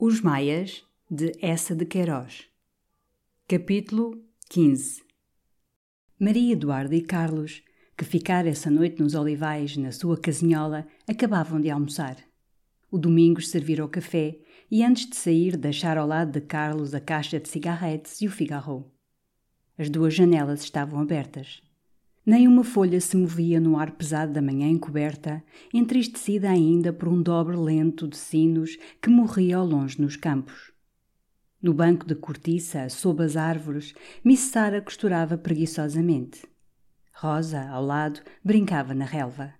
[0.00, 2.44] Os Maias, de Essa de Queiroz.
[3.48, 5.02] Capítulo 15
[6.20, 7.64] Maria Eduardo e Carlos,
[7.96, 12.16] que ficaram essa noite nos olivais na sua casinhola, acabavam de almoçar.
[12.88, 14.38] O Domingos servira o café
[14.70, 18.30] e, antes de sair, deixara ao lado de Carlos a caixa de cigarretes e o
[18.30, 18.88] figarro.
[19.76, 21.60] As duas janelas estavam abertas.
[22.28, 27.22] Nem uma folha se movia no ar pesado da manhã encoberta, entristecida ainda por um
[27.22, 30.70] dobre lento de sinos que morria ao longe nos campos.
[31.62, 36.46] No banco de cortiça, sob as árvores, Miss Sara costurava preguiçosamente.
[37.14, 39.54] Rosa, ao lado, brincava na relva.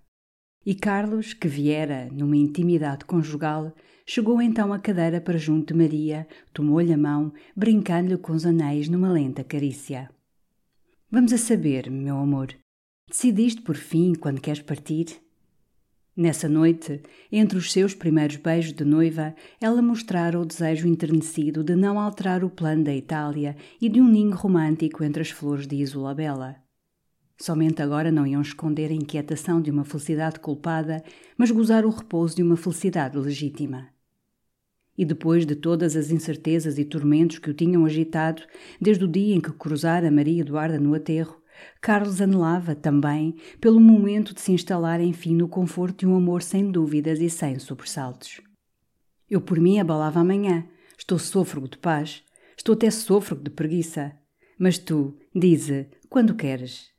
[0.63, 3.73] E Carlos, que viera numa intimidade conjugal,
[4.05, 8.87] chegou então à cadeira para junto de Maria, tomou-lhe a mão, brincando-lhe com os anéis
[8.87, 10.07] numa lenta carícia.
[11.11, 12.53] Vamos a saber, meu amor.
[13.09, 15.07] Decidiste por fim quando queres partir?
[16.15, 21.75] Nessa noite, entre os seus primeiros beijos de noiva, ela mostrara o desejo enternecido de
[21.75, 25.77] não alterar o plano da Itália e de um ninho romântico entre as flores de
[25.77, 26.57] Isola Bela.
[27.41, 31.03] Somente agora não iam esconder a inquietação de uma felicidade culpada,
[31.35, 33.87] mas gozar o repouso de uma felicidade legítima.
[34.99, 38.43] E depois de todas as incertezas e tormentos que o tinham agitado,
[38.81, 41.41] desde o dia em que cruzara Maria Eduarda no aterro,
[41.79, 46.69] Carlos anelava também pelo momento de se instalar enfim no conforto de um amor sem
[46.69, 48.41] dúvidas e sem sobressaltos.
[49.29, 50.67] Eu por mim abalava amanhã,
[50.97, 52.21] estou sôfrego de paz,
[52.57, 54.11] estou até sôfrego de preguiça.
[54.59, 56.89] Mas tu, dize, quando queres?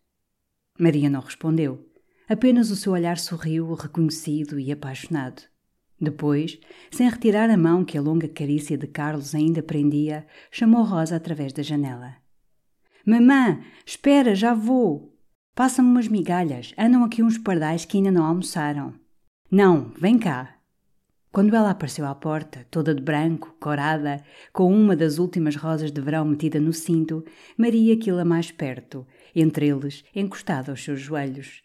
[0.78, 1.86] Maria não respondeu.
[2.26, 5.49] Apenas o seu olhar sorriu, reconhecido e apaixonado.
[6.00, 6.58] Depois,
[6.90, 11.52] sem retirar a mão que a longa carícia de Carlos ainda prendia, chamou Rosa através
[11.52, 12.16] da janela.
[13.04, 15.14] Mamã, espera, já vou.
[15.54, 16.72] Passa-me umas migalhas.
[16.78, 18.94] Andam aqui uns pardais que ainda não almoçaram.
[19.50, 20.56] Não, vem cá.
[21.30, 26.00] Quando ela apareceu à porta, toda de branco, corada, com uma das últimas rosas de
[26.00, 27.24] verão metida no cinto,
[27.56, 31.62] Maria quila mais perto, entre eles, encostada aos seus joelhos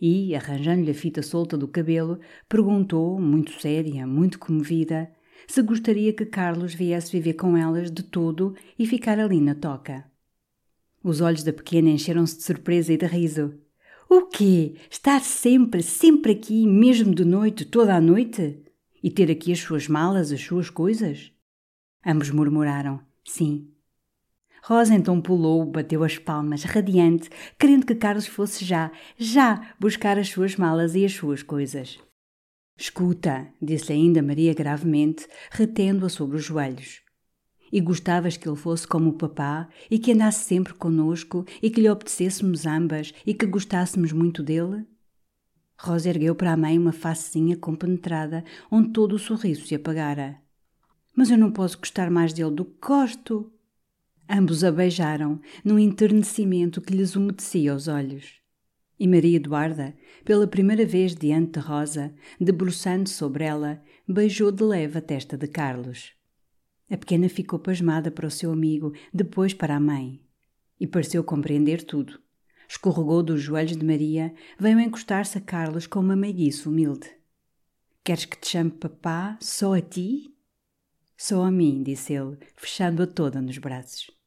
[0.00, 5.10] e, arranjando-lhe a fita solta do cabelo, perguntou, muito séria, muito comovida,
[5.46, 10.04] se gostaria que Carlos viesse viver com elas de todo e ficar ali na toca.
[11.02, 13.54] Os olhos da pequena encheram-se de surpresa e de riso.
[14.10, 14.74] O quê?
[14.90, 18.62] Estar sempre, sempre aqui, mesmo de noite, toda a noite?
[19.02, 21.32] E ter aqui as suas malas, as suas coisas?
[22.04, 23.70] Ambos murmuraram: Sim.
[24.62, 30.28] Rosa então pulou, bateu as palmas, radiante, querendo que Carlos fosse já, já, buscar as
[30.28, 31.98] suas malas e as suas coisas.
[32.76, 37.02] Escuta, disse ainda Maria gravemente, retendo-a sobre os joelhos.
[37.72, 41.80] E gostavas que ele fosse como o papá e que andasse sempre conosco e que
[41.80, 44.86] lhe obedecêssemos ambas e que gostássemos muito dele?
[45.76, 50.40] Rosa ergueu para a mãe uma facezinha compenetrada onde todo o sorriso se apagara.
[51.14, 53.52] Mas eu não posso gostar mais dele do que gosto.
[54.30, 58.34] Ambos a beijaram, num enternecimento que lhes umedecia os olhos.
[59.00, 64.98] E Maria Eduarda, pela primeira vez diante de Rosa, debruçando sobre ela, beijou de leve
[64.98, 66.12] a testa de Carlos.
[66.90, 70.20] A pequena ficou pasmada para o seu amigo, depois para a mãe.
[70.78, 72.20] E pareceu compreender tudo.
[72.68, 77.08] Escorregou dos joelhos de Maria, veio encostar-se a Carlos com uma meiguice humilde.
[78.04, 80.34] Queres que te chame papá só a ti?
[81.16, 84.17] Só a mim, disse ele, fechando-a toda nos braços.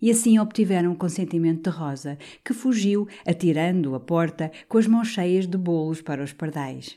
[0.00, 5.08] E assim obtiveram o consentimento de Rosa, que fugiu, atirando a porta, com as mãos
[5.08, 6.96] cheias de bolos para os pardais.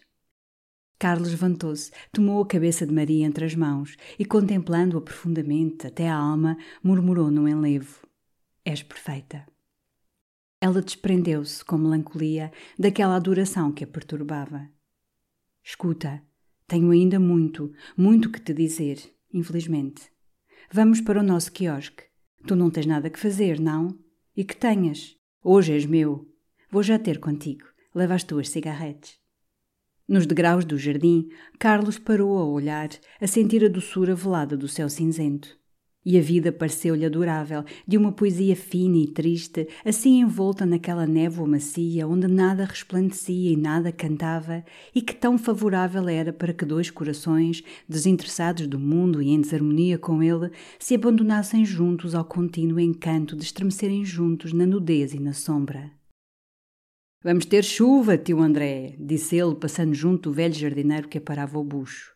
[1.00, 6.16] Carlos levantou-se, tomou a cabeça de Maria entre as mãos e, contemplando-a profundamente até a
[6.16, 8.08] alma, murmurou num enlevo:
[8.64, 9.48] És perfeita.
[10.62, 14.70] Ela desprendeu-se, com melancolia, daquela adoração que a perturbava.
[15.64, 16.22] Escuta,
[16.68, 19.00] tenho ainda muito, muito que te dizer,
[19.34, 20.04] infelizmente.
[20.72, 22.11] Vamos para o nosso quiosque.
[22.48, 23.98] Tu não tens nada que fazer, não?
[24.36, 25.16] E que tenhas.
[25.44, 26.28] Hoje és meu.
[26.70, 27.66] Vou já ter contigo.
[27.94, 29.20] Leva as tuas cigarretes.
[30.08, 32.90] Nos degraus do jardim, Carlos parou a olhar,
[33.20, 35.58] a sentir a doçura velada do céu cinzento.
[36.04, 41.48] E a vida pareceu-lhe adorável, de uma poesia fina e triste, assim envolta naquela névoa
[41.48, 44.66] macia onde nada resplandecia e nada cantava,
[44.96, 50.00] e que tão favorável era para que dois corações, desinteressados do mundo e em desarmonia
[50.00, 50.50] com ele,
[50.80, 55.92] se abandonassem juntos ao contínuo encanto de estremecerem juntos na nudez e na sombra.
[57.24, 61.64] Vamos ter chuva, tio André, disse ele, passando junto do velho jardineiro que aparava o
[61.64, 62.16] bucho.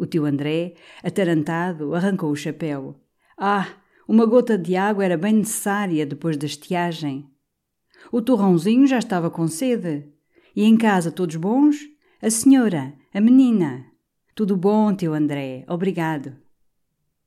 [0.00, 2.98] O tio André, atarantado, arrancou o chapéu.
[3.36, 3.68] Ah,
[4.08, 7.28] uma gota de água era bem necessária depois da estiagem.
[8.10, 10.08] O torrãozinho já estava com sede.
[10.56, 11.76] E em casa todos bons?
[12.22, 13.84] A senhora, a menina.
[14.34, 16.34] Tudo bom, tio André, obrigado.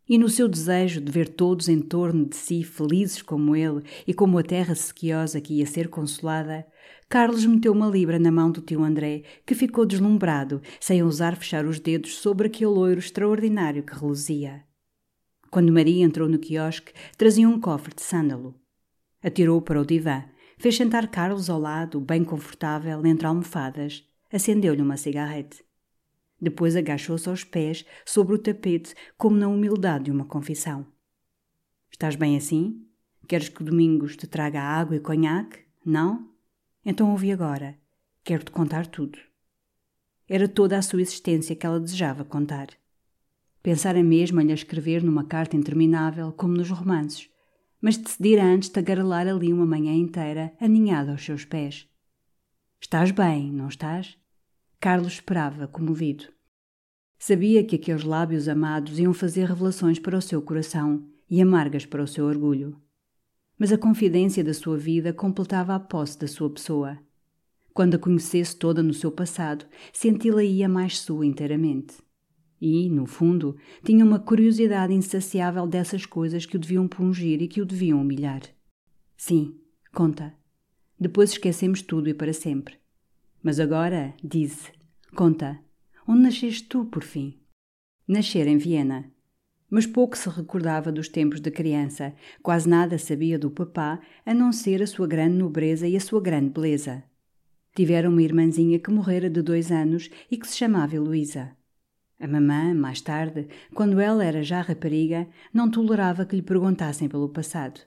[0.09, 4.15] E no seu desejo de ver todos em torno de si felizes como ele e
[4.15, 6.65] como a terra sequiosa que ia ser consolada,
[7.09, 11.65] Carlos meteu uma libra na mão do tio André, que ficou deslumbrado, sem ousar fechar
[11.65, 14.63] os dedos sobre aquele loiro extraordinário que reluzia.
[15.51, 18.55] Quando Maria entrou no quiosque, trazia um cofre de sândalo.
[19.21, 20.25] Atirou-o para o divã,
[20.57, 25.63] fez sentar Carlos ao lado, bem confortável, entre almofadas, acendeu-lhe uma cigarrete.
[26.41, 30.87] Depois agachou-se aos pés, sobre o tapete, como na humildade de uma confissão.
[31.91, 32.85] Estás bem assim?
[33.27, 35.59] Queres que Domingos te traga água e conhaque?
[35.85, 36.32] Não?
[36.85, 37.77] Então ouvi agora.
[38.23, 39.17] Quero-te contar tudo.
[40.27, 42.67] Era toda a sua existência que ela desejava contar.
[43.61, 47.29] Pensara mesmo em lhe escrever numa carta interminável, como nos romances,
[47.79, 51.87] mas decidira antes tagarelar ali uma manhã inteira, aninhada aos seus pés.
[52.81, 54.17] Estás bem, não estás?
[54.79, 56.25] Carlos esperava, comovido.
[57.17, 62.03] Sabia que aqueles lábios amados iam fazer revelações para o seu coração e amargas para
[62.03, 62.83] o seu orgulho
[63.63, 66.99] mas a confidência da sua vida completava a posse da sua pessoa.
[67.73, 71.95] Quando a conhecesse toda no seu passado, senti-la ia mais sua inteiramente.
[72.59, 77.61] E, no fundo, tinha uma curiosidade insaciável dessas coisas que o deviam pungir e que
[77.61, 78.41] o deviam humilhar.
[79.15, 79.57] Sim,
[79.93, 80.33] conta.
[80.99, 82.75] Depois esquecemos tudo e para sempre.
[83.41, 84.73] Mas agora, dize,
[85.15, 85.57] conta,
[86.05, 87.39] onde nasceste tu, por fim?
[88.05, 89.09] Nascer em Viena,
[89.73, 92.13] mas pouco se recordava dos tempos de criança,
[92.43, 96.21] quase nada sabia do papá, a não ser a sua grande nobreza e a sua
[96.21, 97.03] grande beleza.
[97.75, 101.57] Tivera uma irmãzinha que morrera de dois anos e que se chamava Heloísa.
[102.19, 107.29] A mamã, mais tarde, quando ela era já rapariga, não tolerava que lhe perguntassem pelo
[107.29, 107.81] passado.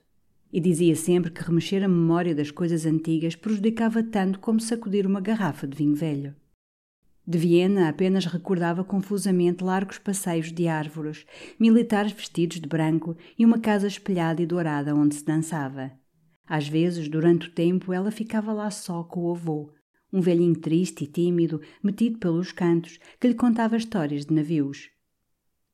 [0.53, 5.21] E dizia sempre que remexer a memória das coisas antigas prejudicava tanto como sacudir uma
[5.21, 6.35] garrafa de vinho velho.
[7.29, 11.27] De Viena apenas recordava confusamente largos passeios de árvores,
[11.59, 15.91] militares vestidos de branco e uma casa espelhada e dourada onde se dançava.
[16.47, 19.73] Às vezes, durante o tempo, ela ficava lá só com o avô,
[20.13, 24.89] um velhinho triste e tímido, metido pelos cantos, que lhe contava histórias de navios.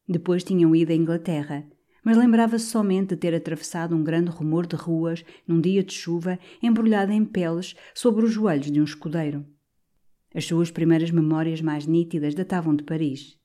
[0.09, 1.67] Depois tinham ido à Inglaterra,
[2.03, 6.39] mas lembrava-se somente de ter atravessado um grande rumor de ruas, num dia de chuva,
[6.63, 9.45] embrulhada em peles, sobre os joelhos de um escudeiro.
[10.35, 13.39] As suas primeiras memórias mais nítidas datavam de Paris.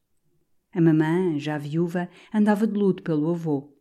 [0.73, 3.73] A mamã, já viúva, andava de luto pelo avô.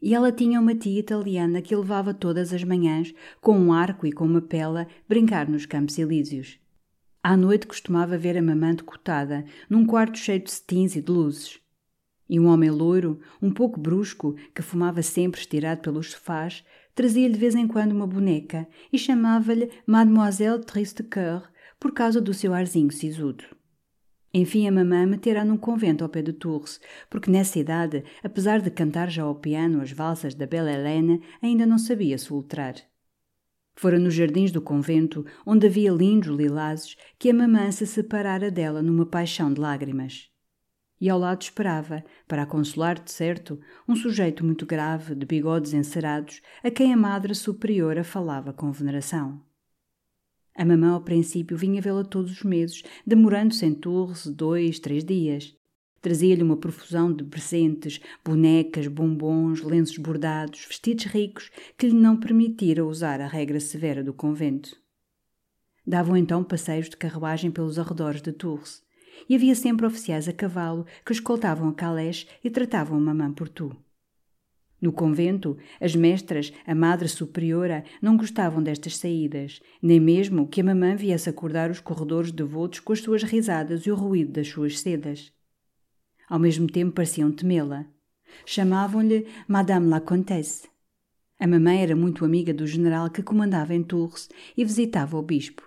[0.00, 4.12] E ela tinha uma tia italiana que levava todas as manhãs, com um arco e
[4.12, 6.58] com uma pela, brincar nos Campos Elíseos.
[7.22, 11.60] À noite costumava ver a mamã decotada, num quarto cheio de cetins e de luzes.
[12.28, 17.40] E um homem loiro, um pouco brusco, que fumava sempre estirado pelos sofás, trazia-lhe de
[17.40, 22.90] vez em quando uma boneca e chamava-lhe Mademoiselle Triste Coeur por causa do seu arzinho
[22.90, 23.44] sisudo.
[24.32, 28.70] Enfim, a mamã metera num convento ao pé de Tours, porque nessa idade, apesar de
[28.70, 32.74] cantar já ao piano as valsas da Bela Helena, ainda não sabia soltrar.
[33.74, 38.82] Fora nos jardins do convento, onde havia lindos lilazes, que a mamã se separara dela
[38.82, 40.28] numa paixão de lágrimas.
[41.00, 45.72] E ao lado esperava, para a consolar de certo, um sujeito muito grave, de bigodes
[45.72, 49.47] encerados, a quem a madre superiora falava com veneração.
[50.58, 55.54] A mamã, ao princípio, vinha vê-la todos os meses, demorando-se em Tours dois, três dias.
[56.02, 62.84] Trazia-lhe uma profusão de presentes, bonecas, bombons, lenços bordados, vestidos ricos, que lhe não permitira
[62.84, 64.76] usar a regra severa do convento.
[65.86, 68.82] Davam então passeios de carruagem pelos arredores de Tours,
[69.28, 73.48] e havia sempre oficiais a cavalo que escoltavam a Calais e tratavam a mamã por
[73.48, 73.76] tu.
[74.80, 80.64] No convento, as mestras, a madre superiora, não gostavam destas saídas, nem mesmo que a
[80.64, 84.78] mamã viesse acordar os corredores devotos com as suas risadas e o ruído das suas
[84.78, 85.32] sedas.
[86.28, 87.86] Ao mesmo tempo pareciam temê-la.
[88.46, 90.68] Chamavam-lhe Madame la Comtesse.
[91.40, 95.62] A mamã era muito amiga do general que comandava em Tours e visitava o bispo.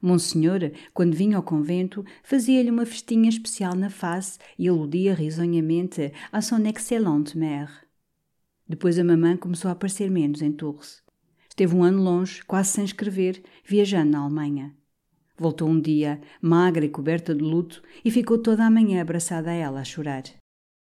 [0.00, 6.40] Monsenhor, quando vinha ao convento, fazia-lhe uma festinha especial na face e aludia risonhamente à
[6.40, 7.87] son excellente mère.
[8.68, 11.02] Depois a mamã começou a aparecer menos em Tours.
[11.48, 14.76] Esteve um ano longe, quase sem escrever, viajando na Alemanha.
[15.38, 19.54] Voltou um dia, magra e coberta de luto, e ficou toda a manhã abraçada a
[19.54, 20.24] ela a chorar.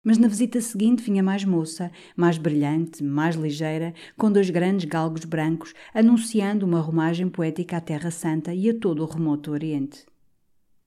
[0.04, 5.24] Mas na visita seguinte vinha mais moça, mais brilhante, mais ligeira, com dois grandes galgos
[5.24, 10.04] brancos, anunciando uma romagem poética à Terra Santa e a todo o remoto Oriente.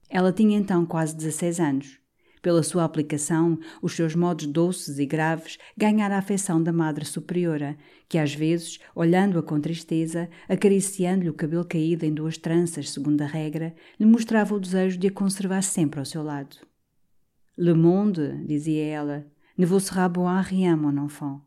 [0.10, 2.03] Ela tinha então quase 16 anos.
[2.44, 7.78] Pela sua aplicação, os seus modos doces e graves ganharam a afeição da Madre Superiora,
[8.10, 13.26] que às vezes, olhando-a com tristeza, acariciando-lhe o cabelo caído em duas tranças, segundo a
[13.26, 16.58] regra, lhe mostrava o desejo de a conservar sempre ao seu lado.
[17.58, 19.26] Le monde, dizia ela,
[19.58, 21.40] ne vous sera bon à rien, mon enfant.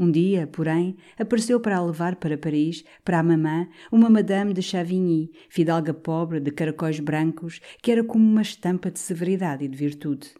[0.00, 4.62] Um dia, porém, apareceu para a levar para Paris, para a mamã, uma Madame de
[4.62, 9.76] Chavigny, fidalga pobre de caracóis brancos, que era como uma estampa de severidade e de
[9.76, 10.32] virtude.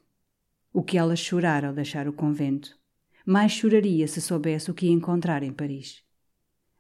[0.73, 2.75] O que ela chorara ao deixar o convento.
[3.27, 6.03] Mais choraria se soubesse o que ia encontrar em Paris.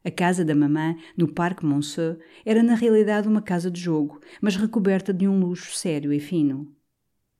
[0.02, 4.56] A casa da mamã, no Parque Monceau, era na realidade uma casa de jogo, mas
[4.56, 6.75] recoberta de um luxo sério e fino.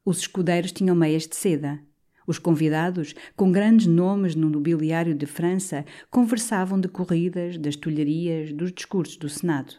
[0.05, 1.81] Os escudeiros tinham meias de seda,
[2.27, 8.73] os convidados, com grandes nomes no nobiliário de França, conversavam de corridas, das tulharias, dos
[8.73, 9.75] discursos do Senado.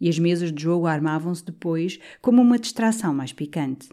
[0.00, 3.88] E as mesas de jogo armavam-se depois como uma distração mais picante.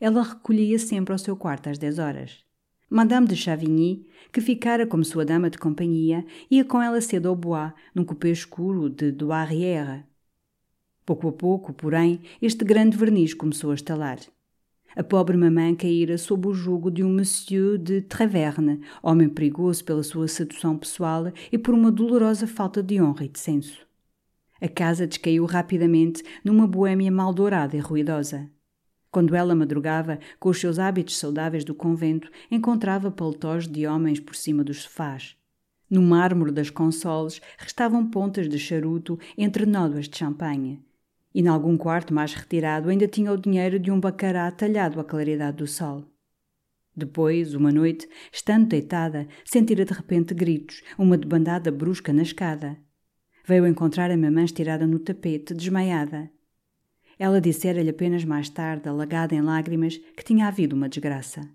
[0.00, 2.44] Ela recolhia sempre ao seu quarto às dez horas.
[2.88, 7.36] Madame de Chavigny, que ficara como sua dama de companhia, ia com ela cedo ao
[7.36, 10.04] bois, num cupê escuro de Douarrière.
[11.06, 14.18] Pouco a pouco, porém, este grande verniz começou a estalar.
[14.96, 20.02] A pobre mamã caíra sob o jugo de um monsieur de Traverne, homem perigoso pela
[20.02, 23.86] sua sedução pessoal e por uma dolorosa falta de honra e de senso.
[24.60, 28.50] A casa descaiu rapidamente numa boêmia mal dourada e ruidosa.
[29.12, 34.34] Quando ela madrugava, com os seus hábitos saudáveis do convento, encontrava paletós de homens por
[34.34, 35.36] cima dos sofás.
[35.88, 40.80] No mármore das consoles restavam pontas de charuto entre nódoas de champanhe
[41.34, 45.04] e, em algum quarto mais retirado, ainda tinha o dinheiro de um bacará talhado à
[45.04, 46.04] claridade do sol.
[46.94, 52.76] Depois, uma noite, estando deitada, sentira de repente gritos, uma debandada brusca na escada.
[53.46, 56.30] Veio encontrar a mamã estirada no tapete, desmaiada.
[57.18, 61.48] Ela dissera-lhe apenas mais tarde, alagada em lágrimas, que tinha havido uma desgraça.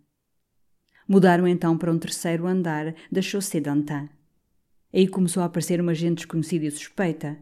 [1.07, 4.09] Mudaram então para um terceiro andar da Chaussée d'Antin.
[4.93, 7.37] Aí começou a aparecer uma gente desconhecida e suspeita.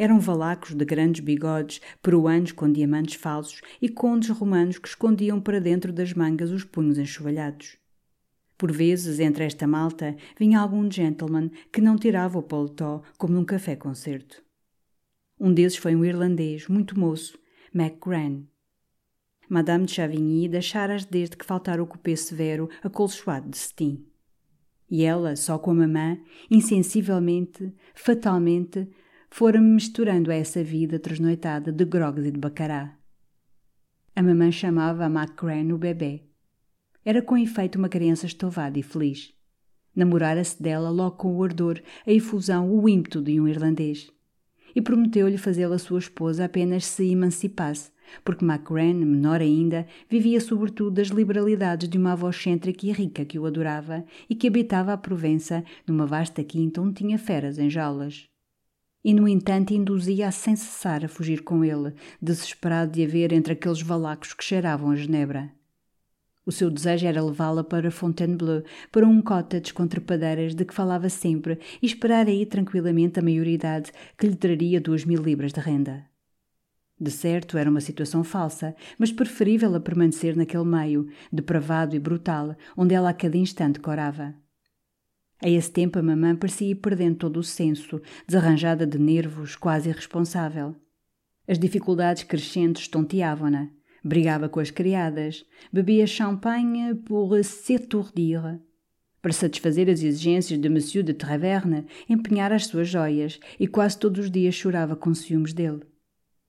[0.00, 5.60] Eram valacos de grandes bigodes, peruanos com diamantes falsos e condes romanos que escondiam para
[5.60, 7.76] dentro das mangas os punhos enxovalhados.
[8.56, 13.44] Por vezes, entre esta malta, vinha algum gentleman que não tirava o paletó como num
[13.44, 14.42] café-concerto.
[15.38, 17.38] Um desses foi um irlandês, muito moço,
[17.70, 18.44] MacGran.
[19.50, 24.06] Madame de Chavigny deixara-as desde que faltara o cupê severo acolchoado de cetim.
[24.90, 26.18] E ela, só com a mamã,
[26.50, 28.88] insensivelmente, fatalmente,
[29.30, 32.96] fora-me misturando a essa vida trasnoitada de grogs e de bacará.
[34.14, 36.24] A mamãe chamava a MacCran o bebê.
[37.04, 39.32] Era com efeito uma criança estovada e feliz.
[39.94, 44.10] Namorara-se dela logo com o ardor, a efusão, o ímpeto de um irlandês.
[44.74, 47.90] E prometeu-lhe fazê-la sua esposa apenas se emancipasse,
[48.24, 53.38] porque MacCran, menor ainda, vivia sobretudo das liberalidades de uma avó excêntrica e rica que
[53.38, 58.29] o adorava e que habitava a Provença, numa vasta quinta onde tinha feras em jaulas.
[59.04, 63.54] E, no entanto, induzia-a sem cessar a fugir com ele, desesperado de a ver entre
[63.54, 65.50] aqueles valacos que cheiravam a genebra.
[66.44, 71.08] O seu desejo era levá-la para Fontainebleau, para um cottage com trepadeiras de que falava
[71.08, 76.06] sempre e esperar aí tranquilamente a maioridade que lhe traria duas mil libras de renda.
[76.98, 82.54] De certo, era uma situação falsa, mas preferível a permanecer naquele meio, depravado e brutal,
[82.76, 84.34] onde ela a cada instante corava.
[85.42, 89.88] A esse tempo a mamã parecia ir perdendo todo o senso, desarranjada de nervos, quase
[89.88, 90.76] irresponsável.
[91.48, 93.70] As dificuldades crescentes tonteavam-na.
[94.04, 98.60] Brigava com as criadas, bebia champanhe pour s'étourdir.
[99.20, 104.24] Para satisfazer as exigências de Monsieur de Traverne, empenhara as suas joias e quase todos
[104.24, 105.80] os dias chorava com ciúmes dele.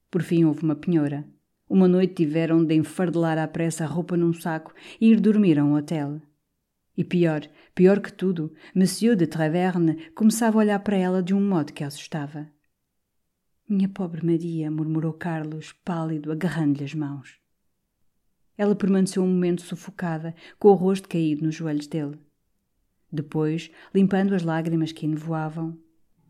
[0.09, 1.25] Por fim houve uma penhora.
[1.69, 5.63] Uma noite tiveram de enfardelar à pressa a roupa num saco e ir dormir a
[5.63, 6.21] um hotel.
[6.97, 7.41] E pior,
[7.73, 11.83] pior que tudo, Monsieur de Traverne começava a olhar para ela de um modo que
[11.83, 12.49] a assustava.
[13.67, 17.39] Minha pobre Maria, murmurou Carlos, pálido, agarrando-lhe as mãos.
[18.57, 22.19] Ela permaneceu um momento sufocada, com o rosto caído nos joelhos dele.
[23.09, 25.77] Depois, limpando as lágrimas que nevoavam,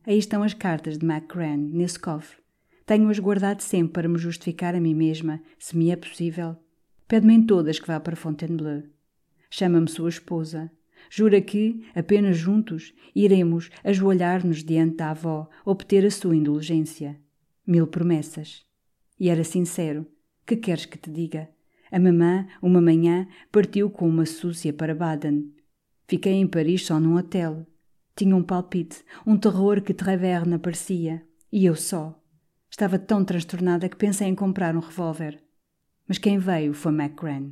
[0.06, 2.42] aí estão as cartas de MacGran, nesse cofre.
[2.86, 6.56] Tenho-as guardado sempre para me justificar a mim mesma, se me é possível.
[7.08, 8.84] Pede-me em todas que vá para Fontainebleau.
[9.54, 10.72] Chama-me sua esposa.
[11.10, 17.20] Jura que, apenas juntos, iremos ajoelhar-nos diante da avó, obter a sua indulgência.
[17.68, 18.66] Mil promessas.
[19.20, 20.08] E era sincero.
[20.46, 21.50] Que queres que te diga?
[21.92, 25.54] A mamã, uma manhã, partiu com uma súcia para Baden.
[26.08, 27.68] Fiquei em Paris só num hotel.
[28.16, 31.26] Tinha um palpite, um terror que Traverne parecia.
[31.52, 32.18] E eu só.
[32.70, 35.44] Estava tão transtornada que pensei em comprar um revólver.
[36.08, 37.52] Mas quem veio foi MacGran.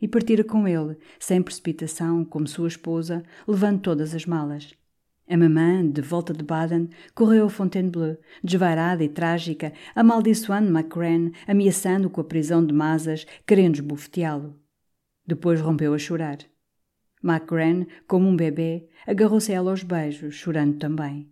[0.00, 4.74] E partira com ele, sem precipitação, como sua esposa, levando todas as malas.
[5.28, 12.10] A mamã, de volta de Baden, correu a Fontainebleau, desvairada e trágica, amaldiçoando MacGran, ameaçando-o
[12.10, 14.58] com a prisão de Masas, querendo esbofeteá-lo.
[15.24, 16.38] Depois rompeu a chorar.
[17.22, 21.30] MacGran, como um bebê, agarrou-se a ela aos beijos, chorando também.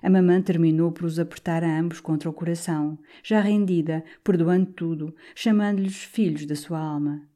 [0.00, 5.16] A mamã terminou por os apertar a ambos contra o coração, já rendida, perdoando tudo,
[5.34, 7.26] chamando-lhes filhos da sua alma.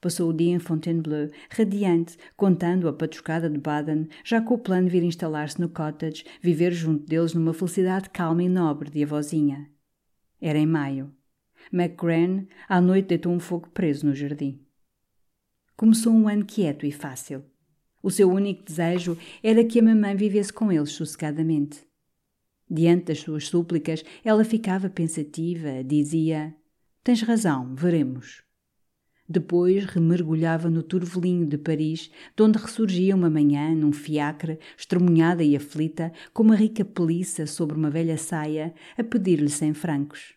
[0.00, 4.86] Passou o dia em Fontainebleau, radiante, contando a patuscada de Baden, já com o plano
[4.86, 9.70] de vir instalar-se no cottage, viver junto deles numa felicidade calma e nobre de avózinha.
[10.40, 11.12] Era em maio.
[11.72, 14.60] McGran, à noite, deitou um fogo preso no jardim.
[15.76, 17.44] Começou um ano quieto e fácil.
[18.02, 21.84] O seu único desejo era que a mamãe vivesse com eles sossegadamente.
[22.70, 26.54] Diante das suas súplicas, ela ficava pensativa, dizia:
[27.02, 28.45] Tens razão, veremos.
[29.28, 35.56] Depois remergulhava no turvelinho de Paris, de onde ressurgia uma manhã, num fiacre, estremunhada e
[35.56, 40.34] aflita, com uma rica peliça sobre uma velha saia, a pedir-lhe cem francos.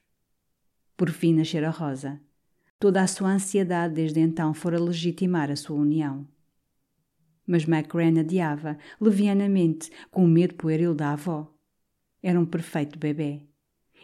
[0.98, 2.20] Por fim nascera Rosa.
[2.80, 6.28] Toda a sua ansiedade desde então fora legitimar a sua união.
[7.46, 11.54] Mas MacRan adiava, levianamente, com o medo pueril da avó.
[12.24, 13.42] Era um perfeito bebê.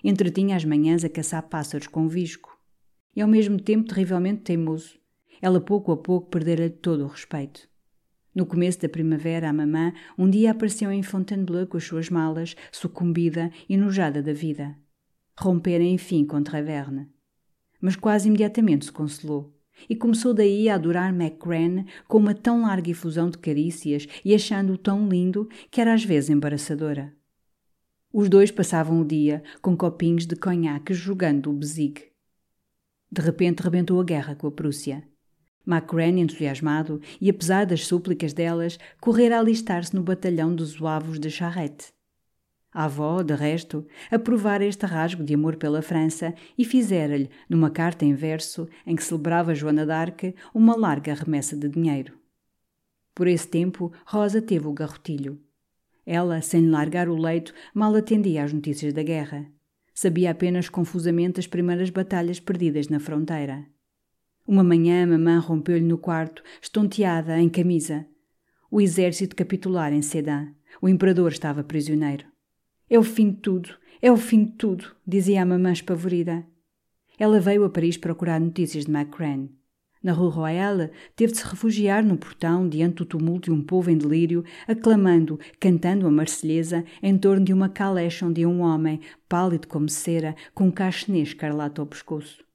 [0.04, 2.55] Entretinha as manhãs a caçar pássaros com visco.
[3.16, 5.00] E ao mesmo tempo terrivelmente teimoso.
[5.42, 7.68] Ela pouco a pouco perdera todo o respeito.
[8.34, 12.56] No começo da primavera, a mamã um dia apareceu em Fontainebleau com as suas malas,
[12.72, 14.76] sucumbida e nojada da vida.
[15.40, 17.08] Rompera enfim com Traverne.
[17.80, 19.56] Mas quase imediatamente se consolou
[19.90, 24.78] e começou daí a adorar MacGran com uma tão larga efusão de carícias e achando-o
[24.78, 27.14] tão lindo que era às vezes embaraçadora.
[28.12, 32.15] Os dois passavam o dia com copinhos de conhaque jogando o bezigue.
[33.12, 35.08] De repente rebentou a guerra com a Prússia.
[35.66, 41.30] Macran, entusiasmado, e apesar das súplicas delas, correra a alistar-se no batalhão dos Zuavos de
[41.30, 41.94] Charrette.
[42.72, 48.04] A avó, de resto, aprovara este rasgo de amor pela França e fizera-lhe, numa carta
[48.04, 52.20] em verso, em que celebrava Joana d'Arc, uma larga remessa de dinheiro.
[53.16, 55.40] Por esse tempo, Rosa teve o garrotilho.
[56.06, 59.50] Ela, sem largar o leito, mal atendia às notícias da guerra.
[59.98, 63.66] Sabia apenas confusamente as primeiras batalhas perdidas na fronteira.
[64.46, 68.06] Uma manhã a mamã rompeu-lhe no quarto, estonteada, em camisa.
[68.70, 70.54] O exército capitular em Sedan.
[70.82, 72.26] O imperador estava prisioneiro.
[72.90, 73.70] É o fim de tudo,
[74.02, 76.46] é o fim de tudo, dizia a mamã espavorida.
[77.18, 79.48] Ela veio a Paris procurar notícias de Macran.
[80.06, 83.90] Na Rue Royale, teve de se refugiar no portão diante do tumulto de um povo
[83.90, 89.68] em delírio, aclamando, cantando a marselhesa em torno de uma caleche onde um homem, pálido
[89.68, 92.46] como cera, com um cachenê escarlate ao pescoço.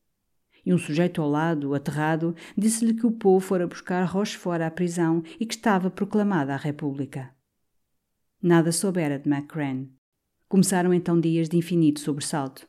[0.64, 5.20] E um sujeito ao lado, aterrado, disse-lhe que o povo fora buscar Rochefort à prisão
[5.40, 7.34] e que estava proclamada a República.
[8.40, 9.86] Nada soubera de Macran.
[10.48, 12.68] Começaram então dias de infinito sobressalto.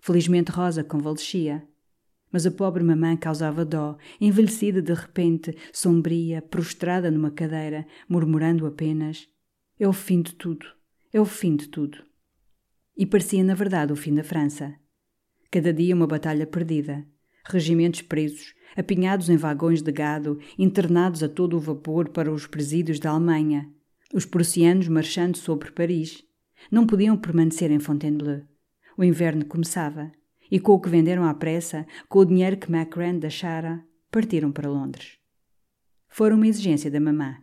[0.00, 1.64] Felizmente Rosa convalescia.
[2.32, 9.28] Mas a pobre mamã causava dó, envelhecida de repente, sombria, prostrada numa cadeira, murmurando apenas:
[9.78, 10.66] É o fim de tudo,
[11.12, 11.98] é o fim de tudo.
[12.96, 14.74] E parecia, na verdade, o fim da França.
[15.50, 17.06] Cada dia uma batalha perdida.
[17.44, 22.98] Regimentos presos, apinhados em vagões de gado, internados a todo o vapor para os presídios
[22.98, 23.70] da Alemanha.
[24.12, 26.24] Os prussianos marchando sobre Paris.
[26.70, 28.42] Não podiam permanecer em Fontainebleau.
[28.96, 30.10] O inverno começava,
[30.50, 34.68] e com o que venderam à pressa, com o dinheiro que Macran deixara, partiram para
[34.68, 35.18] Londres.
[36.08, 37.36] Foram uma exigência da mamã.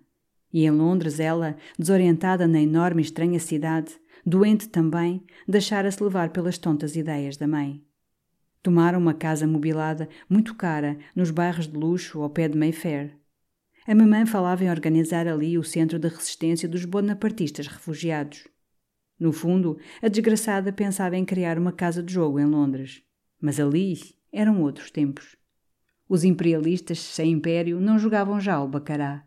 [0.51, 3.93] E em Londres ela, desorientada na enorme e estranha cidade,
[4.25, 7.83] doente também, deixara-se levar pelas tontas ideias da mãe.
[8.61, 13.17] Tomaram uma casa mobilada, muito cara, nos bairros de luxo ao pé de Mayfair.
[13.85, 18.47] A mamãe falava em organizar ali o centro de resistência dos bonapartistas refugiados.
[19.19, 23.03] No fundo, a desgraçada pensava em criar uma casa de jogo em Londres.
[23.39, 23.95] Mas ali
[24.31, 25.35] eram outros tempos.
[26.09, 29.25] Os imperialistas sem império não jogavam já o bacará.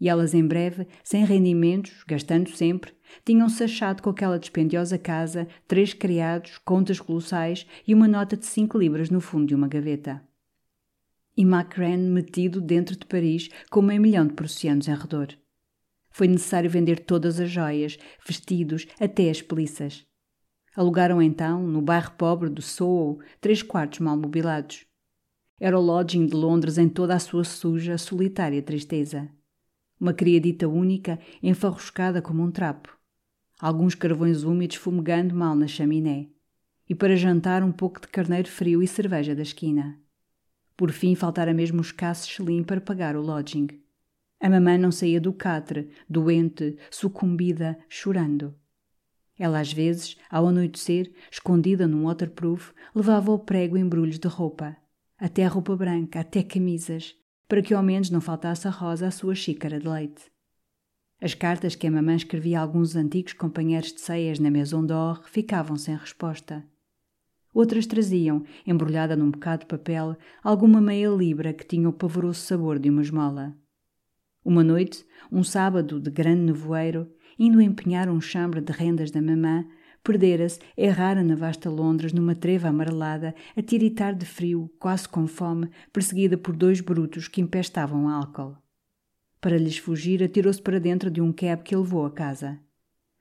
[0.00, 2.92] E elas, em breve, sem rendimentos, gastando sempre,
[3.24, 8.78] tinham-se achado com aquela dispendiosa casa, três criados, contas colossais e uma nota de cinco
[8.78, 10.22] libras no fundo de uma gaveta.
[11.36, 15.28] E Macran metido dentro de Paris com meio milhão de prussianos em redor.
[16.16, 20.06] Foi necessário vender todas as joias, vestidos, até as peliças.
[20.74, 24.86] Alugaram então, no bairro pobre do Soho, três quartos mal mobilados.
[25.60, 29.28] Era o lodging de Londres em toda a sua suja, solitária tristeza.
[30.00, 32.96] Uma criadita única, enfarruscada como um trapo.
[33.60, 36.28] Alguns carvões úmidos fumegando mal na chaminé.
[36.88, 40.00] E para jantar um pouco de carneiro frio e cerveja da esquina.
[40.78, 43.84] Por fim faltara mesmo os escasso selim para pagar o lodging.
[44.46, 48.54] A mamãe não saía do catre, doente, sucumbida, chorando.
[49.36, 54.76] Ela às vezes, ao anoitecer, escondida num waterproof, levava ao prego embrulhos de roupa,
[55.18, 57.16] até roupa branca, até camisas,
[57.48, 60.30] para que ao menos não faltasse a Rosa à sua xícara de leite.
[61.20, 65.24] As cartas que a mamãe escrevia a alguns antigos companheiros de ceias na Maison d'Or
[65.28, 66.64] ficavam sem resposta.
[67.52, 72.78] Outras traziam, embrulhada num bocado de papel, alguma meia libra que tinha o pavoroso sabor
[72.78, 73.52] de uma esmola.
[74.46, 79.66] Uma noite, um sábado de grande nevoeiro, indo empenhar um chambre de rendas da mamã,
[80.04, 85.68] perdera-se, errara na vasta Londres numa treva amarelada, a tiritar de frio, quase com fome,
[85.92, 88.56] perseguida por dois brutos que empestavam álcool.
[89.40, 92.56] Para lhes fugir, atirou-se para dentro de um cab que levou a casa.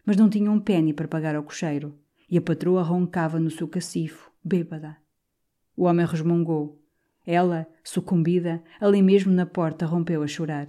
[0.05, 1.97] Mas não tinha um penny para pagar ao cocheiro,
[2.29, 4.95] e a patroa roncava no seu cacifo, bêbada.
[5.75, 6.79] O homem resmungou.
[7.25, 10.67] Ela, sucumbida, ali mesmo na porta, rompeu a chorar.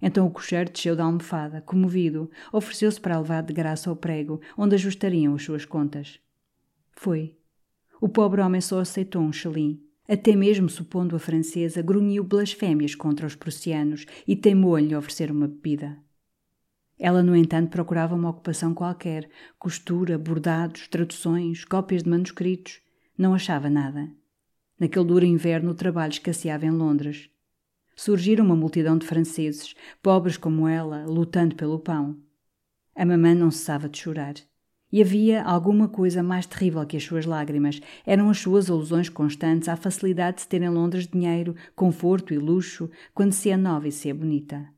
[0.00, 4.74] Então o cocheiro desceu da almofada, comovido, ofereceu-se para levar de graça ao prego, onde
[4.74, 6.20] ajustariam as suas contas.
[6.92, 7.34] Foi.
[8.00, 9.80] O pobre homem só aceitou um chelim.
[10.08, 15.98] Até mesmo, supondo a francesa, grunhiu blasfémias contra os prussianos e teimou-lhe oferecer uma bebida.
[16.98, 19.28] Ela, no entanto, procurava uma ocupação qualquer,
[19.58, 22.80] costura, bordados, traduções, cópias de manuscritos.
[23.18, 24.10] Não achava nada.
[24.78, 27.28] Naquele duro inverno o trabalho escasseava em Londres.
[27.96, 32.16] Surgiram uma multidão de franceses, pobres como ela, lutando pelo pão.
[32.94, 34.34] A mamã não cessava de chorar.
[34.92, 37.80] E havia alguma coisa mais terrível que as suas lágrimas.
[38.04, 42.38] Eram as suas alusões constantes à facilidade de se ter em Londres dinheiro, conforto e
[42.38, 44.68] luxo, quando se é nova e se é bonita.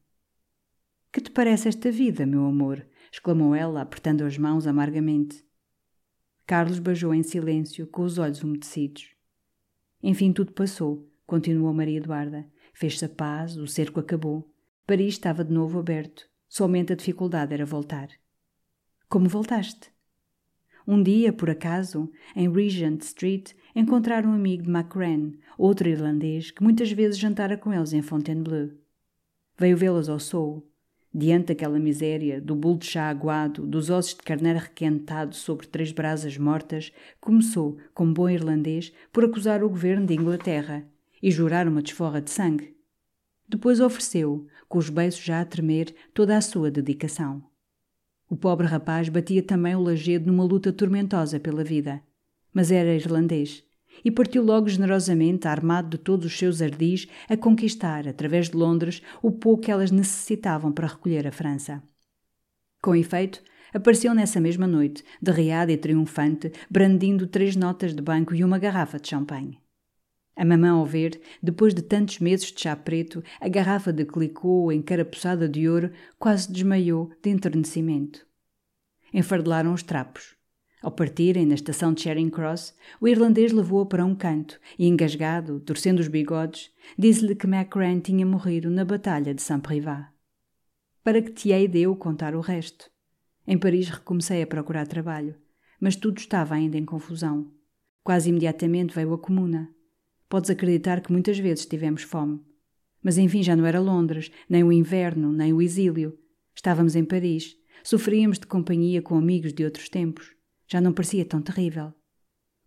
[1.12, 2.86] Que te parece esta vida, meu amor?
[3.10, 5.44] exclamou ela, apertando as mãos amargamente.
[6.46, 9.10] Carlos beijou em silêncio, com os olhos umedecidos.
[10.02, 12.46] Enfim, tudo passou, continuou Maria Eduarda.
[12.78, 14.48] Fez-se a paz, o cerco acabou.
[14.86, 16.30] Paris estava de novo aberto.
[16.48, 18.08] Somente a dificuldade era voltar.
[19.08, 19.90] Como voltaste?
[20.86, 26.62] Um dia, por acaso, em Regent Street, encontraram um amigo de Macran, outro irlandês, que
[26.62, 28.70] muitas vezes jantara com eles em Fontainebleau.
[29.58, 30.64] Veio vê-los ao Soul.
[31.12, 36.38] Diante daquela miséria, do de chá aguado, dos ossos de carneiro requentado sobre três brasas
[36.38, 40.88] mortas, começou, como bom irlandês, por acusar o governo de Inglaterra
[41.22, 42.76] e jurar uma desforra de sangue.
[43.48, 47.42] Depois ofereceu, com os beiços já a tremer, toda a sua dedicação.
[48.28, 52.02] O pobre rapaz batia também o lajedo numa luta tormentosa pela vida.
[52.52, 53.64] Mas era irlandês
[54.04, 59.02] e partiu logo generosamente, armado de todos os seus ardis, a conquistar, através de Londres,
[59.22, 61.82] o pouco que elas necessitavam para recolher a França.
[62.80, 68.44] Com efeito, apareceu nessa mesma noite, derreada e triunfante, brandindo três notas de banco e
[68.44, 69.58] uma garrafa de champanhe.
[70.38, 74.70] A mamã, ao ver, depois de tantos meses de chá preto, a garrafa de clicô
[74.70, 78.24] encarapuçada de ouro, quase desmaiou de enternecimento.
[79.12, 80.36] Enfardelaram os trapos.
[80.80, 85.58] Ao partirem na estação de Charing Cross, o irlandês levou-a para um canto e, engasgado,
[85.58, 90.06] torcendo os bigodes, disse-lhe que Macran tinha morrido na Batalha de Saint-Privat.
[91.02, 92.88] Para que te hei de eu contar o resto?
[93.44, 95.34] Em Paris recomecei a procurar trabalho,
[95.80, 97.50] mas tudo estava ainda em confusão.
[98.04, 99.68] Quase imediatamente veio a comuna.
[100.28, 102.40] Podes acreditar que muitas vezes tivemos fome.
[103.02, 106.18] Mas enfim, já não era Londres, nem o inverno, nem o exílio.
[106.54, 107.56] Estávamos em Paris.
[107.82, 110.38] Sofríamos de companhia com amigos de outros tempos
[110.68, 111.92] já não parecia tão terrível.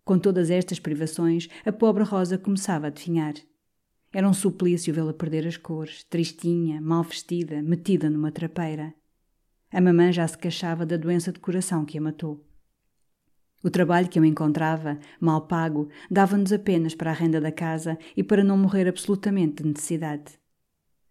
[0.04, 3.34] Com todas estas privações, a pobre Rosa começava a definhar.
[4.12, 8.92] Era um suplício vê-la perder as cores, tristinha, mal vestida, metida numa trapeira.
[9.70, 12.44] A mamã já se queixava da doença de coração que a matou.
[13.62, 18.22] O trabalho que eu encontrava, mal pago, dava-nos apenas para a renda da casa e
[18.24, 20.38] para não morrer absolutamente de necessidade.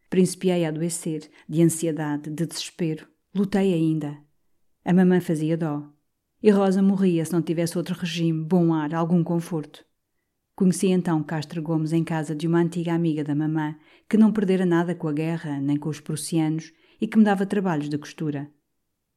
[0.10, 3.08] Principiei a adoecer, de ansiedade, de desespero.
[3.34, 4.18] Lutei ainda.
[4.84, 5.90] A mamã fazia dó.
[6.44, 9.86] E Rosa morria se não tivesse outro regime, bom ar, algum conforto.
[10.54, 13.76] Conheci então Castro Gomes em casa de uma antiga amiga da mamã,
[14.10, 17.46] que não perdera nada com a guerra, nem com os prussianos, e que me dava
[17.46, 18.52] trabalhos de costura.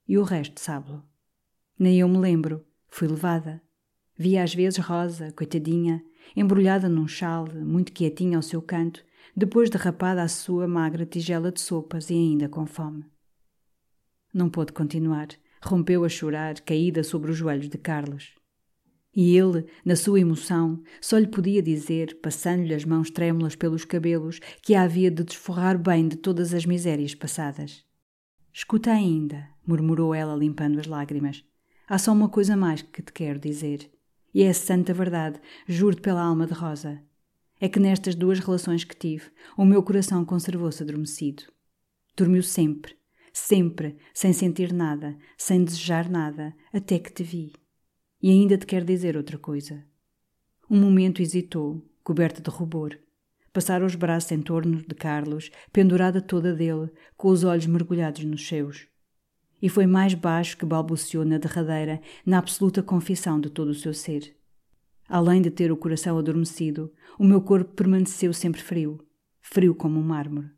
[0.06, 1.02] E o resto, sábado.
[1.78, 2.64] Nem eu me lembro.
[2.96, 3.60] Fui levada.
[4.16, 6.00] Via às vezes Rosa, coitadinha,
[6.36, 9.04] embrulhada num chale, muito quietinha ao seu canto,
[9.36, 13.04] depois derrapada à sua magra tigela de sopas e ainda com fome.
[14.32, 15.26] Não pôde continuar
[15.60, 18.32] rompeu a chorar, caída sobre os joelhos de Carlos.
[19.12, 24.38] E ele, na sua emoção, só lhe podia dizer, passando-lhe as mãos trêmulas pelos cabelos,
[24.62, 27.84] que a havia de desforrar bem de todas as misérias passadas.
[28.52, 31.44] Escuta ainda, murmurou ela limpando as lágrimas.
[31.86, 33.90] Há só uma coisa mais que te quero dizer.
[34.32, 37.00] E é santa verdade, juro-te pela alma de Rosa.
[37.60, 41.44] É que nestas duas relações que tive, o meu coração conservou-se adormecido.
[42.16, 42.96] Dormiu sempre,
[43.32, 47.52] sempre, sem sentir nada, sem desejar nada, até que te vi.
[48.22, 49.84] E ainda te quero dizer outra coisa.
[50.70, 52.98] Um momento hesitou, coberta de rubor.
[53.52, 58.46] Passara os braços em torno de Carlos, pendurada toda dele, com os olhos mergulhados nos
[58.48, 58.88] seus.
[59.64, 63.94] E foi mais baixo que balbuciou na derradeira, na absoluta confissão de todo o seu
[63.94, 64.36] ser.
[65.08, 69.02] Além de ter o coração adormecido, o meu corpo permaneceu sempre frio,
[69.40, 70.50] frio como um mármore.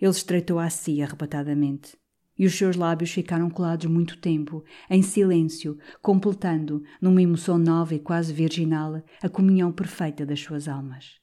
[0.00, 1.94] Ele estreitou a si arrebatadamente.
[2.38, 7.98] E os seus lábios ficaram colados muito tempo, em silêncio, completando, numa emoção nova e
[7.98, 11.21] quase virginal, a comunhão perfeita das suas almas.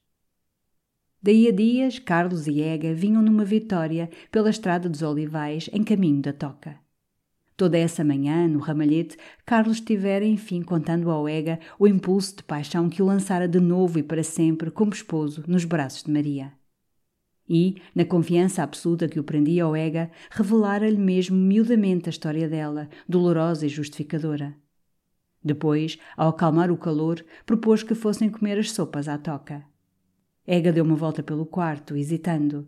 [1.22, 6.22] Daí a dias, Carlos e Ega vinham numa vitória pela estrada dos Olivais em caminho
[6.22, 6.78] da Toca.
[7.56, 12.88] Toda essa manhã, no ramalhete, Carlos estivera, enfim, contando ao Ega o impulso de paixão
[12.88, 16.52] que o lançara de novo e para sempre, como esposo, nos braços de Maria
[17.50, 22.88] e, na confiança absoluta que o prendia ao Ega, revelara-lhe mesmo miudamente a história dela,
[23.08, 24.54] dolorosa e justificadora.
[25.42, 29.64] Depois, ao acalmar o calor, propôs que fossem comer as sopas à toca.
[30.46, 32.66] Ega deu uma volta pelo quarto, hesitando.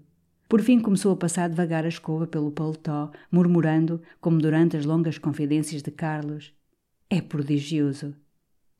[0.48, 5.16] Por fim começou a passar devagar a escova pelo paletó, murmurando, como durante as longas
[5.16, 6.52] confidências de Carlos:
[7.08, 8.14] É prodigioso!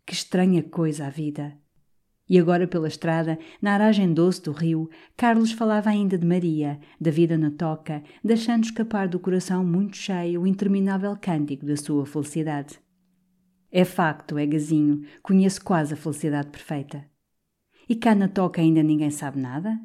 [0.04, 1.56] Que estranha coisa a vida!
[2.28, 7.10] E agora pela estrada, na aragem doce do rio, Carlos falava ainda de Maria, da
[7.10, 12.78] vida na toca, deixando escapar do coração muito cheio o interminável cântico da sua felicidade.
[13.70, 17.11] É facto, é gazinho, conheço quase a felicidade perfeita.
[17.88, 19.78] E cá na toca ainda ninguém sabe nada?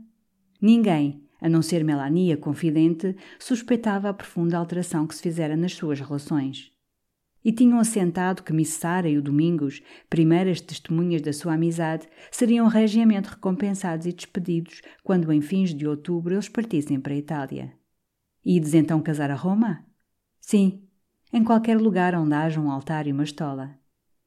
[0.61, 5.99] Ninguém, a não ser Melania, confidente, suspeitava a profunda alteração que se fizera nas suas
[5.99, 6.75] relações
[7.47, 12.67] e tinham assentado que Miss Sara e o Domingos, primeiras testemunhas da sua amizade, seriam
[12.67, 17.71] regiamente recompensados e despedidos quando, em fins de outubro, eles partissem para a Itália.
[18.43, 19.85] Ides então casar a Roma?
[20.41, 20.83] Sim,
[21.31, 23.79] em qualquer lugar onde haja um altar e uma estola.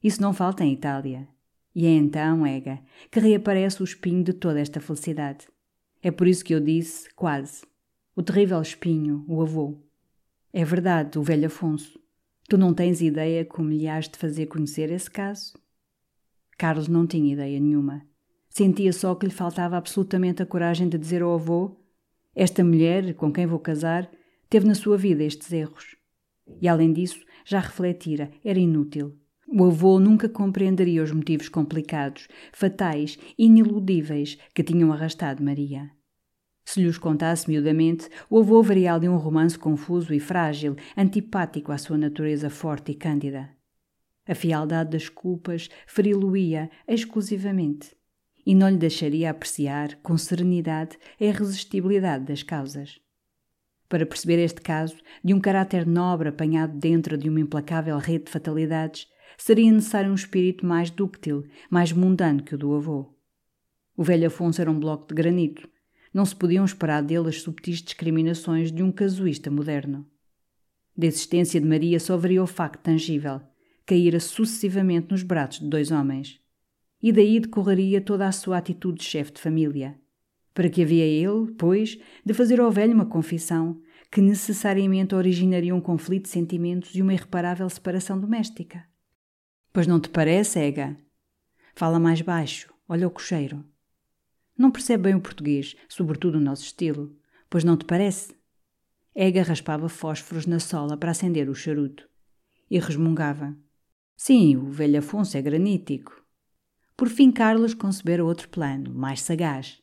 [0.03, 1.29] Isso não falta em Itália.
[1.75, 2.81] E é então, Ega,
[3.11, 5.47] que reaparece o espinho de toda esta felicidade.
[6.03, 7.63] É por isso que eu disse, quase.
[8.17, 9.79] O terrível espinho, o avô.
[10.53, 12.01] É verdade, o velho Afonso.
[12.49, 15.55] Tu não tens ideia como lhe has de fazer conhecer esse caso?
[16.59, 18.05] Carlos não tinha ideia nenhuma.
[18.49, 21.77] Sentia só que lhe faltava absolutamente a coragem de dizer ao avô:
[22.35, 24.11] Esta mulher com quem vou casar
[24.49, 25.95] teve na sua vida estes erros.
[26.61, 29.17] E além disso, já refletira, era inútil.
[29.53, 35.91] O avô nunca compreenderia os motivos complicados, fatais, iniludíveis que tinham arrastado Maria.
[36.65, 41.79] Se lhes contasse miudamente, o avô veria ali um romance confuso e frágil, antipático à
[41.79, 43.51] sua natureza forte e cândida.
[44.25, 47.97] A fialdade das culpas feri-lo-ia exclusivamente
[48.47, 53.01] e não lhe deixaria apreciar, com serenidade, a irresistibilidade das causas.
[53.89, 58.31] Para perceber este caso, de um caráter nobre apanhado dentro de uma implacável rede de
[58.31, 59.09] fatalidades,
[59.43, 63.15] seria necessário um espírito mais dúctil, mais mundano que o do avô.
[63.97, 65.67] O velho Afonso era um bloco de granito.
[66.13, 70.07] Não se podiam esperar dele as subtis discriminações de um casuísta moderno.
[70.95, 73.41] Da existência de Maria só varia o facto tangível,
[73.87, 76.39] caíra sucessivamente nos braços de dois homens.
[77.03, 79.99] E daí decorreria toda a sua atitude de chefe de família.
[80.53, 83.81] Para que havia ele, pois, de fazer ao velho uma confissão
[84.13, 88.90] que necessariamente originaria um conflito de sentimentos e uma irreparável separação doméstica?
[89.73, 90.97] Pois não te parece, Ega?
[91.75, 93.65] Fala mais baixo, olha o cocheiro.
[94.59, 97.17] Não percebe bem o português, sobretudo o nosso estilo.
[97.49, 98.35] Pois não te parece?
[99.15, 102.09] Ega raspava fósforos na sola para acender o charuto.
[102.71, 103.57] E resmungava.
[104.17, 106.21] Sim, o velho Afonso é granítico.
[106.97, 109.81] Por fim, Carlos concebera outro plano, mais sagaz.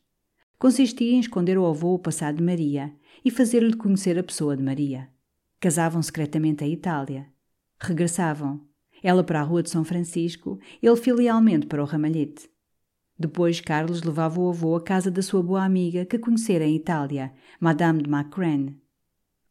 [0.60, 4.62] Consistia em esconder ao avô o passado de Maria e fazer-lhe conhecer a pessoa de
[4.62, 5.10] Maria.
[5.60, 7.28] Casavam secretamente à Itália.
[7.80, 8.68] Regressavam.
[9.04, 12.50] Ela para a rua de São Francisco, ele filialmente para o Ramalhete.
[13.20, 17.34] Depois, Carlos levava o avô à casa da sua boa amiga que conhecera em Itália,
[17.60, 18.76] Madame de Macran.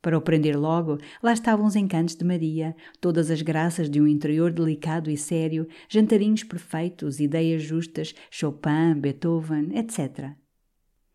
[0.01, 4.07] Para o prender logo, lá estavam os encantos de Maria, todas as graças de um
[4.07, 10.31] interior delicado e sério, jantarinhos perfeitos, ideias justas, Chopin, Beethoven, etc.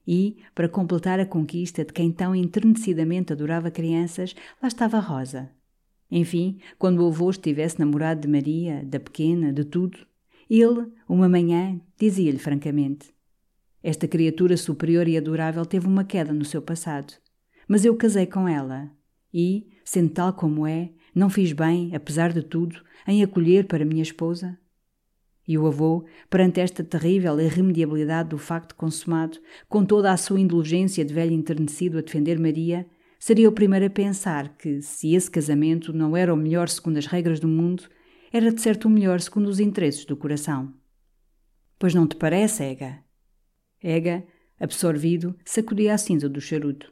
[0.06, 5.50] E, para completar a conquista de quem tão enternecidamente adorava crianças, lá estava Rosa.
[6.12, 9.98] Enfim, quando o avô estivesse namorado de Maria, da pequena, de tudo,
[10.50, 13.14] ele, uma manhã, dizia-lhe francamente:
[13.82, 17.14] Esta criatura superior e adorável teve uma queda no seu passado,
[17.68, 18.92] mas eu casei com ela
[19.34, 24.04] e, sendo tal como é, não fiz bem, apesar de tudo, em acolher para minha
[24.04, 24.58] esposa?
[25.48, 31.04] E o avô, perante esta terrível irremediabilidade do facto consumado, com toda a sua indulgência
[31.04, 32.86] de velho enternecido a defender Maria,
[33.22, 37.06] seria o primeiro a pensar que, se esse casamento não era o melhor segundo as
[37.06, 37.84] regras do mundo,
[38.34, 40.74] era de certo o melhor segundo os interesses do coração.
[41.78, 43.04] Pois não te parece, Ega?
[43.80, 44.26] Ega,
[44.60, 46.92] absorvido, sacudia a cinza do charuto.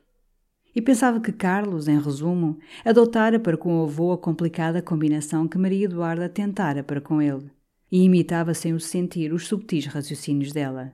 [0.75, 5.57] E pensava que Carlos, em resumo, adotara para com o avô a complicada combinação que
[5.57, 7.49] Maria Eduarda tentara para com ele
[7.91, 10.93] e imitava sem o sentir os subtis raciocínios dela.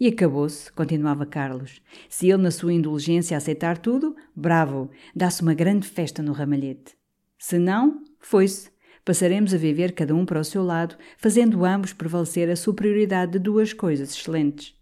[0.00, 1.82] E acabou-se, continuava Carlos.
[2.08, 6.96] Se ele, na sua indulgência, aceitar tudo, bravo, dá-se uma grande festa no ramalhete.
[7.38, 8.70] Se não, foi-se.
[9.04, 13.38] Passaremos a viver cada um para o seu lado, fazendo ambos prevalecer a superioridade de
[13.38, 14.74] duas coisas excelentes: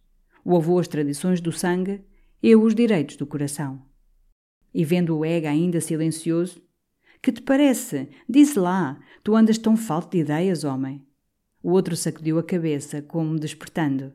[0.44, 2.05] o avô as tradições do sangue,
[2.42, 3.81] eu os direitos do coração.
[4.74, 6.61] E vendo o Ega ainda silencioso,
[7.22, 8.09] que te parece?
[8.29, 11.05] Diz lá, tu andas tão falto de ideias, homem.
[11.62, 14.12] O outro sacudiu a cabeça, como despertando.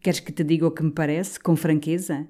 [0.00, 2.26] Queres que te diga o que me parece, com franqueza?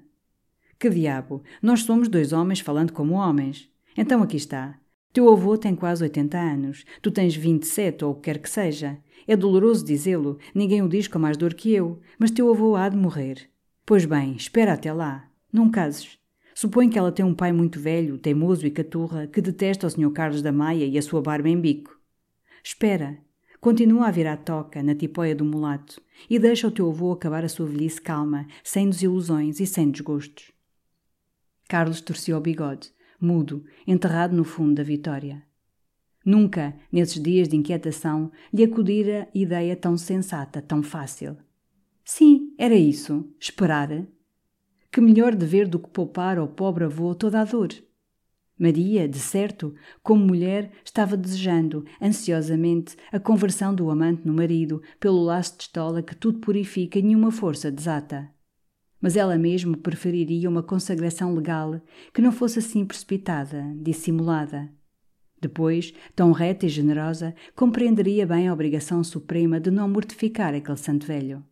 [0.79, 3.71] Que diabo, nós somos dois homens falando como homens.
[3.97, 4.79] Então aqui está.
[5.13, 8.99] Teu avô tem quase 80 anos, tu tens 27 ou o que quer que seja.
[9.27, 12.89] É doloroso dizê-lo, ninguém o diz com mais dor que eu, mas teu avô há
[12.89, 13.51] de morrer.
[13.85, 15.29] Pois bem, espera até lá.
[15.53, 16.19] Não cases.
[16.55, 20.11] Supõe que ela tem um pai muito velho, teimoso e caturra, que detesta o Sr.
[20.13, 21.99] Carlos da Maia e a sua barba em bico.
[22.63, 23.19] Espera,
[23.61, 27.45] Continua a vir à toca, na tipóia do mulato, e deixa o teu avô acabar
[27.45, 30.53] a sua velhice calma, sem desilusões e sem desgostos.
[31.69, 35.43] Carlos torceu o bigode, mudo, enterrado no fundo da vitória.
[36.25, 41.37] Nunca, nesses dias de inquietação, lhe acudira ideia tão sensata, tão fácil.
[42.05, 44.07] Sim, era isso, esperar.
[44.91, 47.71] Que melhor dever do que poupar ao pobre avô toda a dor?
[48.59, 55.23] Maria, de certo, como mulher, estava desejando, ansiosamente, a conversão do amante no marido, pelo
[55.23, 58.29] laço de estola que tudo purifica e nenhuma força desata.
[59.01, 61.81] Mas ela mesmo preferiria uma consagração legal
[62.13, 64.69] que não fosse assim precipitada, dissimulada.
[65.41, 71.07] Depois, tão reta e generosa, compreenderia bem a obrigação suprema de não mortificar aquele santo
[71.07, 71.45] velho.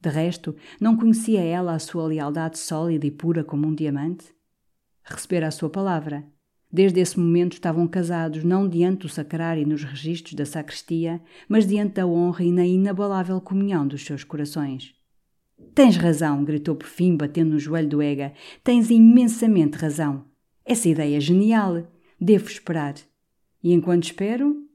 [0.00, 4.35] De resto, não conhecia ela a sua lealdade sólida e pura como um diamante?
[5.06, 6.24] Recebera a sua palavra.
[6.70, 11.66] Desde esse momento estavam casados, não diante do sacrário e nos registros da sacristia, mas
[11.66, 14.94] diante da honra e na inabalável comunhão dos seus corações.
[15.74, 18.32] Tens razão, gritou por fim, batendo no joelho do Ega.
[18.62, 20.24] Tens imensamente razão.
[20.64, 21.86] Essa ideia é genial.
[22.20, 22.94] Devo esperar.
[23.62, 24.66] E enquanto espero?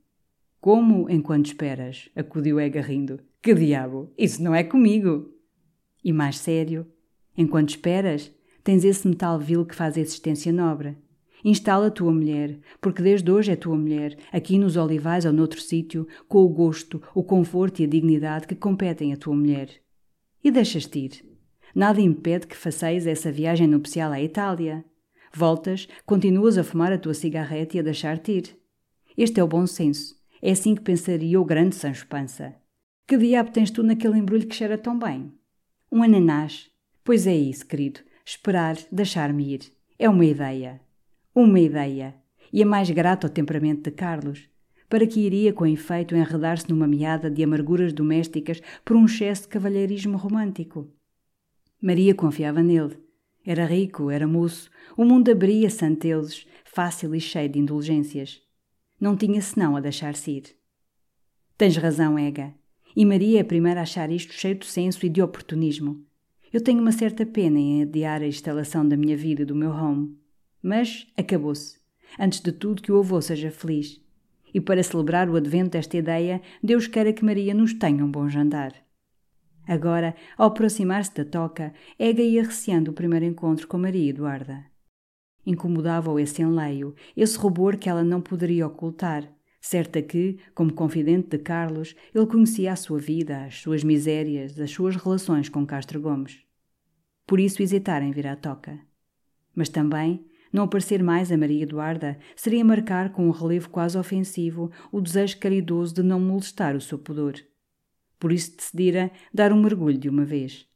[0.60, 2.10] Como enquanto esperas?
[2.16, 3.20] acudiu Ega rindo.
[3.42, 4.12] Que diabo!
[4.18, 5.34] Isso não é comigo!
[6.04, 6.88] E mais sério,
[7.38, 8.32] enquanto esperas,
[8.64, 10.98] Tens esse metal vil que faz a existência nobre.
[11.44, 15.60] Instala a tua mulher, porque desde hoje é tua mulher, aqui nos olivais ou noutro
[15.60, 19.70] sítio, com o gosto, o conforto e a dignidade que competem à tua mulher.
[20.44, 21.26] E deixas-te ir.
[21.74, 24.86] Nada impede que façais essa viagem nupcial à Itália.
[25.34, 28.58] Voltas, continuas a fumar a tua cigarrete e a deixar-te ir.
[29.18, 30.16] Este é o bom senso.
[30.42, 32.56] É assim que pensaria o grande Sancho Pança.
[33.08, 35.32] Que diabo tens tu naquele embrulho que cheira tão bem?
[35.92, 36.70] Um ananás.
[37.04, 38.02] Pois é isso, querido.
[38.26, 39.72] Esperar, deixar-me ir.
[39.98, 40.82] É uma ideia.
[41.34, 42.16] Uma ideia.
[42.52, 44.50] E a mais grata ao temperamento de Carlos.
[44.90, 49.48] Para que iria, com efeito, enredar-se numa meada de amarguras domésticas por um excesso de
[49.48, 50.92] cavalheirismo romântico?
[51.82, 52.98] Maria confiava nele.
[53.46, 58.42] Era rico, era moço, o mundo abria-se ante eles, fácil e cheio de indulgências.
[59.00, 60.44] Não tinha senão a deixar-se ir.
[61.58, 62.54] Tens razão, Ega.
[62.96, 66.06] E Maria é a primeira a achar isto cheio de senso e de oportunismo.
[66.54, 69.72] Eu tenho uma certa pena em adiar a instalação da minha vida e do meu
[69.72, 70.18] home.
[70.62, 71.80] Mas acabou-se.
[72.20, 74.02] Antes de tudo, que o avô seja feliz.
[74.54, 78.28] E para celebrar o advento desta ideia, Deus queira que Maria nos tenha um bom
[78.28, 78.74] jantar.
[79.66, 84.66] Agora, ao aproximar-se da toca, Ega ia receando o primeiro encontro com Maria Eduarda.
[85.46, 89.32] Incomodava-o esse enleio, esse rubor que ela não poderia ocultar,
[89.62, 94.72] certa que, como confidente de Carlos, ele conhecia a sua vida, as suas misérias, as
[94.72, 96.40] suas relações com Castro Gomes.
[97.28, 98.80] Por isso hesitara em vir à toca.
[99.56, 104.72] Mas também, não aparecer mais a Maria Eduarda seria marcar com um relevo quase ofensivo
[104.92, 107.36] o desejo caridoso de não molestar o seu pudor.
[108.20, 110.68] Por isso decidira dar um mergulho de uma vez.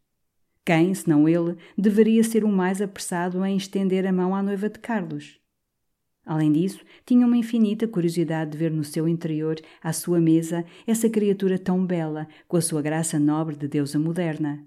[0.63, 4.79] Quem, senão ele, deveria ser o mais apressado em estender a mão à noiva de
[4.79, 5.39] Carlos?
[6.25, 11.07] Além disso, tinha uma infinita curiosidade de ver no seu interior, à sua mesa, essa
[11.07, 14.65] criatura tão bela, com a sua graça nobre de deusa moderna.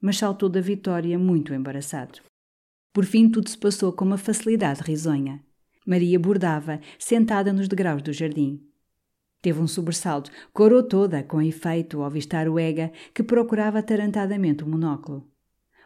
[0.00, 2.20] Mas saltou da vitória muito embaraçado.
[2.92, 5.42] Por fim, tudo se passou com uma facilidade risonha.
[5.84, 8.62] Maria bordava, sentada nos degraus do jardim.
[9.42, 14.68] Teve um sobressalto, corou toda, com efeito, ao avistar o Ega, que procurava atarantadamente o
[14.68, 15.28] monóculo.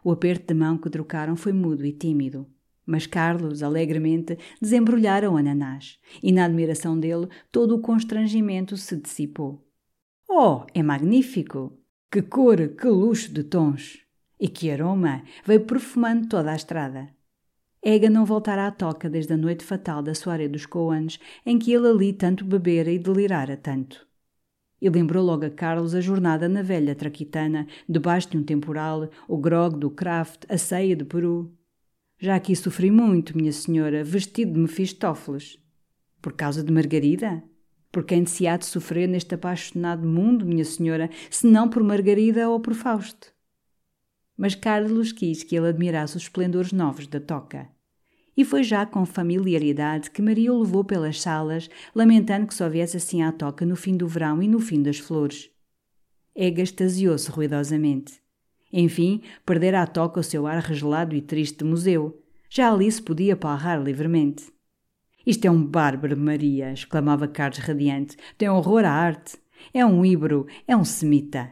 [0.05, 2.47] O aperto de mão que trocaram foi mudo e tímido.
[2.93, 9.67] Mas Carlos, alegremente, desembrulhara o ananás, e na admiração dele todo o constrangimento se dissipou.
[10.29, 11.73] Oh, é magnífico!
[12.11, 14.01] Que cor, que luxo de tons!
[14.39, 15.23] E que aroma!
[15.43, 17.09] Veio perfumando toda a estrada.
[17.83, 21.73] Ega não voltara à toca desde a noite fatal da soirée dos Coans, em que
[21.73, 24.07] ele ali tanto bebera e delirara tanto.
[24.83, 29.39] E lembrou logo a Carlos a jornada na velha traquitana, debaixo de um temporal, o
[29.39, 31.57] grog do craft, a ceia de Peru.
[32.23, 35.59] Já aqui sofri muito, minha senhora, vestido de Mefistófeles.
[36.21, 37.43] Por causa de Margarida?
[37.91, 42.49] Por quem se há de sofrer neste apaixonado mundo, minha senhora, se não por Margarida
[42.49, 43.33] ou por Fausto?
[44.37, 47.69] mas Carlos quis que ele admirasse os esplendores novos da toca.
[48.37, 52.97] E foi já com familiaridade que Maria o levou pelas salas, lamentando que só viesse
[52.97, 55.51] assim à toca no fim do verão e no fim das flores.
[56.35, 58.22] Ega extasiou-se ruidosamente.
[58.73, 62.23] Enfim, perdera à toca o seu ar regelado e triste de museu.
[62.49, 64.53] Já ali se podia palrar livremente.
[65.27, 66.73] Isto é um bárbaro, Maria!
[66.73, 68.17] exclamava Carlos radiante.
[68.37, 69.37] Tem horror à arte.
[69.73, 71.51] É um híbro, é um semita.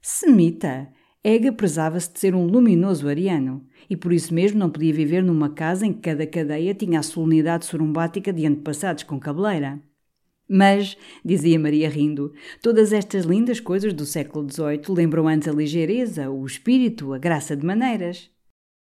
[0.00, 0.88] Semita?
[1.22, 5.50] Ega prezava-se de ser um luminoso ariano, e por isso mesmo não podia viver numa
[5.50, 9.78] casa em que cada cadeia tinha a solenidade sorumbática de antepassados com cabeleira.
[10.52, 16.28] Mas, dizia Maria rindo, todas estas lindas coisas do século XVIII lembram antes a ligeireza,
[16.28, 18.28] o espírito, a graça de maneiras.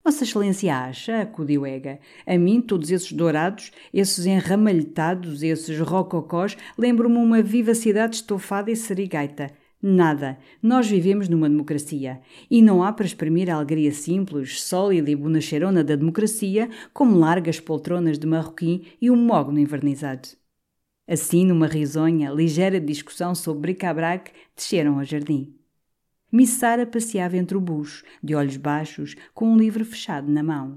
[0.05, 7.17] Vossa Excelência acha, acudiu Ega, a mim todos esses dourados, esses enramalhetados, esses rococós, lembram-me
[7.17, 9.51] uma vivacidade estofada e serigaita,
[9.81, 10.39] Nada.
[10.61, 15.85] Nós vivemos numa democracia e não há para exprimir a alegria simples, sólida e bonacheirona
[15.85, 20.31] da democracia como largas poltronas de marroquim e um mogno envernizado.
[21.09, 25.55] Assim, numa risonha, ligeira discussão sobre bric-a-brac, desceram ao jardim.
[26.31, 30.77] Miss Sara passeava entre o bucho, de olhos baixos, com um livro fechado na mão.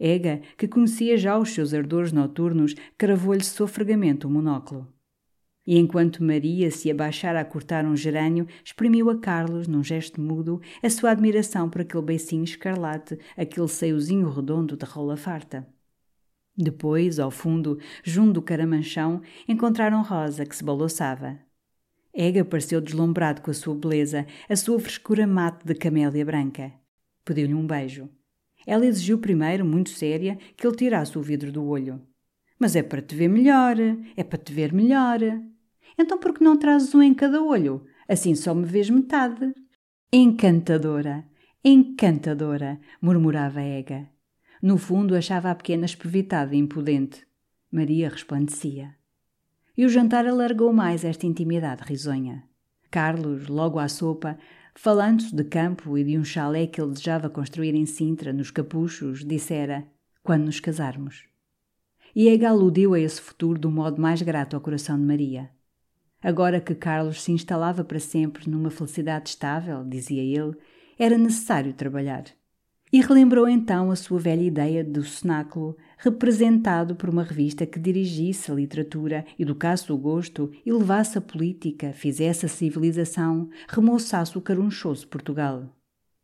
[0.00, 4.88] Ega, que conhecia já os seus ardores noturnos, cravou-lhe sofregamente o monóculo.
[5.66, 10.62] E enquanto Maria se abaixara a cortar um gerânio, exprimiu a Carlos, num gesto mudo,
[10.82, 15.73] a sua admiração por aquele beicinho escarlate, aquele seiozinho redondo de rola farta.
[16.56, 21.38] Depois, ao fundo, junto do caramanchão, encontraram Rosa, que se balouçava.
[22.12, 26.72] Ega pareceu deslumbrado com a sua beleza, a sua frescura mate de camélia branca.
[27.24, 28.08] Pediu-lhe um beijo.
[28.64, 32.00] Ela exigiu primeiro, muito séria, que ele tirasse o vidro do olho.
[32.58, 33.76] Mas é para te ver melhor,
[34.16, 35.18] é para te ver melhor.
[35.98, 37.84] Então por que não trazes um em cada olho?
[38.08, 39.52] Assim só me vês metade.
[40.12, 41.24] Encantadora,
[41.64, 44.13] encantadora, murmurava Ega.
[44.66, 47.26] No fundo achava a pequena espevitada e impudente.
[47.70, 48.94] Maria resplandecia.
[49.76, 52.44] E o jantar alargou mais esta intimidade risonha.
[52.90, 54.38] Carlos, logo à sopa,
[54.74, 59.22] falando-se de campo e de um chalé que ele desejava construir em Sintra, nos Capuchos,
[59.22, 59.86] dissera:
[60.22, 61.24] quando nos casarmos.
[62.16, 65.50] E Ega aludiu a esse futuro do modo mais grato ao coração de Maria.
[66.22, 70.56] Agora que Carlos se instalava para sempre numa felicidade estável, dizia ele,
[70.98, 72.24] era necessário trabalhar.
[72.94, 78.52] E relembrou então a sua velha ideia do cenáculo, representado por uma revista que dirigisse
[78.52, 85.08] a literatura, educasse o gosto e levasse a política, fizesse a civilização, remoçasse o carunchoso
[85.08, 85.76] Portugal.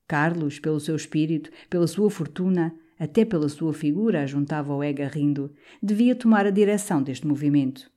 [0.07, 5.53] Carlos, pelo seu espírito, pela sua fortuna, até pela sua figura, juntava o Ega rindo,
[5.83, 7.91] devia tomar a direção deste movimento.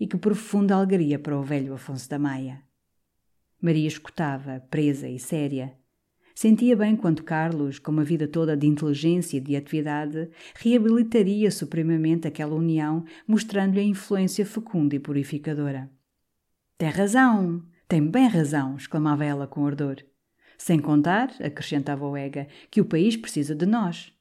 [0.00, 2.60] E que profunda alegria para o velho Afonso da Maia.
[3.62, 5.78] Maria escutava, presa e séria.
[6.38, 12.28] Sentia bem quanto Carlos, com uma vida toda de inteligência e de atividade, reabilitaria supremamente
[12.28, 15.90] aquela união, mostrando-lhe a influência fecunda e purificadora.
[16.76, 19.96] Tem razão, tem bem razão, exclamava ela com ardor.
[20.58, 24.12] Sem contar, acrescentava o Ega, que o país precisa de nós.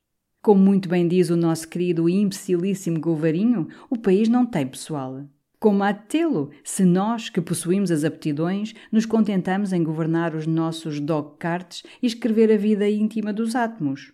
[0.42, 5.26] Como muito bem diz o nosso querido e imbecilíssimo Govarinho, o país não tem pessoal.
[5.60, 10.46] Como há de tê-lo, se nós, que possuímos as aptidões, nos contentamos em governar os
[10.46, 14.14] nossos dog-carts e escrever a vida íntima dos átomos?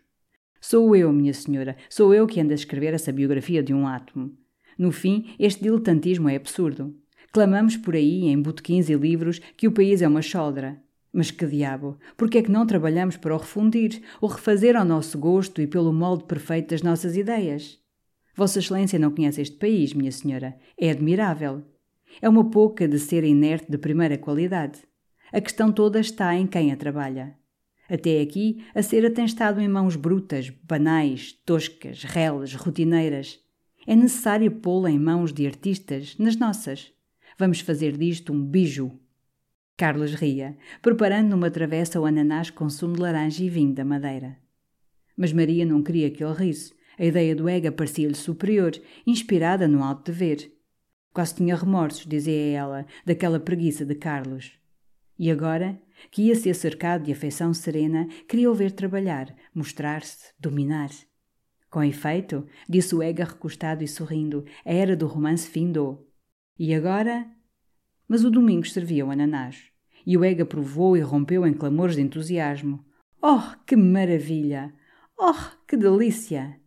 [0.60, 4.32] Sou eu, minha senhora, sou eu que ando a escrever essa biografia de um átomo.
[4.78, 6.96] No fim, este diletantismo é absurdo.
[7.34, 10.80] Clamamos por aí, em botequins e livros, que o país é uma choldra.
[11.12, 14.86] Mas que diabo, por que é que não trabalhamos para o refundir, o refazer ao
[14.86, 17.81] nosso gosto e pelo molde perfeito das nossas ideias?
[18.36, 20.58] Vossa Excelência não conhece este país, minha senhora.
[20.78, 21.64] É admirável.
[22.22, 24.80] É uma pouca de ser inerte de primeira qualidade.
[25.32, 27.36] A questão toda está em quem a trabalha.
[27.90, 33.40] Até aqui, a cera tem estado em mãos brutas, banais, toscas, reles, rotineiras.
[33.86, 36.94] É necessário pô-la em mãos de artistas, nas nossas.
[37.38, 38.98] Vamos fazer disto um biju.
[39.76, 44.38] Carlos ria, preparando numa travessa o ananás com sumo de laranja e vinho da madeira.
[45.18, 49.84] Mas Maria não queria que ele risse a ideia do ega parecia-lhe superior, inspirada no
[49.84, 50.54] alto dever.
[51.12, 54.52] Quase tinha remorsos, dizia ela, daquela preguiça de Carlos.
[55.18, 55.82] E agora,
[56.12, 60.92] que ia ser cercado de afeição serena, queria o ver trabalhar, mostrar-se, dominar.
[61.72, 66.08] Com efeito, disse o ega recostado e sorrindo, a era do romance findou.
[66.60, 67.26] E agora?
[68.08, 69.72] Mas o Domingos servia o ananás.
[70.06, 72.86] E o ega provou e rompeu em clamores de entusiasmo.
[73.20, 74.72] Oh, que maravilha!
[75.18, 75.34] Oh,
[75.68, 76.61] que delícia!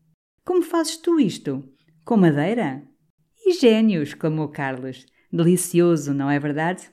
[0.44, 1.64] Como fazes tu isto?
[2.04, 2.86] Com madeira?
[3.46, 4.02] E gênio!
[4.02, 5.06] exclamou Carlos.
[5.32, 6.90] Delicioso, não é verdade?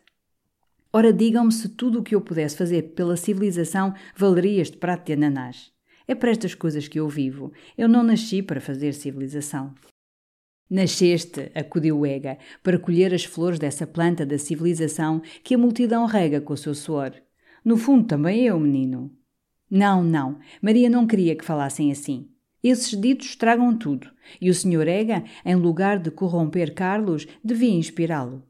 [0.93, 5.14] Ora, digam-me se tudo o que eu pudesse fazer pela civilização valeria este prato de
[5.14, 5.70] ananás.
[6.08, 7.52] É para estas coisas que eu vivo.
[7.78, 9.76] Eu não nasci para fazer civilização.
[10.70, 16.39] Nasceste, acudiu Ega, para colher as flores dessa planta da civilização que a multidão rega
[16.39, 17.14] com o seu suor.
[17.66, 19.12] No fundo, também eu, menino.
[19.70, 20.39] Não, não.
[20.62, 22.30] Maria não queria que falassem assim.
[22.64, 24.09] Esses ditos estragam tudo,
[24.39, 24.88] e o Sr.
[24.88, 28.43] Ega, em lugar de corromper Carlos, devia inspirá-lo.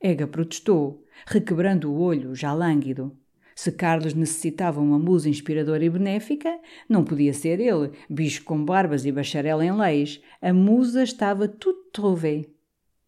[0.00, 3.16] Ega protestou, requebrando o olho, já lânguido.
[3.54, 9.04] Se Carlos necessitava uma musa inspiradora e benéfica, não podia ser ele, bicho com barbas
[9.04, 10.22] e bacharel em leis.
[10.40, 12.46] A musa estava tudo trouvé.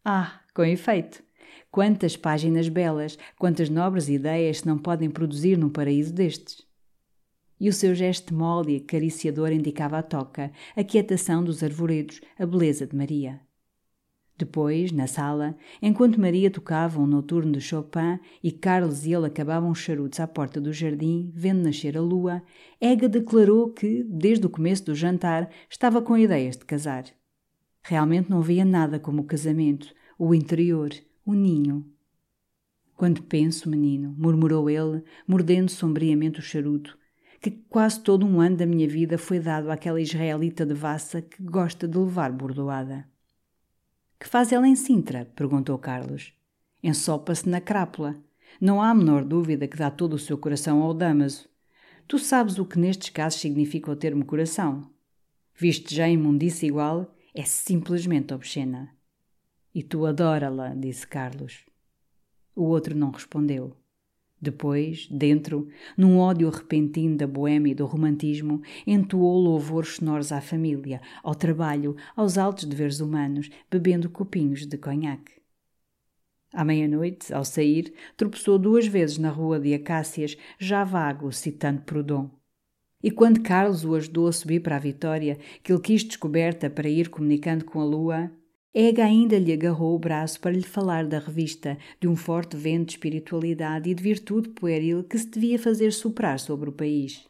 [0.04, 1.22] Ah, com efeito!
[1.70, 6.66] Quantas páginas belas, quantas nobres ideias se não podem produzir num paraíso destes!
[7.62, 12.44] E o seu gesto mole e acariciador indicava a toca, a quietação dos arvoredos, a
[12.44, 13.40] beleza de Maria.
[14.36, 19.70] Depois, na sala, enquanto Maria tocava um noturno de Chopin e Carlos e ele acabavam
[19.70, 22.42] os charutos à porta do jardim, vendo nascer a lua,
[22.80, 27.04] Ega declarou que, desde o começo do jantar, estava com ideias de casar.
[27.80, 30.90] Realmente não havia nada como o casamento, o interior,
[31.24, 31.86] o ninho.
[32.96, 37.00] Quando penso, menino, murmurou ele, mordendo sombriamente o charuto,
[37.42, 41.42] que quase todo um ano da minha vida foi dado àquela israelita de vassa que
[41.42, 43.04] gosta de levar bordoada.
[44.18, 45.24] Que faz ela em Sintra?
[45.34, 46.32] perguntou Carlos.
[46.80, 48.14] Ensopa-se na crápula.
[48.60, 51.48] Não há a menor dúvida que dá todo o seu coração ao Damaso.
[52.06, 54.88] Tu sabes o que nestes casos significa o termo coração.
[55.52, 58.94] Viste já imundice igual, é simplesmente obscena.
[59.74, 61.64] E tu adora-la, disse Carlos.
[62.54, 63.76] O outro não respondeu.
[64.42, 71.00] Depois, dentro, num ódio repentino da boêmia e do romantismo, entoou louvores sonoros à família,
[71.22, 75.40] ao trabalho, aos altos deveres humanos, bebendo copinhos de conhaque.
[76.52, 82.28] À meia-noite, ao sair, tropeçou duas vezes na rua de Acácias, já vago, citando Proudhon.
[83.00, 86.88] E quando Carlos o ajudou a subir para a Vitória, que ele quis descoberta para
[86.88, 88.32] ir comunicando com a lua,
[88.74, 92.86] Ega ainda lhe agarrou o braço para lhe falar da revista, de um forte vento
[92.86, 97.28] de espiritualidade e de virtude pueril que se devia fazer soprar sobre o país.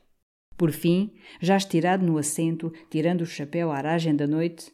[0.57, 4.73] Por fim, já estirado no assento, tirando o chapéu à aragem da noite.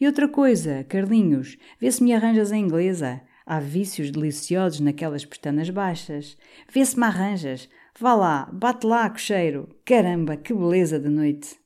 [0.00, 3.22] E outra coisa, Carlinhos, vê se me arranjas a inglesa.
[3.46, 6.36] Há vícios deliciosos naquelas pestanas baixas.
[6.68, 7.68] Vê se me arranjas.
[7.96, 9.68] Vá lá, bate lá, cocheiro.
[9.84, 11.61] Caramba, que beleza de noite.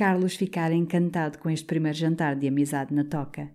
[0.00, 3.50] Carlos ficara encantado com este primeiro jantar de amizade na toca.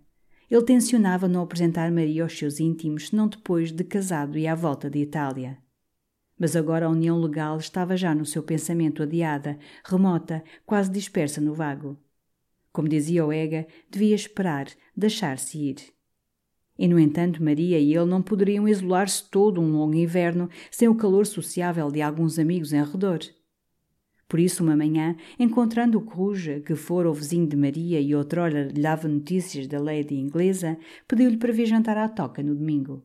[0.48, 4.88] Ele tencionava não apresentar Maria aos seus íntimos, senão depois de casado e à volta
[4.88, 5.58] de Itália.
[6.38, 11.56] Mas agora a união legal estava já no seu pensamento adiada, remota, quase dispersa no
[11.56, 11.98] vago.
[12.72, 15.78] Como dizia o Ega, devia esperar, deixar-se ir.
[16.78, 20.94] E, no entanto, Maria e ele não poderiam isolar-se todo um longo inverno sem o
[20.94, 23.22] calor sociável de alguns amigos em redor.
[24.28, 28.64] Por isso, uma manhã, encontrando o Coruja, que fora o vizinho de Maria e outrora
[28.64, 33.04] lhe dava notícias da lady inglesa, pediu-lhe para vir jantar à toca no domingo.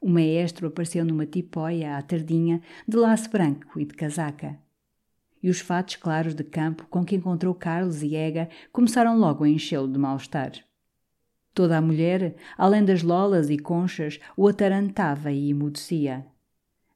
[0.00, 4.58] O maestro apareceu numa tipóia à tardinha, de laço branco e de casaca.
[5.42, 9.48] E os fatos claros de campo com que encontrou Carlos e Ega começaram logo a
[9.48, 10.52] enchê-lo de mal-estar.
[11.52, 16.26] Toda a mulher, além das lolas e conchas, o atarantava e emudecia.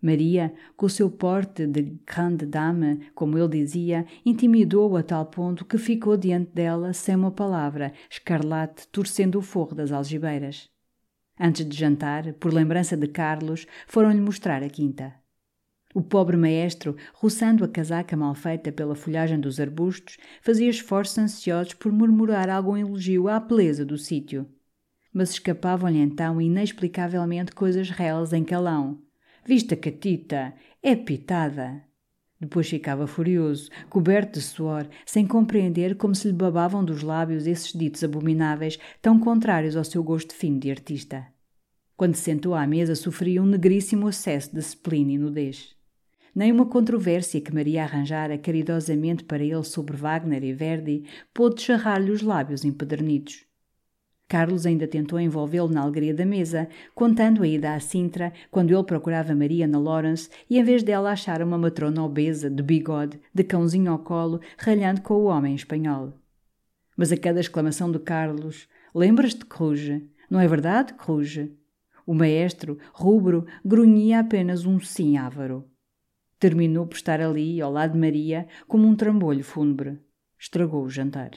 [0.01, 5.65] Maria, com o seu porte de grande dame, como ele dizia, intimidou-o a tal ponto
[5.65, 10.71] que ficou diante dela sem uma palavra, escarlate, torcendo o forro das algibeiras.
[11.39, 15.15] Antes de jantar, por lembrança de Carlos, foram-lhe mostrar a quinta.
[15.93, 21.75] O pobre maestro, roçando a casaca mal feita pela folhagem dos arbustos, fazia esforços ansiosos
[21.75, 24.47] por murmurar algum elogio à beleza do sítio.
[25.13, 29.03] Mas escapavam-lhe então inexplicavelmente coisas reles em calão,
[29.49, 31.83] Vista catita, é pitada.
[32.39, 37.73] Depois ficava furioso, coberto de suor, sem compreender como se lhe babavam dos lábios esses
[37.73, 41.27] ditos abomináveis, tão contrários ao seu gosto fino de artista.
[41.97, 45.75] Quando se sentou à mesa, sofria um negríssimo acesso de spleen e nudez.
[46.35, 52.11] Nem uma controvérsia que Maria arranjara caridosamente para ele sobre Wagner e Verdi pôde charrar-lhe
[52.11, 53.48] os lábios empedernidos.
[54.29, 58.85] Carlos ainda tentou envolvê-lo na alegria da mesa, contando a ida à Sintra, quando ele
[58.85, 63.43] procurava Maria na Lawrence e em vez dela achara uma matrona obesa, de bigode, de
[63.43, 66.13] cãozinho ao colo, ralhando com o homem espanhol.
[66.95, 69.89] Mas a cada exclamação de Carlos, lembras-te, Cruz?
[70.29, 71.49] Não é verdade, Cruz?
[72.07, 75.65] O maestro, rubro, grunhia apenas um sim ávaro.
[76.39, 79.99] Terminou por estar ali, ao lado de Maria, como um trambolho fúnebre.
[80.39, 81.31] Estragou o jantar.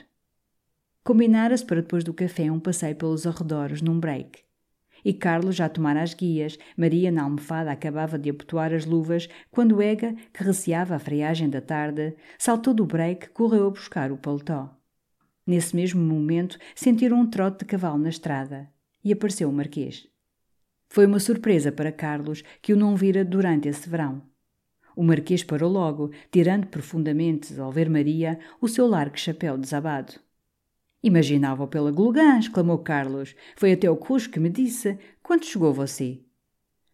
[1.03, 4.43] Combinara-se para depois do café um passeio pelos arredores num break.
[5.03, 9.81] E Carlos já tomara as guias, Maria na almofada acabava de abotoar as luvas, quando
[9.81, 14.69] Ega, que receava a friagem da tarde, saltou do break correu a buscar o paletó.
[15.45, 18.69] Nesse mesmo momento sentiram um trote de cavalo na estrada
[19.03, 20.07] e apareceu o Marquês.
[20.87, 24.21] Foi uma surpresa para Carlos que o não vira durante esse verão.
[24.95, 30.13] O Marquês parou logo, tirando profundamente, ao ver Maria, o seu largo chapéu desabado.
[31.03, 33.35] Imaginava-o pela Glugã, exclamou Carlos.
[33.55, 34.97] Foi até o Cusco que me disse.
[35.23, 36.21] Quando chegou você?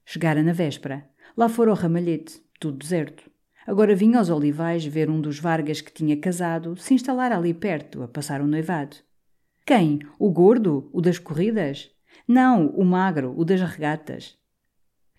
[0.06, 1.10] Chegara na véspera.
[1.36, 3.30] Lá fora o ramalhete, tudo deserto.
[3.66, 8.02] Agora vinha aos olivais ver um dos Vargas que tinha casado se instalar ali perto,
[8.02, 8.96] a passar o noivado.
[9.66, 10.00] Quem?
[10.18, 10.90] O gordo?
[10.94, 11.92] O das corridas?
[12.26, 14.38] Não, o magro, o das regatas.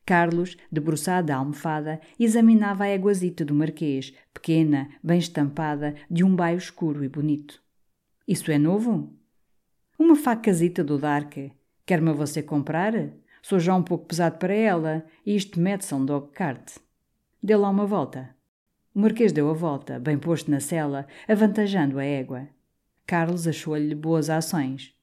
[0.06, 6.56] Carlos, debruçado à almofada, examinava a éguazita do marquês, pequena, bem estampada, de um baio
[6.56, 7.62] escuro e bonito.
[8.28, 9.10] Isso é novo?
[9.98, 11.34] Uma facazita do Dark.
[11.86, 12.92] Quer-me você comprar?
[13.40, 16.76] Sou já um pouco pesado para ela e isto mete-se um dog cart.
[17.42, 18.36] Dê lá uma volta.
[18.94, 22.46] O Marquês deu a volta, bem posto na cela, avantajando a égua.
[23.06, 24.94] Carlos achou-lhe boas ações.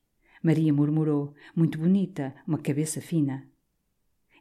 [0.44, 3.44] Maria murmurou, muito bonita, uma cabeça fina.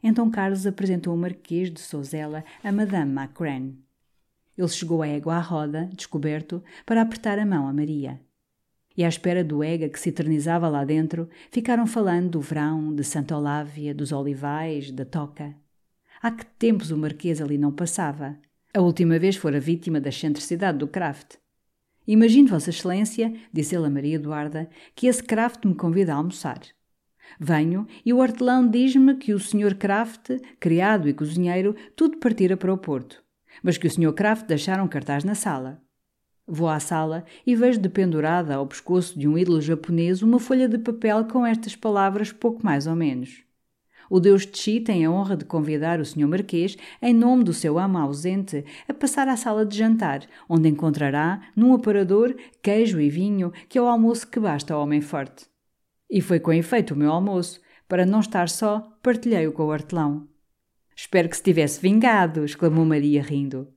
[0.03, 3.71] Então Carlos apresentou o Marquês de Souzela a Madame Macran.
[4.55, 8.23] Ele chegou a égua à roda, descoberto, para apertar a mão a Maria
[8.97, 13.03] e à espera do Ega que se eternizava lá dentro, ficaram falando do verão, de
[13.03, 15.55] Santa Olávia, dos olivais, da toca.
[16.21, 18.37] Há que tempos o Marquês ali não passava.
[18.73, 21.35] A última vez fora vítima da excentricidade do Kraft.
[22.07, 26.59] Imagino, Vossa Excelência, disse ele a Maria Eduarda, que esse Kraft me convida a almoçar.
[27.39, 29.75] Venho e o hortelão diz-me que o Sr.
[29.75, 30.29] Kraft,
[30.59, 33.23] criado e cozinheiro, tudo partira para o Porto,
[33.63, 34.13] mas que o Sr.
[34.13, 35.84] Kraft deixara um cartaz na sala.
[36.47, 40.77] Vou à sala e vejo dependurada ao pescoço de um ídolo japonês uma folha de
[40.77, 43.43] papel com estas palavras pouco mais ou menos.
[44.09, 46.27] O deus Tchi tem a honra de convidar o Sr.
[46.27, 51.41] Marquês, em nome do seu amo ausente, a passar à sala de jantar, onde encontrará,
[51.55, 55.47] num aparador, queijo e vinho, que é o almoço que basta ao homem forte.
[56.07, 57.59] E foi com efeito o meu almoço.
[57.87, 60.27] Para não estar só, partilhei-o com o hortelão.
[60.95, 63.74] Espero que se tivesse vingado, exclamou Maria rindo.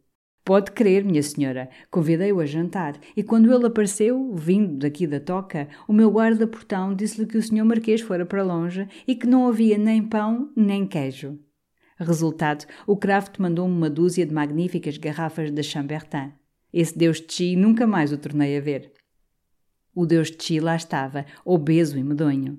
[0.49, 1.69] Pode crer, minha senhora.
[1.91, 7.27] Convidei-o a jantar e quando ele apareceu, vindo daqui da toca, o meu guarda-portão disse-lhe
[7.27, 11.39] que o senhor Marquês fora para longe e que não havia nem pão nem queijo.
[11.99, 16.33] Resultado, o Kraft mandou-me uma dúzia de magníficas garrafas de Chambertin.
[16.73, 18.91] Esse Deus de Chi nunca mais o tornei a ver.
[19.95, 22.59] O Deus de Chi lá estava, obeso e medonho.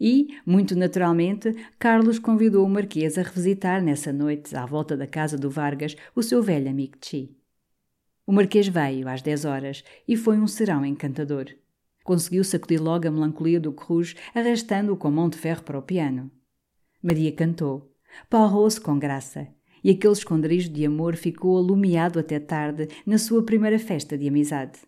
[0.00, 5.36] E, muito naturalmente, Carlos convidou o Marquês a revisitar nessa noite, à volta da casa
[5.36, 7.36] do Vargas, o seu velho amigo Chi.
[8.26, 11.46] O Marquês veio às dez horas e foi um serão encantador.
[12.02, 16.30] Conseguiu sacudir logo a melancolia do Cruz, arrastando-o com mão de ferro para o piano.
[17.02, 17.92] Maria cantou.
[18.30, 19.48] Palrou-se com graça,
[19.82, 24.78] e aquele esconderijo de amor ficou alumiado até tarde na sua primeira festa de amizade.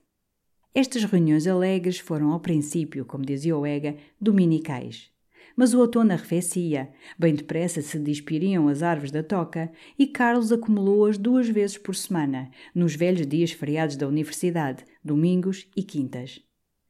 [0.78, 5.10] Estas reuniões alegres foram ao princípio, como dizia o Ega, dominicais.
[5.56, 11.16] Mas o outono arrefecia, bem depressa se despiriam as árvores da toca e Carlos acumulou-as
[11.16, 16.42] duas vezes por semana, nos velhos dias feriados da universidade, domingos e quintas.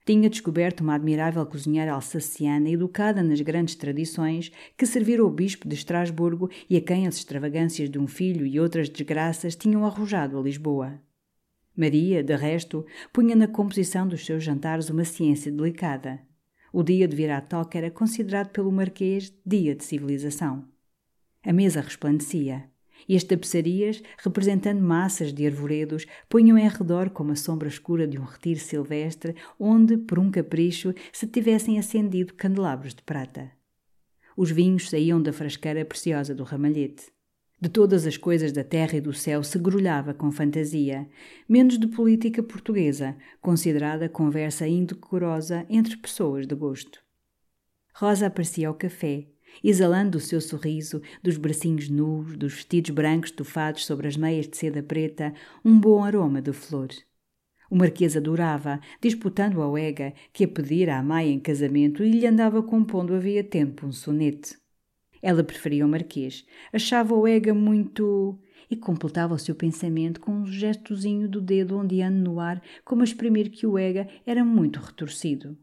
[0.05, 5.77] Tinha descoberto uma admirável cozinheira alsaciana educada nas grandes tradições que servira o bispo de
[5.77, 10.43] Estrasburgo e a quem as extravagâncias de um filho e outras desgraças tinham arrojado a
[10.43, 11.06] Lisboa.
[11.77, 16.21] Maria, de resto, punha na composição dos seus jantares uma ciência delicada.
[16.73, 20.65] O dia de vir à toca era considerado pelo Marquês dia de civilização.
[21.45, 22.65] A mesa resplandecia,
[23.09, 28.19] e as tapeçarias, representando massas de arvoredos, punham em redor como a sombra escura de
[28.19, 33.53] um retiro silvestre, onde, por um capricho, se tivessem acendido candelabros de prata.
[34.37, 37.16] Os vinhos saíam da frasqueira preciosa do ramalhete.
[37.59, 41.09] De todas as coisas da terra e do céu se grulhava com fantasia,
[41.49, 47.01] menos de política portuguesa, considerada conversa indecorosa entre pessoas de gosto.
[47.95, 49.27] Rosa aparecia ao café,
[49.65, 54.55] exalando o seu sorriso, dos bracinhos nus, dos vestidos brancos tufados sobre as meias de
[54.55, 55.33] seda preta,
[55.65, 56.91] um bom aroma de flor.
[57.71, 62.27] O Marquês adorava, disputando ao Ega, que a pedira à Maia em casamento e lhe
[62.27, 64.59] andava compondo havia tempo um sonete.
[65.27, 66.47] Ela preferia o Marquês.
[66.73, 68.39] Achava o Ega muito.
[68.71, 73.05] e completava o seu pensamento com um gestozinho do dedo ondeando no ar, como a
[73.05, 75.59] exprimir que o Ega era muito retorcido.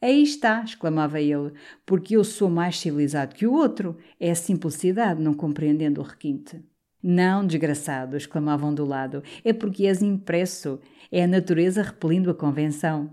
[0.00, 1.52] Aí está, exclamava ele,
[1.84, 3.98] porque eu sou mais civilizado que o outro.
[4.20, 6.64] É a simplicidade, não compreendendo o requinte.
[7.02, 10.80] Não, desgraçado, exclamavam do lado, é porque és impresso.
[11.10, 13.10] É a natureza repelindo a convenção.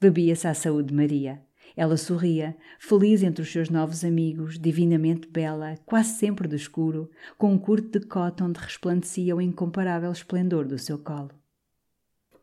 [0.00, 1.42] Bebia-se à saúde de Maria.
[1.76, 7.52] Ela sorria, feliz entre os seus novos amigos, divinamente bela, quase sempre de escuro, com
[7.52, 11.32] um curto decote onde resplandecia o incomparável esplendor do seu colo.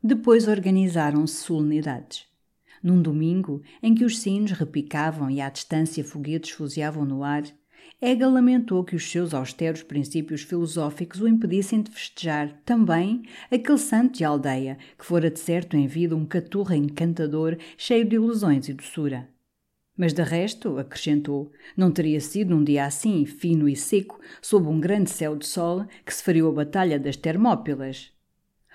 [0.03, 2.25] Depois organizaram-se solenidades.
[2.83, 7.43] Num domingo, em que os sinos repicavam e à distância foguetes fuziavam no ar,
[8.03, 13.21] Ega lamentou que os seus austeros princípios filosóficos o impedissem de festejar também
[13.51, 18.15] aquele santo de aldeia que fora de certo em vida um caturra encantador cheio de
[18.15, 19.29] ilusões e doçura.
[19.95, 24.79] Mas de resto, acrescentou, não teria sido um dia assim, fino e seco, sob um
[24.79, 28.11] grande céu de sol, que se fariu a batalha das Termópilas.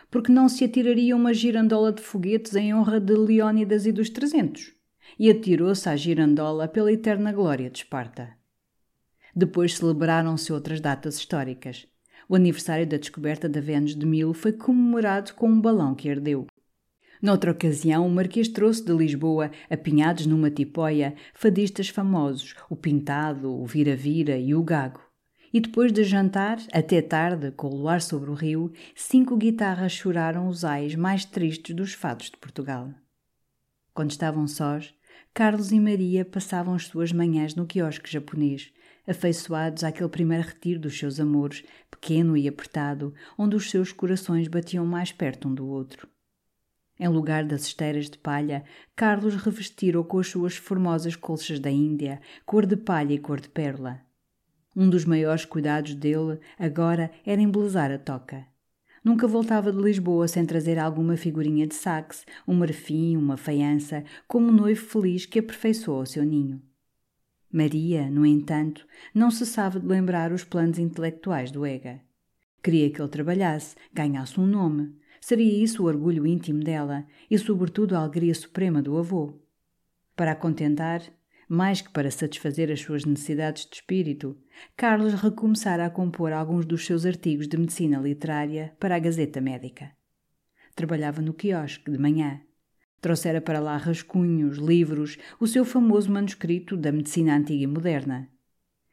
[0.08, 4.72] Porque não se atiraria uma girandola de foguetes em honra de Leónidas e dos trezentos?
[5.18, 8.35] E atirou-se à girandola pela eterna glória de Esparta.
[9.38, 11.86] Depois celebraram-se outras datas históricas.
[12.26, 16.46] O aniversário da descoberta da Vênus de Milo foi comemorado com um balão que ardeu.
[17.20, 23.66] Noutra ocasião, o Marquês trouxe de Lisboa, apinhados numa tipóia, fadistas famosos, o Pintado, o
[23.66, 25.02] Vira-Vira e o Gago.
[25.52, 30.48] E depois de jantar, até tarde, com o luar sobre o rio, cinco guitarras choraram
[30.48, 32.90] os ais mais tristes dos fados de Portugal.
[33.92, 34.94] Quando estavam sós,
[35.32, 38.72] Carlos e Maria passavam as suas manhãs no quiosque japonês,
[39.06, 44.84] afeiçoados àquele primeiro retiro dos seus amores, pequeno e apertado, onde os seus corações batiam
[44.84, 46.08] mais perto um do outro.
[46.98, 52.20] Em lugar das esteiras de palha, Carlos revestira-o com as suas formosas colchas da Índia,
[52.44, 54.00] cor de palha e cor de pérola.
[54.74, 58.46] Um dos maiores cuidados dele, agora, era embelezar a toca.
[59.04, 64.48] Nunca voltava de Lisboa sem trazer alguma figurinha de saxe, um marfim, uma faiança, como
[64.48, 66.60] um noivo feliz que aperfeiçoou o seu ninho.
[67.52, 72.00] Maria, no entanto, não cessava de lembrar os planos intelectuais do Ega.
[72.62, 74.94] Queria que ele trabalhasse, ganhasse um nome.
[75.20, 79.40] Seria isso o orgulho íntimo dela e, sobretudo, a alegria suprema do avô.
[80.16, 81.02] Para a contentar,
[81.48, 84.36] mais que para satisfazer as suas necessidades de espírito,
[84.76, 89.92] Carlos recomeçara a compor alguns dos seus artigos de medicina literária para a Gazeta Médica.
[90.74, 92.40] Trabalhava no quiosque de manhã
[93.00, 98.28] Trouxera para lá rascunhos, livros, o seu famoso manuscrito da medicina antiga e moderna.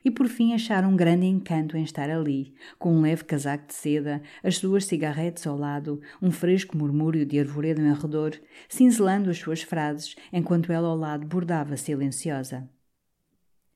[0.06, 3.74] e por fim acharam um grande encanto em estar ali, com um leve casaco de
[3.74, 8.34] seda, as suas cigarretes ao lado, um fresco murmúrio de arvoredo em redor,
[8.68, 12.70] cinzelando as suas frases, enquanto ela ao lado bordava silenciosa.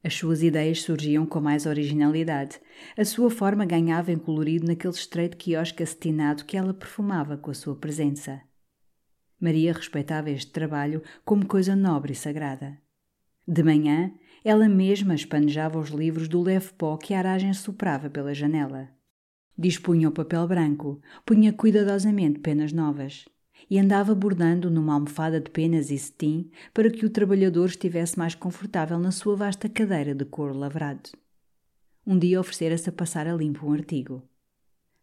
[0.04, 2.60] As suas ideias surgiam com mais originalidade.
[2.98, 7.54] A sua forma ganhava em colorido naquele estreito quiosque acetinado que ela perfumava com a
[7.54, 8.42] sua presença.
[9.40, 12.78] Maria respeitava este trabalho como coisa nobre e sagrada.
[13.48, 14.12] De manhã,
[14.44, 18.90] ela mesma espanejava os livros do leve pó que a aragem soprava pela janela.
[19.58, 23.26] Dispunha o papel branco, punha cuidadosamente penas novas
[23.70, 28.36] e andava bordando numa almofada de penas e cetim para que o trabalhador estivesse mais
[28.36, 31.10] confortável na sua vasta cadeira de couro lavrado.
[32.06, 34.24] Um dia oferecera-se a passar a limpo um artigo.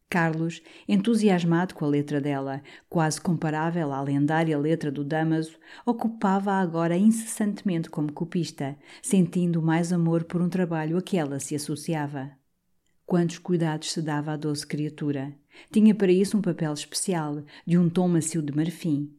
[0.09, 6.97] Carlos, entusiasmado com a letra dela, quase comparável à lendária letra do Damaso, ocupava-a agora
[6.97, 12.31] incessantemente como copista, sentindo mais amor por um trabalho a que ela se associava.
[13.05, 15.35] Quantos cuidados se dava à doce criatura!
[15.71, 19.13] Tinha para isso um papel especial, de um tom macio de marfim.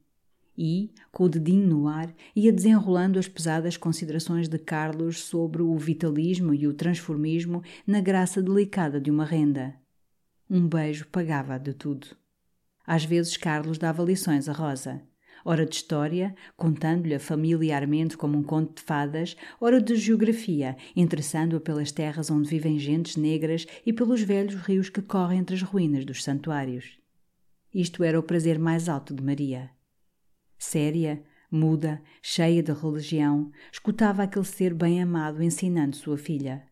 [0.58, 5.78] E, com o dedinho no ar, ia desenrolando as pesadas considerações de Carlos sobre o
[5.78, 9.76] vitalismo e o transformismo na graça delicada de uma renda.
[10.48, 12.08] Um beijo pagava de tudo.
[12.86, 15.02] Às vezes Carlos dava lições a Rosa.
[15.44, 21.92] Ora de história, contando-lhe familiarmente como um conto de fadas, ora de geografia, interessando-a pelas
[21.92, 26.24] terras onde vivem gentes negras e pelos velhos rios que correm entre as ruínas dos
[26.24, 27.00] santuários.
[27.74, 29.72] Isto era o prazer mais alto de Maria.
[30.60, 36.64] Séria, muda, cheia de religião, escutava aquele ser bem amado ensinando sua filha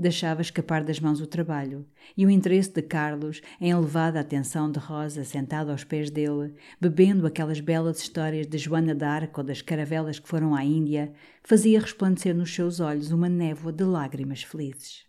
[0.00, 1.86] deixava escapar das mãos o trabalho,
[2.16, 7.26] e o interesse de Carlos, em elevada atenção de Rosa sentada aos pés dele, bebendo
[7.26, 11.12] aquelas belas histórias de Joana d'Arc ou das caravelas que foram à Índia,
[11.44, 15.04] fazia resplandecer nos seus olhos uma névoa de lágrimas felizes.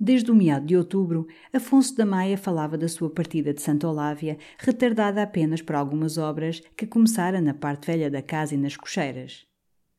[0.00, 4.38] Desde o meado de outubro, Afonso da Maia falava da sua partida de Santa Olávia,
[4.56, 9.47] retardada apenas por algumas obras que começara na parte velha da casa e nas cocheiras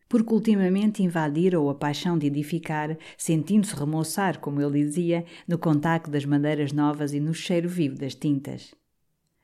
[0.09, 6.25] porque ultimamente invadiram a paixão de edificar, sentindo-se remoçar, como ele dizia, no contacto das
[6.25, 8.73] madeiras novas e no cheiro vivo das tintas.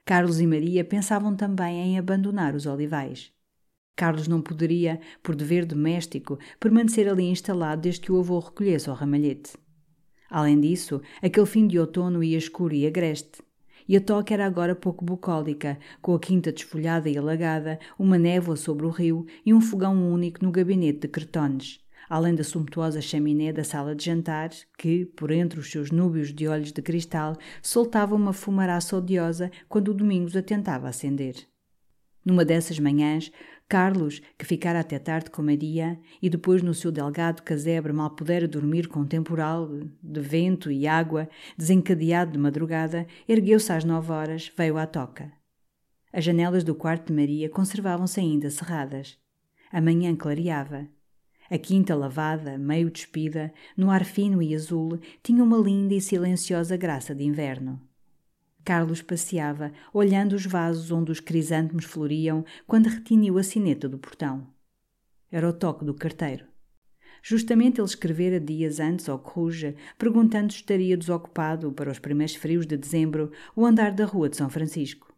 [0.03, 3.31] Carlos e Maria pensavam também em abandonar os olivais.
[3.95, 8.93] Carlos não poderia, por dever doméstico, permanecer ali instalado desde que o avô recolhesse o
[8.93, 9.53] ramalhete.
[10.29, 13.44] Além disso, aquele fim de outono ia escuro e agreste
[13.87, 18.55] e a toca era agora pouco bucólica, com a quinta desfolhada e alagada, uma névoa
[18.55, 21.79] sobre o rio e um fogão único no gabinete de Cretones,
[22.09, 26.47] além da sumptuosa chaminé da sala de jantar, que, por entre os seus núbios de
[26.47, 31.47] olhos de cristal, soltava uma fumaraça odiosa quando o Domingos a tentava acender.
[32.25, 33.31] Numa dessas manhãs,
[33.69, 38.47] Carlos, que ficara até tarde com Maria, e depois no seu delgado casebre mal pudera
[38.47, 39.69] dormir com temporal
[40.01, 45.31] de vento e água, desencadeado de madrugada, ergueu-se às nove horas, veio à toca.
[46.11, 49.19] As janelas do quarto de Maria conservavam-se ainda cerradas.
[49.71, 50.87] A manhã clareava.
[51.49, 56.75] A quinta lavada, meio despida, no ar fino e azul, tinha uma linda e silenciosa
[56.75, 57.79] graça de inverno.
[58.65, 64.47] Carlos passeava, olhando os vasos onde os crisântemos floriam, quando retiniu a sineta do portão.
[65.31, 66.45] Era o toque do carteiro.
[67.21, 72.65] Justamente ele escrevera dias antes ao Coruja, perguntando se estaria desocupado, para os primeiros frios
[72.65, 75.13] de dezembro, o andar da rua de São Francisco.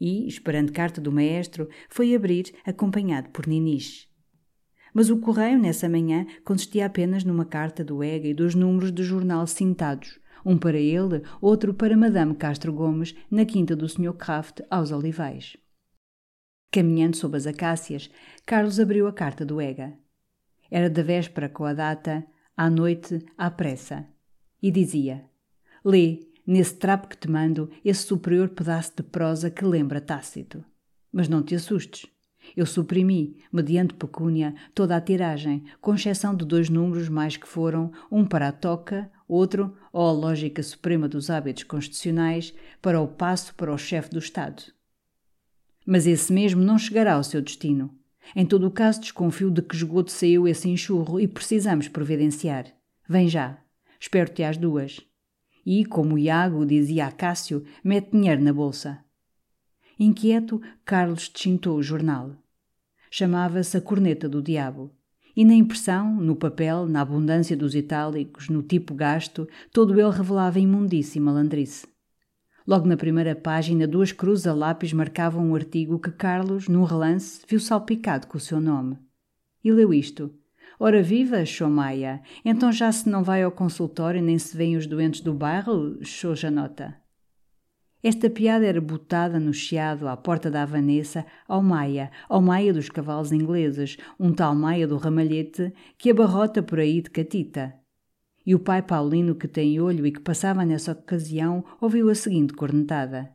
[0.00, 4.06] E, esperando carta do maestro, foi abrir, acompanhado por Niniche.
[4.94, 9.02] Mas o correio, nessa manhã, consistia apenas numa carta do EGA e dos números do
[9.02, 14.14] jornal cintados, um para ele, outro para Madame Castro Gomes, na quinta do Sr.
[14.14, 15.58] Kraft, aos Olivais.
[16.72, 18.10] Caminhando sob as acácias,
[18.46, 19.92] Carlos abriu a carta do Ega.
[20.70, 22.26] Era da véspera com a data,
[22.56, 24.06] à noite, à pressa.
[24.62, 25.28] E dizia:
[25.84, 30.64] Lê, nesse trapo que te mando, esse superior pedaço de prosa que lembra Tácito.
[31.12, 32.06] Mas não te assustes.
[32.58, 37.92] Eu suprimi, mediante pecúnia, toda a tiragem, com exceção de dois números mais que foram,
[38.10, 42.52] um para a toca, outro, ó lógica suprema dos hábitos constitucionais,
[42.82, 44.60] para o passo para o chefe do Estado.
[45.86, 47.96] Mas esse mesmo não chegará ao seu destino.
[48.34, 52.66] Em todo o caso, desconfio de que esgoto saiu esse enxurro e precisamos providenciar.
[53.08, 53.56] Vem já.
[54.00, 55.00] Espero-te às duas.
[55.64, 58.98] E, como Iago dizia a Cássio, mete dinheiro na bolsa.
[59.96, 62.34] Inquieto, Carlos descintou o jornal.
[63.10, 64.92] Chamava-se A Corneta do Diabo.
[65.36, 70.58] E na impressão, no papel, na abundância dos itálicos, no tipo gasto, todo ele revelava
[70.58, 71.86] imundíssima malandrice.
[72.66, 77.40] Logo na primeira página, duas cruzes a lápis marcavam um artigo que Carlos, num relance,
[77.48, 78.98] viu salpicado com o seu nome.
[79.64, 80.34] E leu isto.
[80.78, 85.22] Ora viva, Chomaia, então já se não vai ao consultório nem se vêem os doentes
[85.22, 86.94] do bairro, Xojanota.
[88.02, 92.88] Esta piada era botada no chiado à porta da Vanessa ao Maia, ao Maia dos
[92.88, 97.74] cavalos ingleses, um tal Maia do ramalhete que abarrota por aí de catita.
[98.46, 102.54] E o pai Paulino, que tem olho e que passava nessa ocasião, ouviu a seguinte
[102.54, 103.30] cornetada.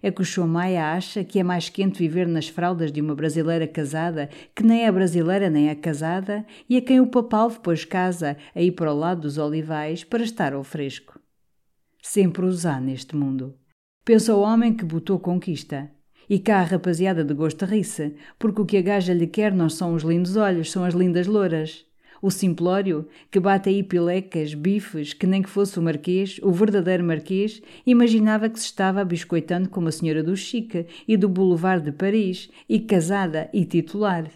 [0.00, 3.66] É que o Chomaia acha que é mais quente viver nas fraldas de uma brasileira
[3.66, 8.36] casada, que nem é brasileira nem é casada, e a quem o papal depois casa,
[8.54, 11.18] aí para o lado dos olivais, para estar ao fresco.
[12.00, 13.58] Sempre usar neste mundo.
[14.06, 15.90] Pensa o homem que botou conquista.
[16.30, 19.68] E cá a rapaziada de gosto ri-se, porque o que a gaja lhe quer não
[19.68, 21.84] são os lindos olhos, são as lindas louras.
[22.22, 27.02] O simplório, que bate aí pilecas, bifes, que nem que fosse o marquês, o verdadeiro
[27.02, 31.90] marquês, imaginava que se estava biscoitando com uma senhora do Chique e do Boulevard de
[31.90, 34.30] Paris, e casada e titular.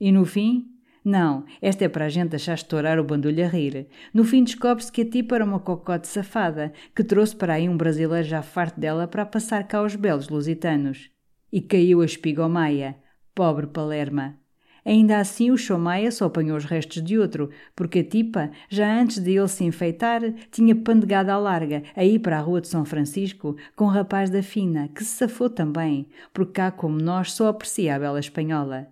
[0.00, 0.64] E no fim,
[1.04, 3.88] não, esta é para a gente deixar estourar o bandulho a rir.
[4.12, 7.76] No fim descobre-se que a tipa era uma cocote safada, que trouxe para aí um
[7.76, 11.10] brasileiro já farto dela para passar cá os belos lusitanos.
[11.50, 12.96] E caiu a espigomaia.
[13.34, 14.38] Pobre Palerma.
[14.84, 19.18] Ainda assim o Chomaia só apanhou os restos de outro, porque a tipa, já antes
[19.18, 23.56] de ele se enfeitar, tinha pandegado à larga, aí para a rua de São Francisco,
[23.76, 27.94] com um rapaz da fina, que se safou também, porque cá como nós só aprecia
[27.94, 28.88] a bela espanhola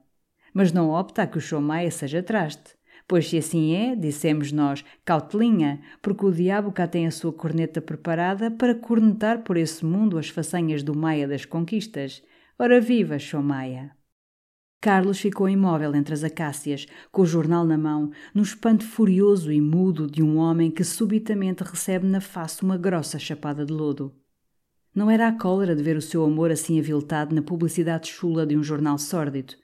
[0.52, 2.76] mas não opta a que o Chomaia seja traste.
[3.06, 7.80] Pois se assim é, dissemos nós, cautelinha, porque o diabo cá tem a sua corneta
[7.80, 12.22] preparada para cornetar por esse mundo as façanhas do Maia das conquistas.
[12.58, 13.96] Ora viva, Chomaia!
[14.80, 19.60] Carlos ficou imóvel entre as acácias, com o jornal na mão, no espanto furioso e
[19.60, 24.14] mudo de um homem que subitamente recebe na face uma grossa chapada de lodo.
[24.94, 28.56] Não era a cólera de ver o seu amor assim aviltado na publicidade chula de
[28.56, 29.54] um jornal sórdido.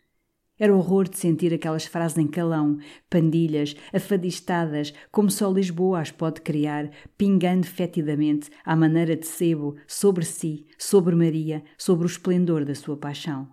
[0.59, 2.79] Era horror de sentir aquelas frases em calão,
[3.11, 10.25] pandilhas, afadistadas, como só Lisboa as pode criar, pingando fetidamente, à maneira de sebo, sobre
[10.25, 13.49] si, sobre Maria, sobre o esplendor da sua paixão.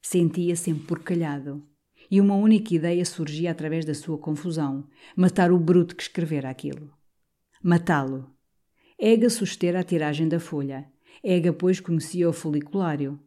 [0.00, 1.66] Sentia-se emporcalhado.
[2.10, 6.92] E uma única ideia surgia através da sua confusão: matar o bruto que escrevera aquilo.
[7.62, 8.30] Matá-lo.
[8.98, 10.90] Ega sustera a tiragem da folha.
[11.22, 13.20] Ega, pois, conhecia o foliculário.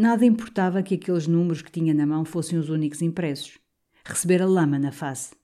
[0.00, 3.58] Nada importava que aqueles números que tinha na mão fossem os únicos impressos.
[4.04, 5.34] Recebera lama na face.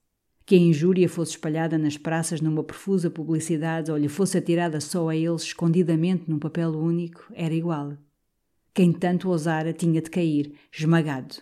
[0.45, 5.09] Que a injúria fosse espalhada nas praças numa profusa publicidade ou lhe fosse atirada só
[5.09, 7.97] a eles escondidamente num papel único, era igual.
[8.73, 11.35] Quem tanto ousara tinha de cair, esmagado.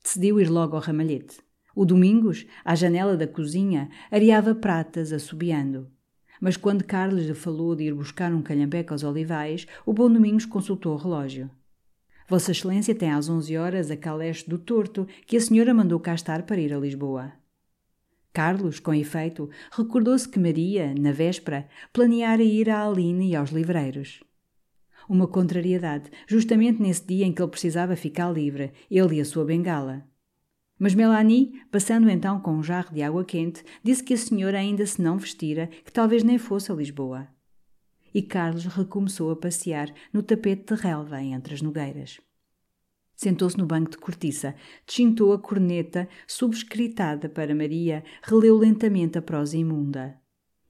[0.00, 1.38] Decidiu ir logo ao ramalhete.
[1.74, 5.90] O Domingos, à janela da cozinha, areava pratas assobiando.
[6.40, 10.46] Mas quando Carlos lhe falou de ir buscar um calhambeque aos olivais, o bom Domingos
[10.46, 11.50] consultou o relógio.
[12.26, 16.14] Vossa Excelência tem às onze horas a caleste do Torto, que a senhora mandou cá
[16.14, 17.32] estar para ir a Lisboa.
[18.32, 24.24] Carlos, com efeito, recordou-se que Maria, na véspera, planeara ir à Aline e aos livreiros.
[25.06, 29.44] Uma contrariedade, justamente nesse dia em que ele precisava ficar livre, ele e a sua
[29.44, 30.02] bengala.
[30.78, 34.86] Mas Melanie, passando então com um jarro de água quente, disse que a senhora ainda
[34.86, 37.33] se não vestira, que talvez nem fosse a Lisboa
[38.14, 42.20] e Carlos recomeçou a passear no tapete de relva entre as nogueiras.
[43.16, 44.54] Sentou-se no banco de cortiça,
[44.86, 50.16] desintou a corneta subscritada para Maria, releu lentamente a prosa imunda.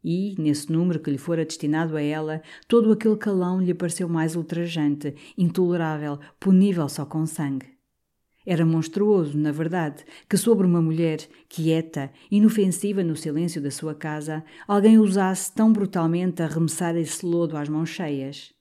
[0.03, 4.37] E, nesse número que lhe fora destinado a ela, todo aquele calão lhe pareceu mais
[4.37, 7.74] ultrajante, intolerável, punível só com sangue.
[8.47, 11.19] Era monstruoso, na verdade, que sobre uma mulher,
[11.49, 17.71] quieta, inofensiva no silêncio da sua casa, alguém ousasse tão brutalmente arremessar esse lodo às
[17.71, 18.53] mãos cheias.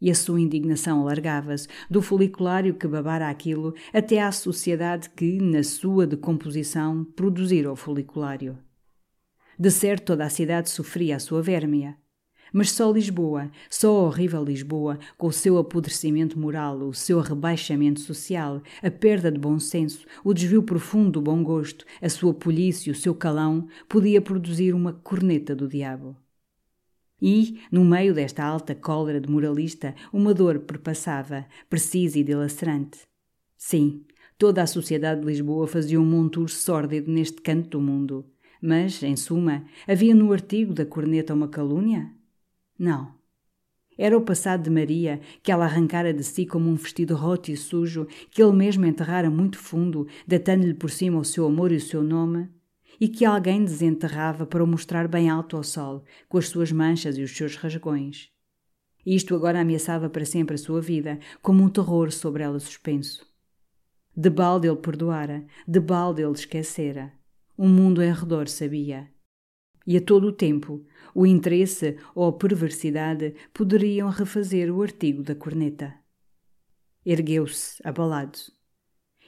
[0.00, 5.62] E a sua indignação alargava-se, do foliculário que babara aquilo até à sociedade que, na
[5.62, 8.58] sua decomposição, produzira o foliculário.
[9.56, 11.96] De certo, toda a cidade sofria a sua vérmia.
[12.52, 18.00] Mas só Lisboa, só a horrível Lisboa, com o seu apodrecimento moral, o seu rebaixamento
[18.00, 22.92] social, a perda de bom senso, o desvio profundo do bom gosto, a sua polícia,
[22.92, 26.16] o seu calão, podia produzir uma corneta do diabo.
[27.20, 33.00] E, no meio desta alta cólera de moralista, uma dor perpassava, precisa e dilacerante.
[33.56, 34.04] Sim,
[34.36, 38.26] toda a sociedade de Lisboa fazia um monturo sórdido neste canto do mundo.
[38.60, 42.12] Mas, em suma, havia no artigo da corneta uma calúnia?
[42.82, 43.14] Não.
[43.96, 47.56] Era o passado de Maria, que ela arrancara de si como um vestido roto e
[47.56, 51.80] sujo, que ele mesmo enterrara muito fundo, datando-lhe por cima o seu amor e o
[51.80, 52.48] seu nome,
[53.00, 57.16] e que alguém desenterrava para o mostrar bem alto ao sol, com as suas manchas
[57.16, 58.32] e os seus rasgões.
[59.06, 63.24] Isto agora ameaçava para sempre a sua vida, como um terror sobre ela suspenso.
[64.16, 67.12] De balde ele perdoara, de balde ele esquecera.
[67.56, 69.08] Um mundo em redor sabia.
[69.86, 70.84] E a todo o tempo,
[71.14, 75.94] o interesse ou a perversidade poderiam refazer o artigo da corneta.
[77.04, 78.38] Ergueu-se, abalado.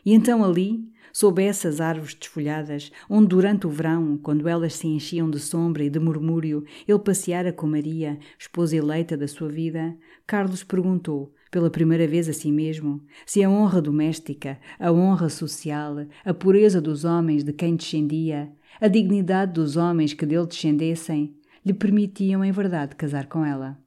[0.04, 5.30] E então ali, sob essas árvores desfolhadas, onde durante o verão, quando elas se enchiam
[5.30, 10.62] de sombra e de murmúrio, ele passeara com Maria, esposa eleita da sua vida, Carlos
[10.62, 16.34] perguntou, pela primeira vez a si mesmo, se a honra doméstica, a honra social, a
[16.34, 21.34] pureza dos homens de quem descendia, a dignidade dos homens que dele descendessem,
[21.64, 23.78] lhe permitiam em verdade casar com ela.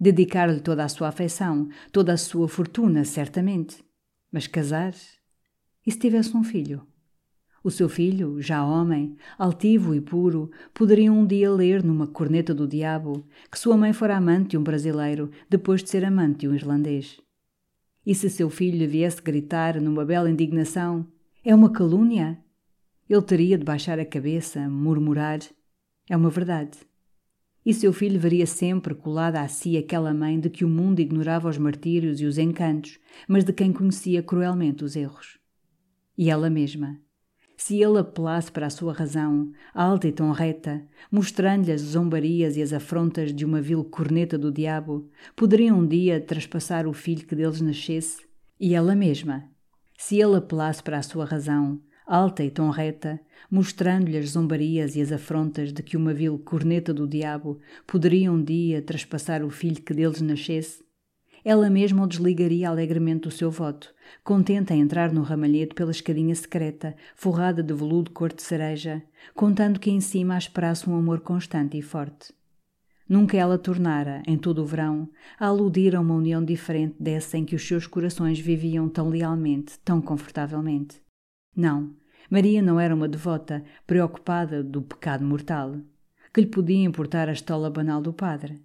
[0.00, 3.84] Dedicar-lhe toda a sua afeição, toda a sua fortuna, certamente.
[4.30, 4.94] Mas casar?
[5.86, 6.86] E se tivesse um filho?
[7.62, 12.68] O seu filho, já homem, altivo e puro, poderia um dia ler numa corneta do
[12.68, 16.54] diabo que sua mãe fora amante de um brasileiro depois de ser amante de um
[16.54, 17.18] irlandês.
[18.04, 21.06] E se seu filho lhe viesse gritar numa bela indignação:
[21.42, 22.38] É uma calúnia?
[23.08, 25.38] Ele teria de baixar a cabeça, murmurar:
[26.08, 26.78] É uma verdade.
[27.64, 31.48] E seu filho veria sempre colada a si aquela mãe de que o mundo ignorava
[31.48, 35.38] os martírios e os encantos, mas de quem conhecia cruelmente os erros.
[36.16, 37.00] E ela mesma.
[37.56, 42.62] Se ele apelasse para a sua razão, alta e tão reta, mostrando-lhe as zombarias e
[42.62, 47.34] as afrontas de uma vil corneta do diabo, poderia um dia traspassar o filho que
[47.34, 48.26] deles nascesse?
[48.60, 49.48] E ela mesma.
[49.96, 55.00] Se ele apelasse para a sua razão, alta e tão reta, mostrando-lhe as zombarias e
[55.00, 59.82] as afrontas de que uma vil corneta do diabo poderia um dia traspassar o filho
[59.82, 60.84] que deles nascesse,
[61.44, 66.34] ela mesma o desligaria alegremente do seu voto, contente em entrar no ramalhete pela escadinha
[66.34, 69.02] secreta, forrada de veludo cor de cereja,
[69.34, 72.32] contando que em cima a esperasse um amor constante e forte.
[73.06, 77.44] Nunca ela tornara, em todo o verão, a aludir a uma união diferente dessa em
[77.44, 81.03] que os seus corações viviam tão lealmente, tão confortavelmente.
[81.56, 81.94] Não,
[82.30, 85.76] Maria não era uma devota, preocupada do pecado mortal.
[86.32, 88.60] Que lhe podia importar a estola banal do padre?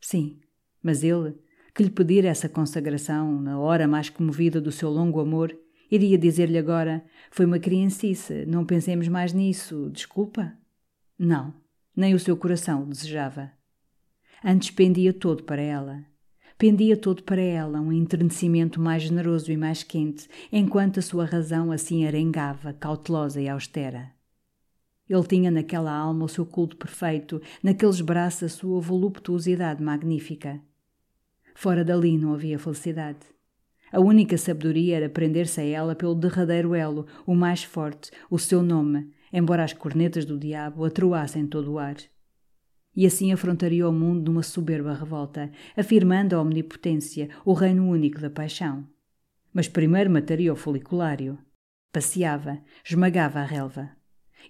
[0.00, 0.38] Sim,
[0.82, 1.34] mas ele,
[1.74, 5.56] que lhe pedira essa consagração na hora mais comovida do seu longo amor,
[5.90, 10.52] iria dizer-lhe agora: Foi uma criancice, não pensemos mais nisso, desculpa?
[11.18, 11.54] Não,
[11.96, 13.50] nem o seu coração o desejava.
[14.44, 16.04] Antes pendia todo para ela.
[16.60, 21.72] Pendia todo para ela, um enternecimento mais generoso e mais quente, enquanto a sua razão
[21.72, 24.10] assim arengava, cautelosa e austera.
[25.08, 30.60] Ele tinha naquela alma o seu culto perfeito, naqueles braços a sua voluptuosidade magnífica.
[31.54, 33.20] Fora dali não havia felicidade.
[33.90, 38.62] A única sabedoria era prender-se a ela pelo derradeiro elo, o mais forte, o seu
[38.62, 41.96] nome, embora as cornetas do diabo atroassem todo o ar.
[43.00, 48.28] E assim afrontaria o mundo numa soberba revolta, afirmando a omnipotência, o reino único da
[48.28, 48.86] paixão.
[49.54, 51.38] Mas primeiro mataria o foliculário.
[51.90, 53.88] Passeava, esmagava a relva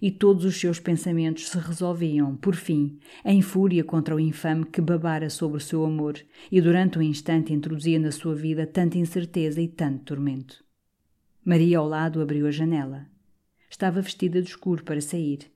[0.01, 4.81] e todos os seus pensamentos se resolviam, por fim, em fúria contra o infame que
[4.81, 6.19] babara sobre o seu amor
[6.51, 10.61] e durante um instante introduzia na sua vida tanta incerteza e tanto tormento.
[11.45, 13.07] Maria ao lado abriu a janela.
[13.69, 15.49] Estava vestida de escuro para sair.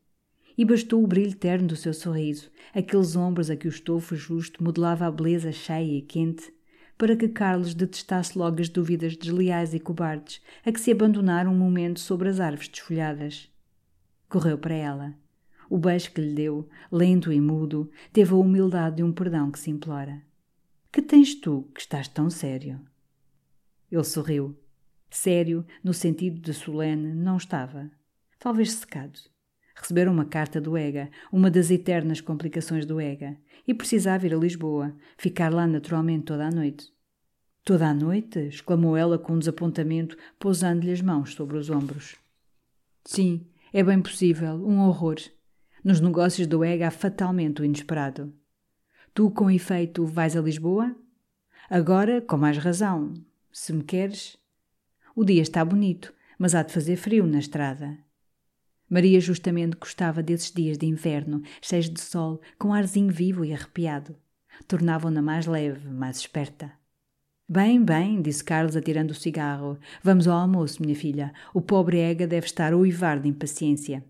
[0.57, 4.63] E bastou o brilho terno do seu sorriso, aqueles ombros a que o estofo justo
[4.63, 6.53] modelava a beleza cheia e quente,
[6.97, 11.57] para que Carlos detestasse logo as dúvidas desleais e cobardes a que se abandonaram um
[11.57, 13.49] momento sobre as árvores desfolhadas
[14.27, 15.15] Correu para ela.
[15.69, 19.59] O beijo que lhe deu, lento e mudo, teve a humildade de um perdão que
[19.59, 20.21] se implora.
[20.91, 22.79] Que tens tu que estás tão sério?
[23.91, 24.57] Ele sorriu.
[25.09, 27.89] Sério, no sentido de solene, não estava.
[28.39, 29.19] Talvez secado.
[29.75, 33.37] Recebera uma carta do EGA, uma das eternas complicações do EGA,
[33.67, 36.87] e precisava ir a Lisboa, ficar lá naturalmente toda a noite.
[37.63, 38.39] Toda a noite?
[38.39, 42.15] exclamou ela com um desapontamento, pousando-lhe as mãos sobre os ombros.
[43.03, 45.17] Sim, é bem possível, um horror.
[45.83, 48.33] Nos negócios do EGA há fatalmente o inesperado.
[49.13, 50.95] Tu, com efeito, vais a Lisboa?
[51.69, 53.13] Agora, com mais razão.
[53.51, 54.37] Se me queres.
[55.15, 58.04] O dia está bonito, mas há de fazer frio na estrada.
[58.89, 64.15] Maria justamente gostava desses dias de inverno, cheios de sol, com arzinho vivo e arrepiado.
[64.67, 66.71] Tornavam-na mais leve, mais esperta.
[67.47, 69.77] Bem, bem, disse Carlos atirando o cigarro.
[70.01, 71.33] Vamos ao almoço, minha filha.
[71.53, 74.03] O pobre Ega deve estar a uivar de impaciência.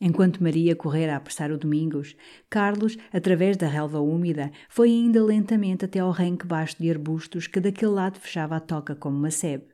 [0.00, 2.16] Enquanto Maria correra a apressar o Domingos,
[2.50, 7.60] Carlos, através da relva úmida, foi ainda lentamente até ao renque baixo de arbustos que
[7.60, 9.71] daquele lado fechava a toca como uma sebe.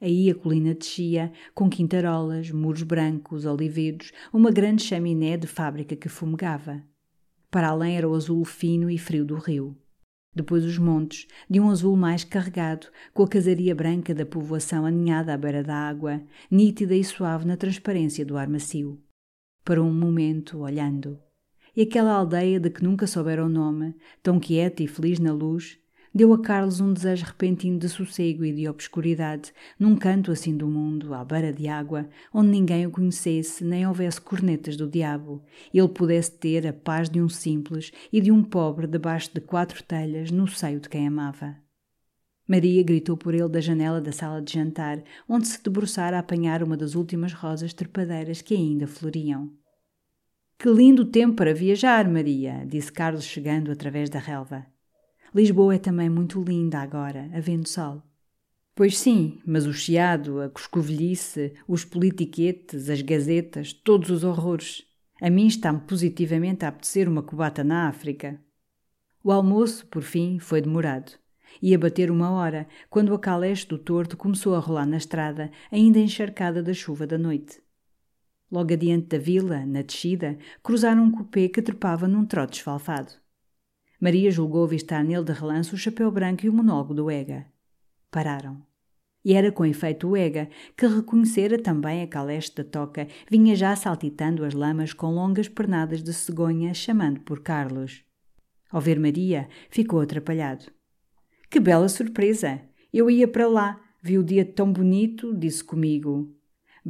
[0.00, 6.08] Aí a colina descia, com quintarolas, muros brancos, olivedos, uma grande chaminé de fábrica que
[6.08, 6.82] fumegava.
[7.50, 9.76] Para além era o azul fino e frio do rio.
[10.34, 15.34] depois os montes, de um azul mais carregado, com a casaria branca da povoação aninhada
[15.34, 19.02] à beira da água, nítida e suave na transparência do ar macio.
[19.64, 21.18] Parou um momento, olhando.
[21.76, 25.78] E aquela aldeia de que nunca souberam o nome, tão quieta e feliz na luz,
[26.14, 30.66] deu a Carlos um desejo repentino de sossego e de obscuridade, num canto assim do
[30.66, 35.42] mundo, à beira de água, onde ninguém o conhecesse, nem houvesse cornetas do diabo,
[35.72, 39.82] ele pudesse ter a paz de um simples e de um pobre debaixo de quatro
[39.82, 41.56] telhas, no seio de quem amava.
[42.50, 46.64] Maria gritou por ele da janela da sala de jantar, onde se debruçara a apanhar
[46.64, 49.52] uma das últimas rosas trepadeiras que ainda floriam.
[50.58, 54.66] Que lindo tempo para viajar, Maria, disse Carlos chegando através da relva.
[55.34, 58.02] Lisboa é também muito linda agora, havendo sol.
[58.74, 64.84] Pois sim, mas o chiado, a coscovilhice, os politiquetes, as gazetas, todos os horrores.
[65.20, 68.40] A mim está-me positivamente a apetecer uma cubata na África.
[69.22, 71.12] O almoço, por fim, foi demorado.
[71.62, 75.98] Ia bater uma hora, quando a caleche do torto começou a rolar na estrada, ainda
[75.98, 77.60] encharcada da chuva da noite.
[78.50, 83.12] Logo adiante da vila, na descida, cruzaram um cupê que trepava num trote esfalfado.
[84.00, 87.46] Maria julgou avistar nele de relance o chapéu branco e o monólogo do Ega.
[88.10, 88.62] Pararam.
[89.22, 93.76] E era com efeito o Ega, que reconhecera também a caleste da toca, vinha já
[93.76, 98.02] saltitando as lamas com longas pernadas de cegonha, chamando por Carlos.
[98.70, 100.64] Ao ver Maria, ficou atrapalhado.
[101.50, 102.62] Que bela surpresa!
[102.92, 106.34] Eu ia para lá, vi o dia tão bonito, disse comigo.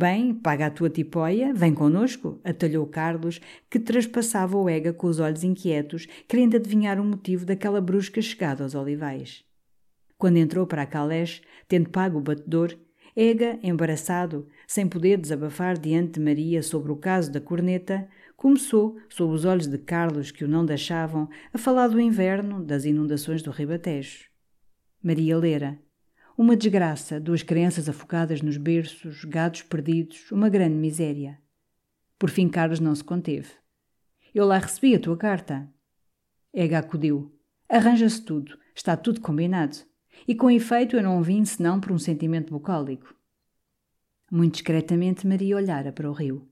[0.01, 5.21] Bem, paga a tua tipóia, vem connosco, atalhou Carlos, que traspassava o Ega com os
[5.21, 9.45] olhos inquietos, querendo adivinhar o motivo daquela brusca chegada aos olivais.
[10.17, 12.79] Quando entrou para a caleche, tendo pago o batedor,
[13.15, 18.09] Ega, embaraçado, sem poder desabafar diante de Maria sobre o caso da corneta,
[18.39, 22.87] começou, sob os olhos de Carlos que o não deixavam, a falar do inverno, das
[22.87, 24.31] inundações do Ribatejo.
[25.03, 25.79] Maria lera
[26.37, 31.39] uma desgraça, duas crianças afogadas nos berços, gados perdidos, uma grande miséria.
[32.19, 33.51] Por fim, Carlos não se conteve.
[34.35, 35.69] Eu lá recebi a tua carta.
[36.53, 37.35] Ega acudiu.
[37.69, 39.77] Arranja-se tudo, está tudo combinado.
[40.27, 43.15] E com efeito eu não vim senão por um sentimento bucólico.
[44.31, 46.49] Muito discretamente Maria olhara para o rio.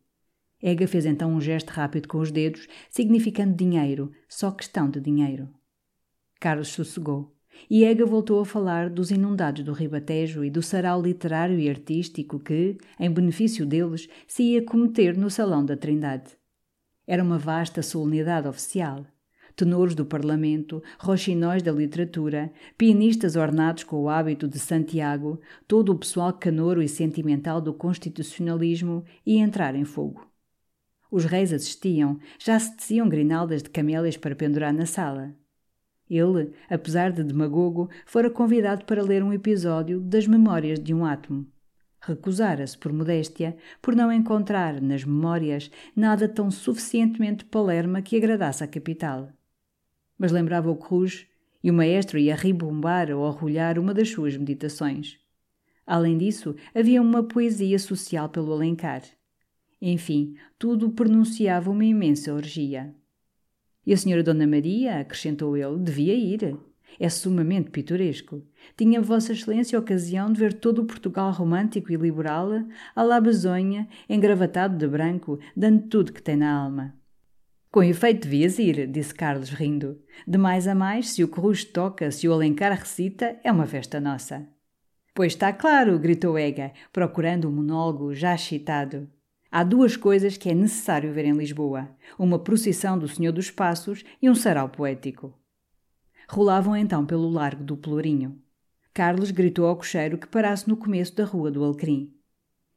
[0.61, 5.49] Ega fez então um gesto rápido com os dedos, significando dinheiro, só questão de dinheiro.
[6.41, 7.38] Carlos sossegou.
[7.71, 12.39] E Ega voltou a falar dos inundados do Ribatejo e do sarau literário e artístico
[12.39, 16.37] que, em benefício deles, se ia cometer no Salão da Trindade.
[17.07, 19.07] Era uma vasta solenidade oficial.
[19.57, 25.99] Tenores do Parlamento, roxinóis da literatura, pianistas ornados com o hábito de Santiago, todo o
[25.99, 30.29] pessoal canoro e sentimental do constitucionalismo ia entrar em fogo.
[31.11, 35.35] Os reis assistiam, já se teciam grinaldas de camélias para pendurar na sala.
[36.11, 41.47] Ele, apesar de demagogo, fora convidado para ler um episódio das Memórias de um Átomo.
[42.01, 48.67] Recusara-se por modéstia, por não encontrar nas memórias nada tão suficientemente palerma que agradasse à
[48.67, 49.31] capital.
[50.17, 51.27] Mas lembrava o Cruz
[51.63, 55.19] e o maestro ia ribombar ou arrulhar uma das suas meditações.
[55.87, 59.03] Além disso, havia uma poesia social pelo Alencar.
[59.81, 62.95] Enfim, tudo pronunciava uma imensa orgia.
[63.87, 66.57] E a senhora Dona Maria, acrescentou ele, devia ir.
[66.99, 68.43] É sumamente pitoresco.
[68.77, 72.51] Tinha Vossa Excelência ocasião de ver todo o Portugal romântico e liberal,
[72.95, 76.95] à la besonha, engravatado de branco, dando tudo que tem na alma.
[77.71, 80.01] Com efeito devias ir, disse Carlos rindo.
[80.27, 84.01] De mais a mais, se o Cruz toca, se o Alencar recita, é uma festa
[84.01, 84.49] nossa.
[85.15, 89.09] Pois está claro, gritou Ega, procurando o um monólogo já excitado.
[89.51, 91.89] Há duas coisas que é necessário ver em Lisboa:
[92.19, 95.33] uma procissão do Senhor dos Passos e um sarau poético.
[96.29, 98.39] Rolavam então pelo largo do Pelourinho.
[98.93, 102.13] Carlos gritou ao cocheiro que parasse no começo da rua do Alecrim.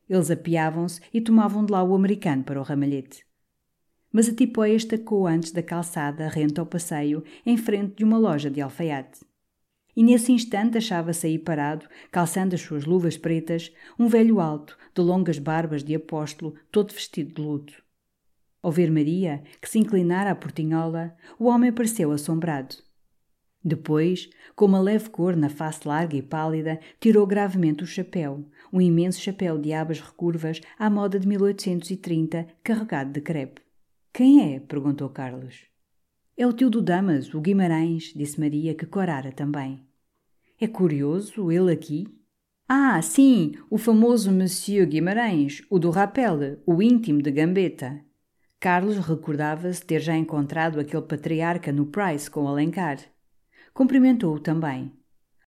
[0.10, 3.26] Eles apiavam-se e tomavam de lá o americano para o ramalhete.
[4.12, 8.50] Mas a tipóia estacou antes da calçada renta ao passeio, em frente de uma loja
[8.50, 9.22] de alfaiate.
[9.96, 15.02] E nesse instante achava-se aí parado, calçando as suas luvas pretas, um velho alto, de
[15.02, 17.84] longas barbas de apóstolo, todo vestido de luto.
[18.62, 22.76] Ao ver Maria, que se inclinara à portinhola, o homem pareceu assombrado.
[23.64, 28.82] Depois, com uma leve cor na face larga e pálida, tirou gravemente o chapéu, um
[28.82, 33.62] imenso chapéu de abas recurvas à moda de 1830, carregado de crepe.
[34.12, 34.60] Quem é?
[34.60, 35.71] perguntou Carlos.
[36.38, 39.86] É o tio do Damas, o Guimarães, disse Maria, que corara também.
[40.60, 42.08] É curioso ele aqui?
[42.68, 48.02] Ah, sim, o famoso Monsieur Guimarães, o do rapel, o íntimo de Gambetta.
[48.60, 53.00] Carlos recordava-se ter já encontrado aquele patriarca no Price com Alencar.
[53.74, 54.94] cumprimentou-o também.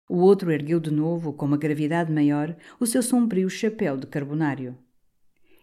[0.09, 4.77] O outro ergueu de novo, com uma gravidade maior, o seu sombrio chapéu de carbonário.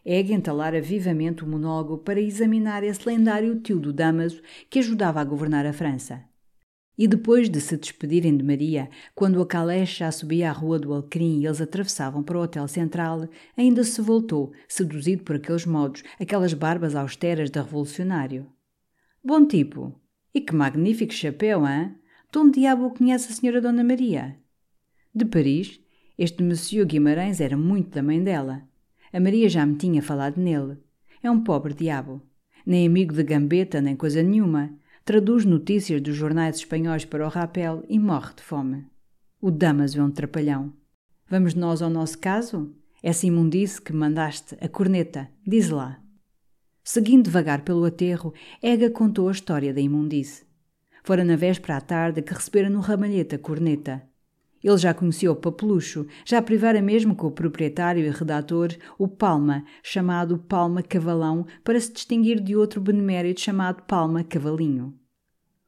[0.05, 5.25] Egg entalara vivamente o monólogo para examinar esse lendário tio do Damaso que ajudava a
[5.25, 6.25] governar a França.
[6.97, 10.93] E depois de se despedirem de Maria, quando a caleche já subia a rua do
[10.93, 16.03] Alcrim e eles atravessavam para o Hotel Central, ainda se voltou, seduzido por aqueles modos,
[16.21, 18.47] aquelas barbas austeras de revolucionário.
[19.25, 19.99] Bom tipo!
[20.35, 21.95] E que magnífico chapéu, hein?
[22.31, 24.39] De onde diabo conhece a senhora Dona Maria?
[25.15, 25.81] De Paris,
[26.17, 28.70] este Monsieur Guimarães era muito da mãe dela.
[29.13, 30.79] A Maria já me tinha falado nele.
[31.23, 32.23] É um pobre diabo.
[32.65, 37.83] Nem amigo de gambeta, nem coisa nenhuma traduz notícias dos jornais espanhóis para o rapel
[37.89, 38.87] e morre de fome.
[39.41, 40.73] O Damas é um trapalhão.
[41.29, 42.73] Vamos nós ao nosso caso?
[43.03, 46.01] Essa imundice que mandaste, a corneta, diz lá.
[46.85, 48.33] Seguindo devagar pelo aterro,
[48.63, 50.45] Ega contou a história da imundice.
[51.03, 54.03] Fora na véspera à tarde que recebera no ramalhete a corneta.
[54.63, 58.69] Ele já conhecia o papelucho, já privara mesmo com o proprietário e redator,
[58.99, 64.95] o Palma, chamado Palma Cavalão, para se distinguir de outro benemérito chamado Palma Cavalinho.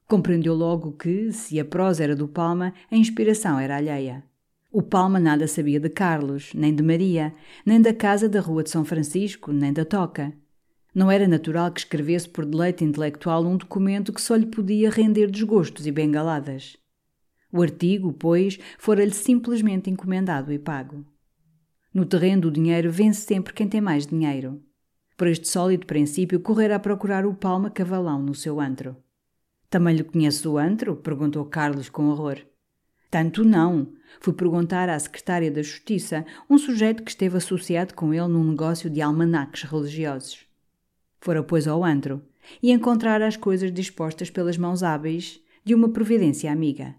[0.07, 4.23] Compreendeu logo que, se a prosa era do Palma, a inspiração era alheia.
[4.71, 7.33] O Palma nada sabia de Carlos, nem de Maria,
[7.65, 10.33] nem da casa da Rua de São Francisco, nem da Toca.
[10.93, 15.31] Não era natural que escrevesse por deleite intelectual um documento que só lhe podia render
[15.31, 16.77] desgostos e bengaladas.
[17.53, 21.05] O artigo, pois, fora-lhe simplesmente encomendado e pago.
[21.93, 24.59] No terreno do dinheiro vence sempre quem tem mais dinheiro.
[25.15, 28.97] Por este sólido princípio, correra a procurar o Palma Cavalão no seu antro.
[29.69, 30.95] Também lhe conhece o antro?
[30.95, 32.39] perguntou Carlos com horror.
[33.11, 33.93] Tanto não.
[34.19, 38.89] Fui perguntar à secretária da Justiça, um sujeito que esteve associado com ele num negócio
[38.89, 40.47] de almanaques religiosos.
[41.21, 42.23] Fora, pois, ao antro
[42.63, 46.95] e encontrar as coisas dispostas pelas mãos hábeis de uma providência amiga.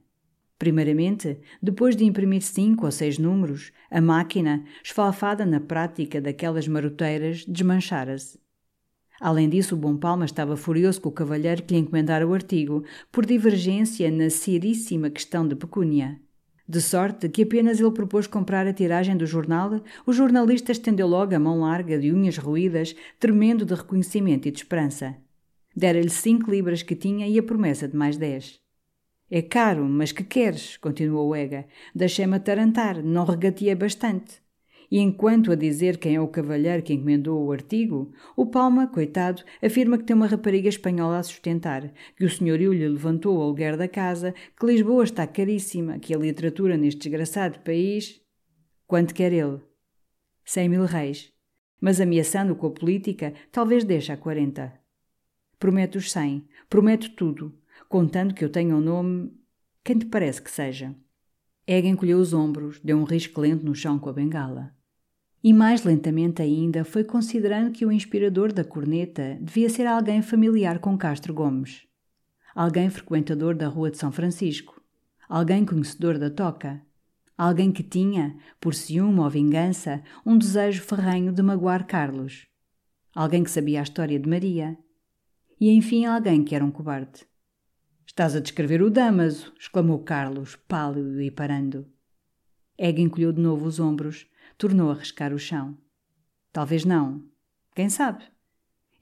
[0.65, 7.45] Primeiramente, depois de imprimir cinco ou seis números, a máquina, esfalfada na prática daquelas maroteiras,
[7.47, 8.39] desmanchara-se.
[9.20, 12.82] Além disso, o Bom Palma estava furioso com o cavalheiro que lhe encomendara o artigo,
[13.12, 16.19] por divergência na seríssima questão de pecúnia.
[16.66, 21.35] De sorte que apenas ele propôs comprar a tiragem do jornal, o jornalista estendeu logo
[21.35, 25.15] a mão larga de unhas ruídas, tremendo de reconhecimento e de esperança.
[25.77, 28.64] Dera-lhe cinco libras que tinha e a promessa de mais dez.
[29.30, 30.76] É caro, mas que queres?
[30.76, 31.66] continuou Ega.
[31.94, 34.44] Deixei-me atarantar, não regateei bastante.
[34.90, 39.42] E enquanto a dizer quem é o cavalheiro que encomendou o artigo, o Palma, coitado,
[39.62, 43.76] afirma que tem uma rapariga espanhola a sustentar, que o senhorio lhe levantou o aluguer
[43.76, 48.20] da casa, que Lisboa está caríssima, que a literatura neste desgraçado país.
[48.86, 49.59] Quanto quer ele?
[50.44, 51.32] Cem mil reis.
[51.80, 54.72] Mas ameaçando com a política, talvez deixe a quarenta.
[55.59, 56.46] Prometo os cem.
[56.68, 57.52] Prometo tudo.
[57.89, 59.32] Contando que eu tenha um nome.
[59.82, 60.94] Quem te parece que seja?
[61.66, 64.74] Egg encolheu os ombros, deu um risco lento no chão com a bengala.
[65.43, 70.78] E mais lentamente ainda foi considerando que o inspirador da corneta devia ser alguém familiar
[70.78, 71.86] com Castro Gomes.
[72.55, 74.81] Alguém frequentador da Rua de São Francisco.
[75.28, 76.81] Alguém conhecedor da toca.
[77.36, 82.47] Alguém que tinha, por ciúme ou vingança, um desejo ferrenho de magoar Carlos.
[83.15, 84.78] Alguém que sabia a história de Maria.
[85.61, 87.27] E enfim alguém que era um cobarde.
[88.06, 91.86] Estás a descrever o Damaso, exclamou Carlos, pálido e parando.
[92.78, 94.26] Egg encolheu de novo os ombros,
[94.59, 95.76] tornou a riscar o chão.
[96.52, 97.24] Talvez não.
[97.74, 98.24] Quem sabe?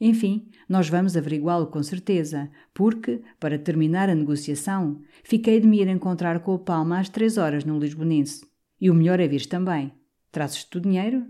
[0.00, 5.88] Enfim, nós vamos averiguá-lo com certeza, porque, para terminar a negociação, fiquei de me ir
[5.88, 8.44] encontrar com o Palma às três horas no Lisbonense.
[8.80, 9.92] E o melhor é vir também.
[10.32, 11.26] Trazes-te o dinheiro?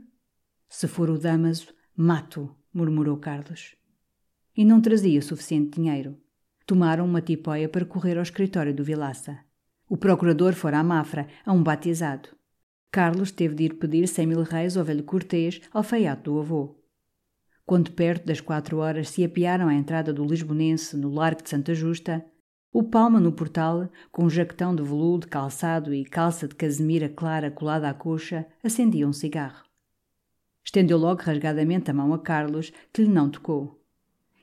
[0.68, 3.76] Se for o Damaso, mato, murmurou Carlos.
[4.56, 6.16] E não trazia suficiente dinheiro.
[6.66, 9.38] Tomaram uma tipóia para correr ao escritório do Vilaça.
[9.88, 12.28] O procurador fora à Mafra, a um batizado.
[12.90, 16.78] Carlos teve de ir pedir cem mil reis ao velho Cortês, alfaiate do avô.
[17.64, 21.74] Quando perto das quatro horas se apiaram à entrada do Lisbonense no Largo de Santa
[21.74, 22.24] Justa,
[22.72, 27.50] o Palma no portal, com um jaquetão de veludo calçado e calça de casemira clara
[27.50, 29.62] colada à coxa, acendia um cigarro.
[30.64, 33.81] Estendeu logo rasgadamente a mão a Carlos, que lhe não tocou.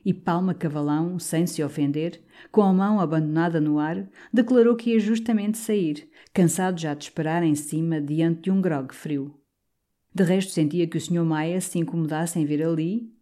[0.04, 5.00] E Palma Cavalão, sem se ofender, com a mão abandonada no ar, declarou que ia
[5.00, 9.34] justamente sair, cansado já de esperar em cima diante de um grog frio.
[10.12, 11.24] De resto sentia que o Sr.
[11.24, 13.12] Maia se incomodasse em vir ali.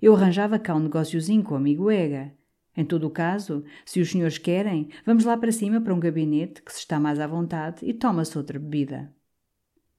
[0.00, 2.32] Eu arranjava cá um negóciozinho com o amigo Ega.
[2.74, 6.62] Em todo o caso, se os senhores querem, vamos lá para cima para um gabinete
[6.62, 9.12] que se está mais à vontade e toma-se outra bebida.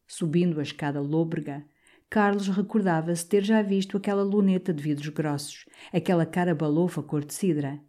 [0.08, 1.64] Subindo a escada lôbrega,
[2.14, 7.34] Carlos recordava-se ter já visto aquela luneta de vidros grossos, aquela cara balofa cor de
[7.34, 7.82] cidra.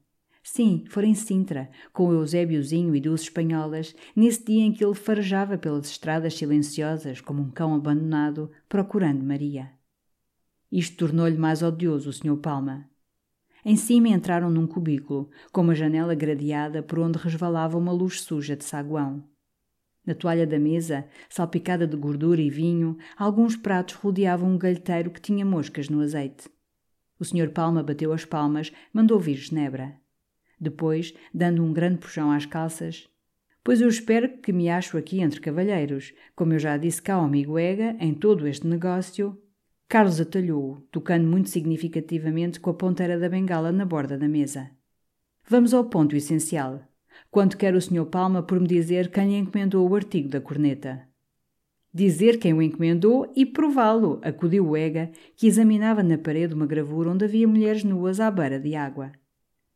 [0.42, 4.94] Sim, fora em Sintra, com o Eusébiozinho e duas espanholas, nesse dia em que ele
[4.94, 9.70] farejava pelas estradas silenciosas como um cão abandonado, procurando Maria.
[10.72, 12.38] Isto tornou-lhe mais odioso o Sr.
[12.38, 12.88] Palma.
[13.62, 18.56] Em cima entraram num cubículo, com uma janela gradeada por onde resvalava uma luz suja
[18.56, 19.33] de saguão.
[20.06, 25.20] Na toalha da mesa, salpicada de gordura e vinho, alguns pratos rodeavam um galheteiro que
[25.20, 26.48] tinha moscas no azeite.
[27.18, 27.50] O Sr.
[27.50, 29.94] Palma bateu as palmas, mandou vir genebra.
[30.60, 33.08] Depois, dando um grande puxão às calças,
[33.64, 36.12] Pois eu espero que me acho aqui entre cavalheiros.
[36.36, 39.40] Como eu já disse cá ao amigo Ega, em todo este negócio.
[39.88, 44.70] Carlos atalhou-o, tocando muito significativamente com a ponteira da bengala na borda da mesa.
[45.48, 46.82] Vamos ao ponto essencial.
[47.30, 48.06] Quanto quer o Sr.
[48.06, 51.02] Palma por me dizer quem lhe encomendou o artigo da corneta?
[51.92, 57.10] Dizer quem o encomendou e prová-lo, acudiu o Ega, que examinava na parede uma gravura
[57.10, 59.12] onde havia mulheres nuas à beira de água.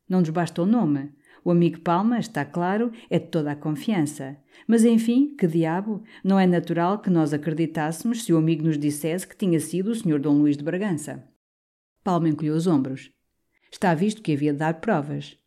[0.09, 1.13] Não nos basta o nome.
[1.45, 4.37] O amigo Palma, está claro, é de toda a confiança.
[4.67, 9.27] Mas enfim, que diabo, não é natural que nós acreditássemos se o amigo nos dissesse
[9.27, 10.19] que tinha sido o Sr.
[10.19, 11.25] Dom Luís de Bragança.
[12.03, 13.13] Palma encolheu os ombros.
[13.71, 15.39] Está visto que havia de dar provas.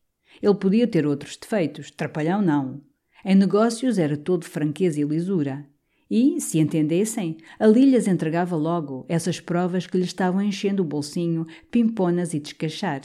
[0.41, 2.81] Ele podia ter outros defeitos, trapalhão não.
[3.23, 5.65] Em negócios era todo franqueza e lisura.
[6.09, 11.45] E, se entendessem, ali lhes entregava logo essas provas que lhe estavam enchendo o bolsinho,
[11.69, 13.01] pimponas e descachar.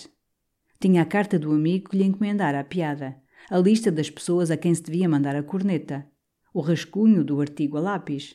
[0.80, 3.16] Tinha a carta do amigo que lhe encomendara a piada,
[3.48, 6.06] a lista das pessoas a quem se devia mandar a corneta,
[6.52, 8.34] o rascunho do artigo a lápis.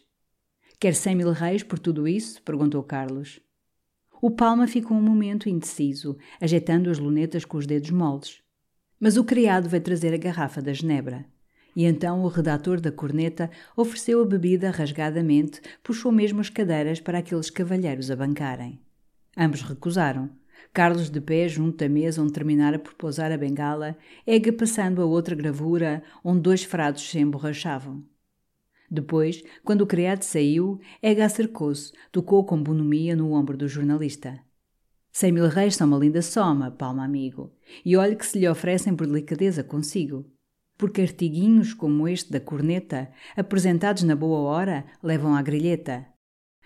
[0.80, 2.42] Quer cem mil reis por tudo isso?
[2.44, 3.42] perguntou Carlos.
[4.22, 8.42] O Palma ficou um momento indeciso, ajeitando as lunetas com os dedos moldes.
[9.02, 11.26] Mas o criado veio trazer a garrafa da genebra.
[11.76, 17.18] E então o redator da corneta ofereceu a bebida rasgadamente, puxou mesmo as cadeiras para
[17.18, 18.80] aqueles cavalheiros a bancarem.
[19.36, 20.30] Ambos recusaram.
[20.72, 23.98] Carlos de pé junto da mesa onde terminara por pousar a bengala,
[24.28, 28.04] Ega passando a outra gravura onde dois frados se emborrachavam.
[28.90, 34.40] Depois, quando o criado saiu, Ega acercou-se, tocou com bonomia no ombro do jornalista.
[35.12, 38.96] Cem mil reis são uma linda soma, palma amigo, e olhe que se lhe oferecem
[38.96, 40.26] por delicadeza consigo.
[40.78, 46.08] Porque artiguinhos como este da corneta, apresentados na boa hora, levam à grilheta.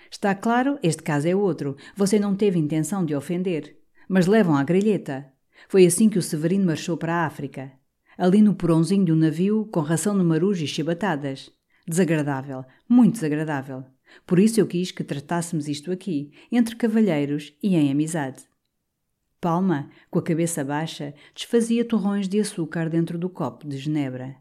[0.09, 4.63] Está claro, este caso é outro, você não teve intenção de ofender mas levam à
[4.63, 5.31] grelheta.
[5.67, 7.71] Foi assim que o Severino marchou para a África.
[8.17, 11.51] Ali no porãozinho de um navio, com ração de marujo e chibatadas.
[11.87, 13.83] Desagradável, muito desagradável.
[14.25, 18.43] Por isso eu quis que tratássemos isto aqui, entre cavalheiros e em amizade.
[19.39, 24.35] Palma, com a cabeça baixa, desfazia torrões de açúcar dentro do copo de genebra.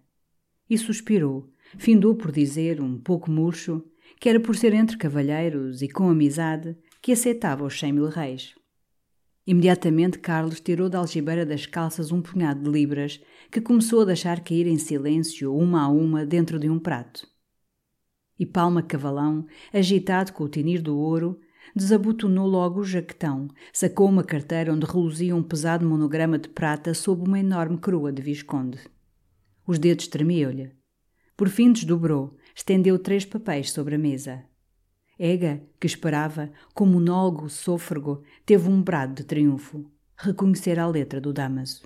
[0.68, 3.84] E suspirou, findou por dizer, um pouco murcho,
[4.18, 8.54] que era por ser entre cavalheiros e com amizade que aceitava os cem mil reis.
[9.46, 13.20] Imediatamente Carlos tirou da algibeira das calças um punhado de libras
[13.50, 17.28] que começou a deixar cair em silêncio, uma a uma, dentro de um prato.
[18.38, 21.40] E Palma Cavalão, agitado com o tinir do ouro,
[21.74, 27.26] desabotonou logo o jaquetão, sacou uma carteira onde reluzia um pesado monograma de prata sob
[27.26, 28.78] uma enorme coroa de Visconde.
[29.66, 30.72] Os dedos tremiam-lhe.
[31.36, 34.44] Por fim desdobrou, estendeu três papéis sobre a mesa.
[35.18, 39.90] Ega, que esperava, com monólogo sôfrego, teve um brado de triunfo.
[40.16, 41.82] Reconhecer a letra do Damaso.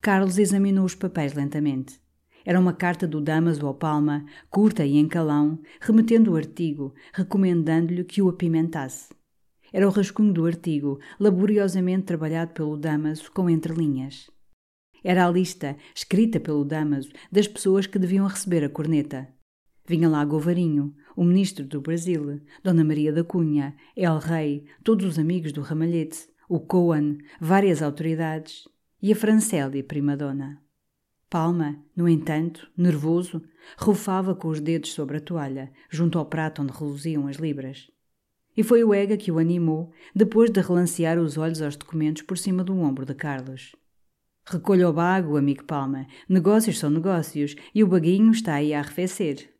[0.00, 1.98] Carlos examinou os papéis lentamente.
[2.44, 8.04] Era uma carta do Damaso ao Palma, curta e em calão, remetendo o artigo, recomendando-lhe
[8.04, 9.14] que o apimentasse.
[9.72, 14.30] Era o rascunho do artigo, laboriosamente trabalhado pelo Damaso com entrelinhas.
[15.02, 19.28] Era a lista, escrita pelo Damaso, das pessoas que deviam receber a corneta.
[19.86, 25.18] Vinha lá Govarinho, o ministro do Brasil, Dona Maria da Cunha, El Rei, todos os
[25.18, 28.68] amigos do Ramalhete, o Coan, várias autoridades
[29.02, 30.63] e a Francélia Primadona.
[31.34, 33.42] Palma, no entanto, nervoso,
[33.76, 37.90] rufava com os dedos sobre a toalha, junto ao prato onde reluziam as libras.
[38.56, 42.38] E foi o Ega que o animou, depois de relancear os olhos aos documentos por
[42.38, 43.74] cima do ombro de Carlos.
[44.46, 46.06] Recolha o bago, amigo Palma.
[46.28, 49.52] Negócios são negócios, e o baguinho está aí a arrefecer.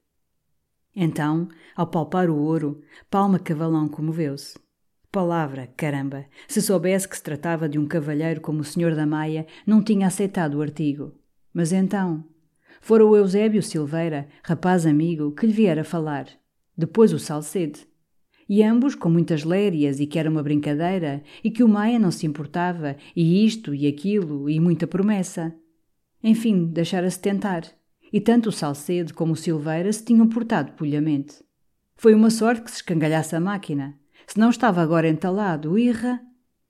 [0.95, 4.57] Então, ao palpar o ouro, Palma Cavalão comoveu-se.
[5.11, 6.25] Palavra, caramba!
[6.47, 10.07] Se soubesse que se tratava de um cavalheiro como o Senhor da Maia, não tinha
[10.07, 11.13] aceitado o artigo.
[11.55, 12.25] Mas então.
[12.81, 16.27] Fora o Eusébio Silveira, rapaz amigo, que lhe viera falar.
[16.77, 17.87] Depois o Salcede.
[18.47, 22.11] E ambos com muitas lérias e que era uma brincadeira, e que o Maia não
[22.11, 25.55] se importava, e isto e aquilo, e muita promessa.
[26.23, 27.63] Enfim, deixara-se tentar
[28.15, 31.43] e tanto o Salcedo como o Silveira se tinham portado pulhamente.
[31.97, 36.21] Foi uma sorte que se escangalhasse a máquina, senão estava agora entalado, irra,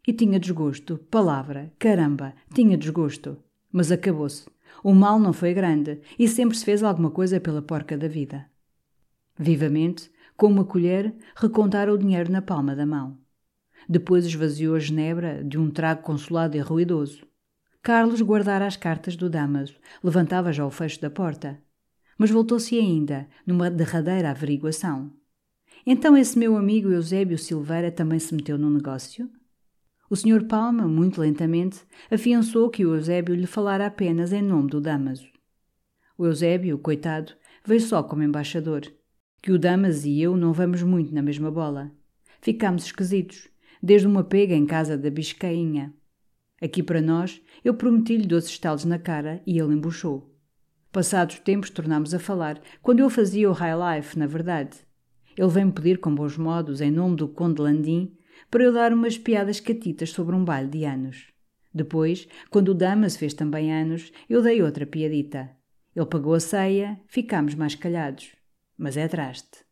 [0.09, 3.37] e tinha desgosto, palavra, caramba, tinha desgosto.
[3.71, 4.54] Mas acabou-se.
[4.85, 8.45] O mal não foi grande e sempre se fez alguma coisa pela porca da vida.
[9.35, 13.19] Vivamente, com uma colher, recontara o dinheiro na palma da mão.
[13.89, 17.27] Depois esvaziou a genebra de um trago consolado e ruidoso.
[17.81, 21.59] Carlos guardara as cartas do Damaso, levantava já o fecho da porta.
[22.19, 25.11] Mas voltou-se ainda, numa derradeira averiguação.
[25.87, 29.31] Então esse meu amigo Eusébio Silveira também se meteu no negócio?
[30.15, 30.45] O Sr.
[30.47, 35.27] Palma, muito lentamente, afiançou que o Eusébio lhe falara apenas em nome do Damaso.
[36.17, 37.33] O Eusébio, coitado,
[37.67, 38.83] veio só como embaixador.
[39.43, 41.91] Que o Damas e eu não vamos muito na mesma bola.
[42.41, 43.49] Ficámos esquisitos,
[43.83, 45.93] desde uma pega em casa da Biscainha.
[46.63, 50.33] Aqui para nós, eu prometi-lhe doces estalos na cara e ele embuchou.
[50.93, 54.77] Passados tempos tornámos a falar, quando eu fazia o High Life, na verdade.
[55.37, 58.17] Ele veio-me pedir com bons modos, em nome do Conde Landim,
[58.51, 61.33] para eu dar umas piadas catitas sobre um baile de anos.
[61.73, 65.51] Depois, quando o Damas fez também anos, eu dei outra piadita.
[65.95, 68.35] Ele pagou a ceia, ficámos mais calhados.
[68.77, 69.65] Mas é traste.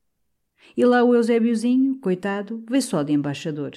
[0.76, 3.72] E lá o Eusébiozinho, coitado, veio só de embaixador.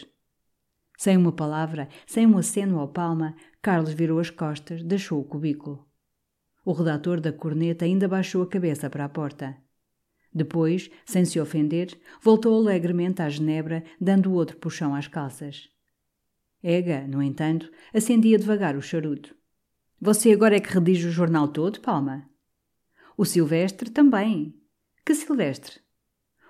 [0.97, 5.85] Sem uma palavra, sem um aceno ao palma, Carlos virou as costas, deixou o cubículo.
[6.63, 9.57] O redator da corneta ainda baixou a cabeça para a porta.
[10.35, 15.69] Depois, sem se ofender, voltou alegremente à genebra, dando outro puxão às calças.
[16.61, 19.33] Ega, no entanto, acendia devagar o charuto.
[20.01, 22.29] Você agora é que redige o jornal todo, Palma?
[23.15, 24.53] O Silvestre também.
[25.05, 25.79] Que Silvestre?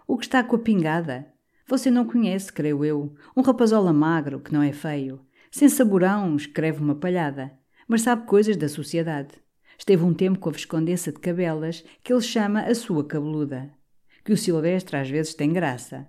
[0.08, 1.32] O que está com a pingada.
[1.68, 3.14] Você não conhece, creio eu.
[3.38, 5.24] Um rapazola magro, que não é feio.
[5.52, 7.56] Sem saborão, escreve uma palhada.
[7.88, 9.45] Mas sabe coisas da sociedade.
[9.78, 13.72] Esteve um tempo com a Viscondessa de Cabelas, que ele chama a sua cabeluda.
[14.24, 16.08] Que o Silvestre às vezes tem graça.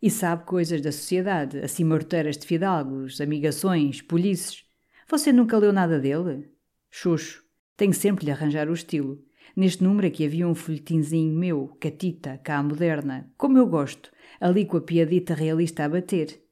[0.00, 4.64] E sabe coisas da sociedade, assim morteiras de fidalgos, amigações, polícias.
[5.08, 6.50] Você nunca leu nada dele?
[6.90, 7.44] Xuxo.
[7.76, 9.22] Tenho sempre lhe arranjar o estilo.
[9.54, 14.10] Neste número aqui havia um folhetinzinho meu, catita, cá moderna, como eu gosto,
[14.40, 16.42] ali com a piadita realista a bater.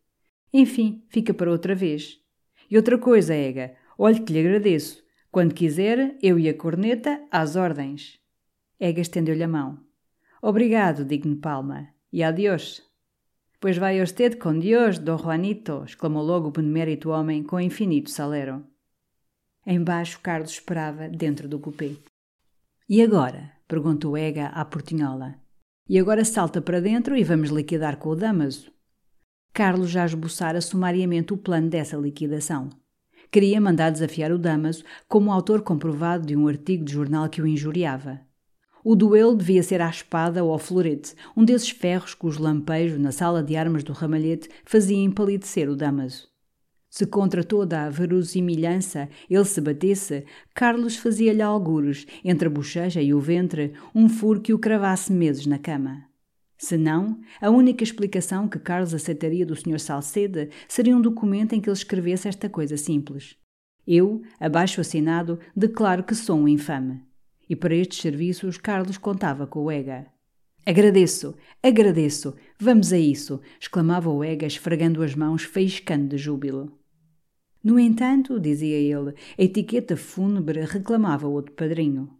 [0.52, 2.18] Enfim, fica para outra vez.
[2.70, 5.02] E outra coisa, Ega, olhe que lhe agradeço.
[5.30, 8.18] Quando quiser, eu e a corneta, às ordens.
[8.80, 9.78] Ega estendeu-lhe a mão.
[10.42, 11.88] Obrigado, digno Palma.
[12.12, 12.82] E adiós.
[13.60, 18.64] Pois vai usted com Deus, Dom Juanito, exclamou logo o benemérito homem com infinito salero.
[19.64, 21.96] Embaixo, Carlos esperava, dentro do cupê.
[22.88, 23.52] E agora?
[23.68, 25.36] perguntou Ega à portinhola.
[25.88, 28.72] E agora salta para dentro e vamos liquidar com o Damaso.
[29.52, 32.70] Carlos já esboçara sumariamente o plano dessa liquidação.
[33.30, 37.46] Queria mandar desafiar o Damaso como autor comprovado de um artigo de jornal que o
[37.46, 38.20] injuriava.
[38.82, 43.12] O duelo devia ser à espada ou ao florete, um desses ferros cujo lampejo na
[43.12, 46.28] sala de armas do ramalhete fazia empalidecer o Damaso.
[46.88, 53.14] Se contra toda a verosimilhança ele se batesse, Carlos fazia-lhe algures, entre a bochecha e
[53.14, 56.09] o ventre, um furo que o cravasse meses na cama.
[56.60, 59.80] Se não, a única explicação que Carlos aceitaria do Sr.
[59.80, 63.34] Salcede seria um documento em que ele escrevesse esta coisa simples.
[63.86, 67.00] Eu, abaixo assinado, declaro que sou um infame.
[67.48, 70.08] E para estes serviços Carlos contava com o Ega.
[70.66, 73.40] Agradeço, agradeço, vamos a isso!
[73.58, 76.78] exclamava o Ega, esfregando as mãos, faiscando de júbilo.
[77.64, 82.10] No entanto, dizia ele, a etiqueta fúnebre reclamava outro padrinho.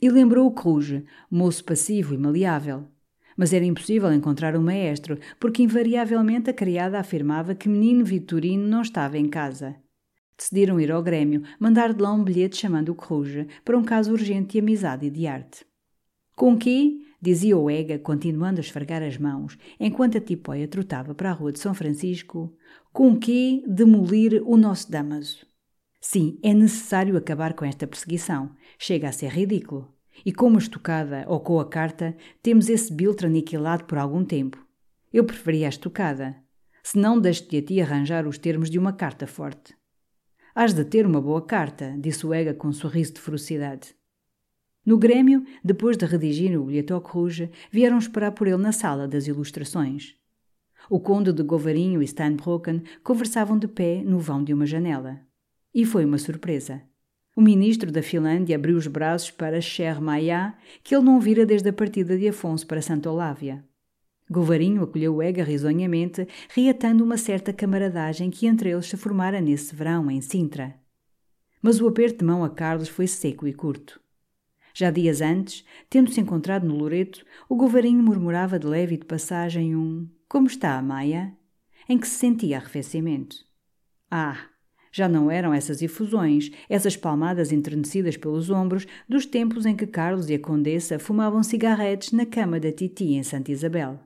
[0.00, 2.88] E lembrou o Cruz, moço passivo e maleável.
[3.36, 8.82] Mas era impossível encontrar um maestro, porque invariavelmente a criada afirmava que menino Vitorino não
[8.82, 9.76] estava em casa.
[10.36, 14.12] Decidiram ir ao Grêmio, mandar de lá um bilhete chamando o Cruz, para um caso
[14.12, 15.64] urgente de amizade e de arte.
[16.36, 21.30] Com que, dizia o Ega, continuando a esfregar as mãos, enquanto a tipóia trotava para
[21.30, 22.56] a rua de São Francisco,
[22.92, 25.46] com que demolir o nosso Damaso.
[26.00, 28.54] Sim, é necessário acabar com esta perseguição.
[28.78, 29.93] Chega a ser ridículo.
[30.24, 34.64] E com uma estocada ou com a carta, temos esse biltre aniquilado por algum tempo.
[35.12, 36.36] Eu preferia a estocada.
[36.82, 39.74] Se não, deixe-te a ti arranjar os termos de uma carta forte.
[40.54, 43.94] Hás de ter uma boa carta, disse o Ega com um sorriso de ferocidade.
[44.84, 49.08] No Grêmio, depois de redigir o bilhete ao Cruz, vieram esperar por ele na sala
[49.08, 50.14] das ilustrações.
[50.90, 55.20] O conde de Govarinho e Steinbrocken conversavam de pé no vão de uma janela.
[55.74, 56.82] E foi uma surpresa.
[57.36, 61.68] O ministro da Finlândia abriu os braços para Cher Maia, que ele não vira desde
[61.68, 63.64] a partida de Afonso para Santa Olávia.
[64.30, 70.10] Govarinho acolheu Ega risonhamente, reatando uma certa camaradagem que entre eles se formara nesse verão,
[70.10, 70.74] em Sintra.
[71.60, 74.00] Mas o aperto de mão a Carlos foi seco e curto.
[74.72, 79.76] Já dias antes, tendo-se encontrado no Loreto, o Govarinho murmurava de leve e de passagem
[79.76, 81.36] um Como está a Maia?
[81.88, 83.36] em que se sentia arrefecimento.
[84.10, 84.48] Ah,
[84.96, 90.30] Já não eram essas efusões, essas palmadas enternecidas pelos ombros, dos tempos em que Carlos
[90.30, 93.98] e a Condessa fumavam cigarretes na cama da Titi em Santa Isabel.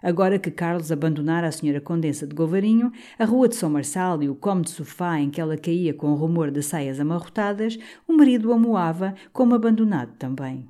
[0.00, 4.28] Agora que Carlos abandonara a senhora Condessa de Govarinho, a rua de São Marçal e
[4.28, 7.76] o cômodo sofá em que ela caía com o rumor de saias amarrotadas,
[8.06, 10.68] o marido a moava como abandonado também.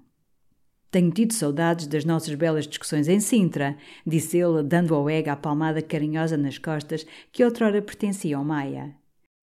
[0.91, 3.77] Tenho tido saudades das nossas belas discussões em Sintra,
[4.07, 8.97] disse ele, dando ao Ega a palmada carinhosa nas costas que outrora pertencia ao Maia.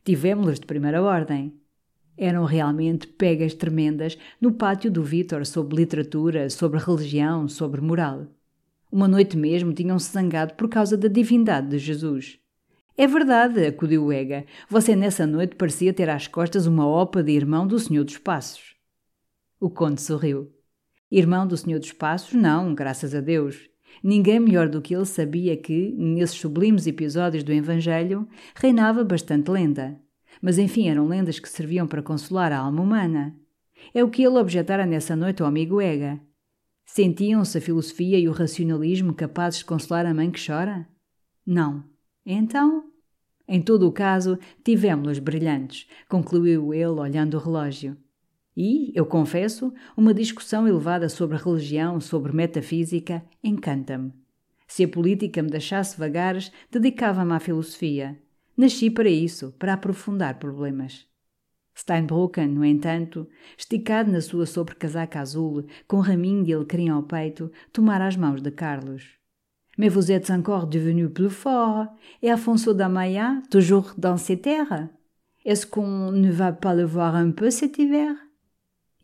[0.06, 1.52] Tivemos-las de primeira ordem.
[2.16, 8.28] Eram realmente pegas tremendas no pátio do Vítor sobre literatura, sobre religião, sobre moral.
[8.92, 12.40] Uma noite mesmo tinham-se zangado por causa da divindade de Jesus.
[12.96, 14.46] É verdade, acudiu Ega.
[14.70, 18.76] Você nessa noite parecia ter às costas uma opa de irmão do Senhor dos Passos.
[19.60, 20.54] O conde sorriu.
[21.10, 23.70] Irmão do Senhor dos Passos, não, graças a Deus.
[24.08, 30.00] Ninguém melhor do que ele sabia que, nesses sublimes episódios do Evangelho, reinava bastante lenda.
[30.40, 33.36] Mas enfim, eram lendas que serviam para consolar a alma humana.
[33.96, 36.22] É o que ele objetara nessa noite ao amigo Ega.
[36.86, 40.88] Sentiam-se a filosofia e o racionalismo capazes de consolar a mãe que chora?
[41.44, 41.84] Não.
[42.24, 42.84] Então?
[43.48, 47.98] Em todo o caso, tivemos-los brilhantes, concluiu ele olhando o relógio.
[48.56, 54.14] E, eu confesso, uma discussão elevada sobre religião, sobre metafísica, encanta-me.
[54.68, 58.18] Se a política me deixasse vagares, dedicava-me à filosofia.
[58.58, 61.06] Nasci para isso, para aprofundar problemas.
[61.78, 63.28] Steinbrücken, no entanto,
[63.58, 68.50] esticado na sua sobrecasaca azul, com raminho de alecrim ao peito, tomara as mãos de
[68.50, 69.04] Carlos.
[69.78, 71.88] Mais vous êtes encore devenu plus fort,
[72.22, 74.88] et Afonso da Maia, toujours dans ces terres?
[75.44, 78.16] Est-ce qu'on ne va pas le voir un peu cet hiver?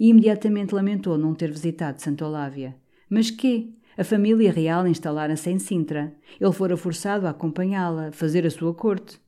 [0.02, 2.76] E imediatamente lamentou não ter visitado Santa Olávia.
[3.08, 3.78] Mas que?
[3.96, 6.12] A família real instalara-se em Sintra.
[6.40, 9.20] Ele fora forçado a acompanhá-la, fazer a sua corte.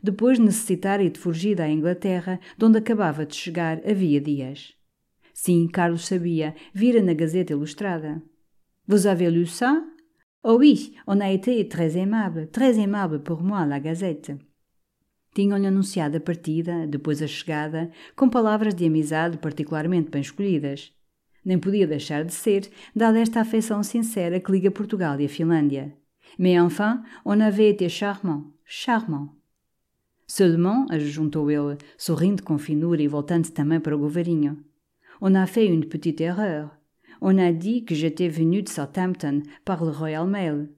[0.00, 4.72] Depois de necessitar ir de fugida à Inglaterra, de onde acabava de chegar havia dias.
[5.34, 8.22] Sim, Carlos sabia, vira na Gazeta Ilustrada.
[8.86, 9.82] Vous avez lu ça?
[10.44, 14.38] Oh oui, on a été très aimable, très aimable pour moi, la Gazette.
[15.34, 20.92] Tinham-lhe anunciado a partida, depois a chegada, com palavras de amizade particularmente bem escolhidas.
[21.44, 25.94] Nem podia deixar de ser, dada esta afeição sincera que liga Portugal e a Finlândia.
[26.38, 29.30] Mais enfin, on avait été charmant, charmant.
[30.26, 34.62] Seulement, ajuntou ele, sorrindo com finura e voltando também para o govarinho.
[35.20, 36.70] On a fait une petite erreur.
[37.20, 40.70] On a dit que j'étais venu de Southampton par le Royal Mail.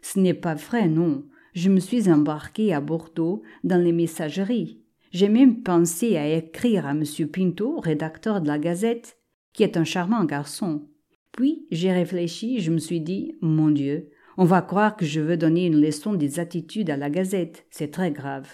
[0.00, 1.24] Ce n'est pas vrai, non.
[1.56, 4.82] Je me suis embarqué à Bordeaux dans les messageries.
[5.10, 7.02] J'ai même pensé à écrire à M.
[7.32, 9.16] Pinto, rédacteur de la Gazette,
[9.54, 10.86] qui est un charmant garçon.
[11.32, 15.38] Puis j'ai réfléchi, je me suis dit, mon Dieu, on va croire que je veux
[15.38, 18.50] donner une leçon des attitudes à la Gazette, c'est très grave.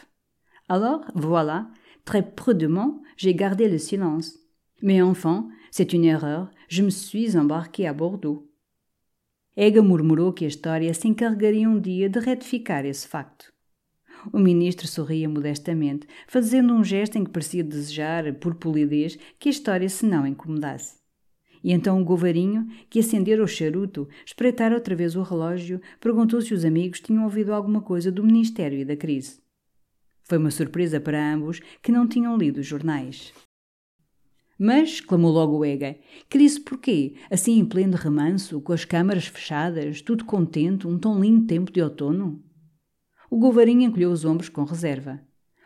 [0.68, 1.66] Alors, voilà,
[2.04, 4.38] très prudemment, j'ai gardé le silence.
[4.80, 8.51] Mais enfin, c'est une erreur, je me suis embarqué à Bordeaux.
[9.54, 13.52] Ega murmurou que a história se encarregaria um dia de retificar esse facto.
[14.32, 19.52] O ministro sorria modestamente, fazendo um gesto em que parecia desejar, por polidez, que a
[19.52, 21.02] história se não incomodasse.
[21.62, 26.54] E então o govarinho, que acendera o charuto, espreitara outra vez o relógio, perguntou se
[26.54, 29.40] os amigos tinham ouvido alguma coisa do Ministério e da crise.
[30.24, 33.32] Foi uma surpresa para ambos que não tinham lido os jornais.
[34.64, 35.98] Mas, clamou logo o Ega,
[36.28, 37.16] crise porquê?
[37.28, 41.82] Assim em pleno remanso, com as câmaras fechadas, tudo contente, um tão lindo tempo de
[41.82, 42.40] outono?
[43.28, 45.20] O Govarinho encolheu os ombros com reserva.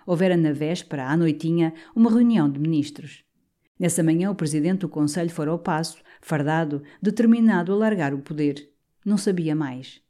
[0.07, 3.23] Houvera na véspera, à noitinha, uma reunião de ministros.
[3.79, 8.67] Nessa manhã, o presidente do Conselho fora ao passo, fardado, determinado a largar o poder.
[9.05, 10.01] Não sabia mais.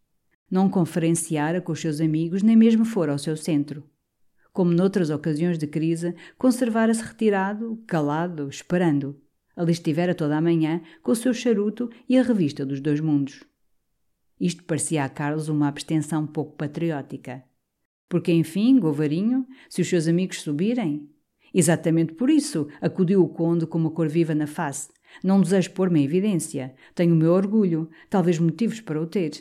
[0.49, 3.83] Não conferenciara com os seus amigos, nem mesmo fora ao seu centro
[4.57, 9.21] como noutras ocasiões de crise, conservara-se retirado, calado, esperando.
[9.55, 13.45] Ali estivera toda a manhã, com o seu charuto e a revista dos dois mundos.
[14.41, 17.45] Isto parecia a Carlos uma abstenção pouco patriótica.
[18.09, 21.07] Porque, enfim, Govarinho, se os seus amigos subirem.
[21.53, 24.89] Exatamente por isso, acudiu o conde com uma cor viva na face.
[25.23, 26.75] Não desejo pôr-me em evidência.
[26.95, 29.33] Tenho o meu orgulho, talvez motivos para o ter.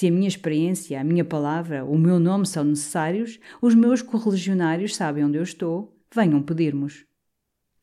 [0.00, 4.96] Se a minha experiência, a minha palavra, o meu nome são necessários, os meus correligionários
[4.96, 7.04] sabem onde eu estou, venham pedir-mos.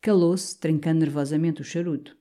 [0.00, 2.16] Calou-se, trincando nervosamente o charuto.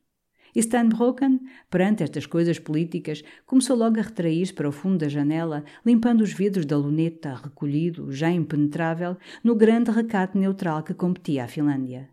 [0.55, 5.63] E Steinbrocken, perante estas coisas políticas, começou logo a retrair-se para o fundo da janela,
[5.83, 11.47] limpando os vidros da luneta, recolhido, já impenetrável, no grande recato neutral que competia à
[11.47, 12.07] Finlândia.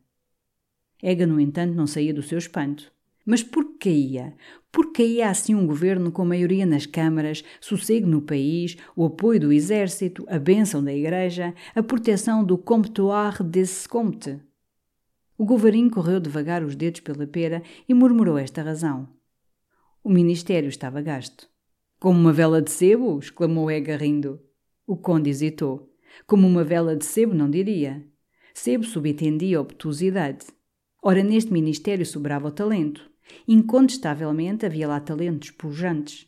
[1.02, 2.93] Ega, no entanto, não saía do seu espanto.
[3.24, 4.34] Mas por que caía?
[4.70, 9.40] Por que caía assim um governo com maioria nas câmaras, sossego no país, o apoio
[9.40, 14.38] do exército, a bênção da igreja, a proteção do comptoir des comptes?
[15.36, 19.08] O governinho correu devagar os dedos pela pera e murmurou esta razão.
[20.02, 21.48] O ministério estava gasto.
[21.98, 23.18] Como uma vela de sebo?
[23.18, 24.40] exclamou Ega rindo.
[24.86, 25.90] O conde hesitou.
[26.26, 28.06] Como uma vela de sebo, não diria.
[28.52, 30.46] Sebo subentendia obtusidade.
[31.02, 33.10] Ora, neste ministério sobrava o talento.
[33.46, 36.26] Incontestavelmente havia lá talentos pujantes.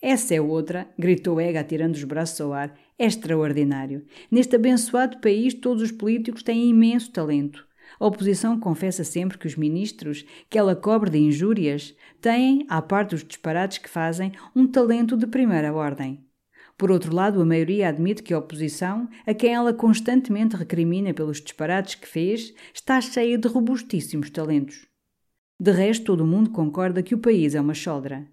[0.00, 2.78] Essa é outra, gritou Ega, atirando os braços ao ar.
[2.98, 4.04] É extraordinário.
[4.30, 7.66] Neste abençoado país, todos os políticos têm imenso talento.
[7.98, 13.10] A oposição confessa sempre que os ministros, que ela cobre de injúrias, têm, à parte
[13.10, 16.24] dos disparates que fazem, um talento de primeira ordem.
[16.76, 21.40] Por outro lado, a maioria admite que a oposição, a quem ela constantemente recrimina pelos
[21.40, 24.86] disparates que fez, está cheia de robustíssimos talentos.
[25.58, 28.28] De resto, todo o mundo concorda que o país é uma choldra.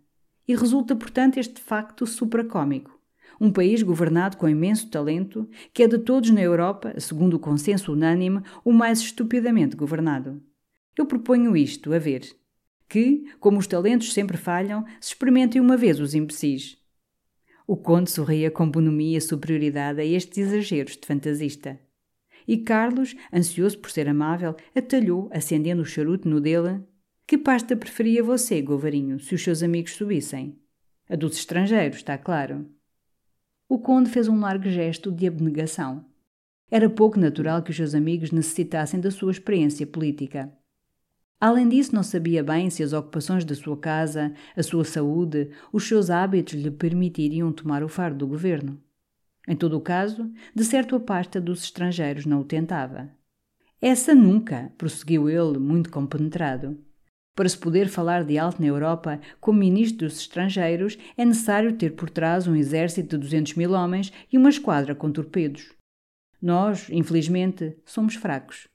[0.47, 2.99] E resulta, portanto, este facto supracômico.
[3.39, 7.93] Um país governado com imenso talento, que é de todos na Europa, segundo o consenso
[7.93, 10.41] unânime, o mais estupidamente governado.
[10.97, 12.29] Eu proponho isto, a ver.
[12.89, 16.77] Que, como os talentos sempre falham, se experimentem uma vez os imbecis.
[17.65, 21.79] O conde sorria com bonomia e superioridade a estes exageros de fantasista.
[22.45, 26.81] E Carlos, ansioso por ser amável, atalhou, acendendo o charuto no dele.
[27.25, 30.59] Que pasta preferia você, Govarinho, se os seus amigos subissem?
[31.09, 32.69] A dos estrangeiros, está claro.
[33.67, 36.05] O conde fez um largo gesto de abnegação.
[36.69, 40.51] Era pouco natural que os seus amigos necessitassem da sua experiência política.
[41.39, 45.87] Além disso, não sabia bem se as ocupações da sua casa, a sua saúde, os
[45.87, 48.81] seus hábitos lhe permitiriam tomar o fardo do governo.
[49.47, 53.09] Em todo o caso, de certo a pasta dos estrangeiros não o tentava.
[53.81, 56.77] Essa nunca, prosseguiu ele, muito compenetrado.
[57.35, 61.95] Para se poder falar de alto na Europa como ministro dos estrangeiros, é necessário ter
[61.95, 65.73] por trás um exército de 200 mil homens e uma esquadra com torpedos.
[66.39, 68.67] Nós, infelizmente, somos fracos.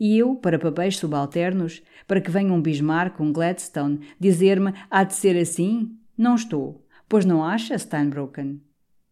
[0.00, 5.14] E eu, para papéis subalternos, para que venha um Bismarck, um Gladstone, dizer-me há de
[5.14, 5.96] ser assim?
[6.16, 6.84] Não estou.
[7.08, 8.60] Pois não acha, Steinbrocken?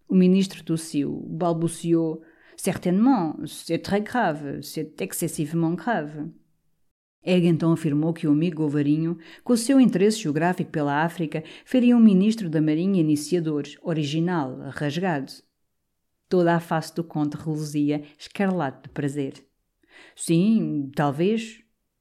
[0.08, 2.22] O ministro tossiu, balbuciou.
[2.56, 6.30] Certainement, c'est très grave, c'est excessivement grave.
[7.22, 11.96] Egg então afirmou que o amigo Govarinho, com o seu interesse geográfico pela África, faria
[11.96, 15.32] um ministro da Marinha iniciador, original, rasgado.
[16.28, 19.34] Toda a face do conde reluzia, escarlate de prazer.
[20.16, 21.60] Sim, talvez.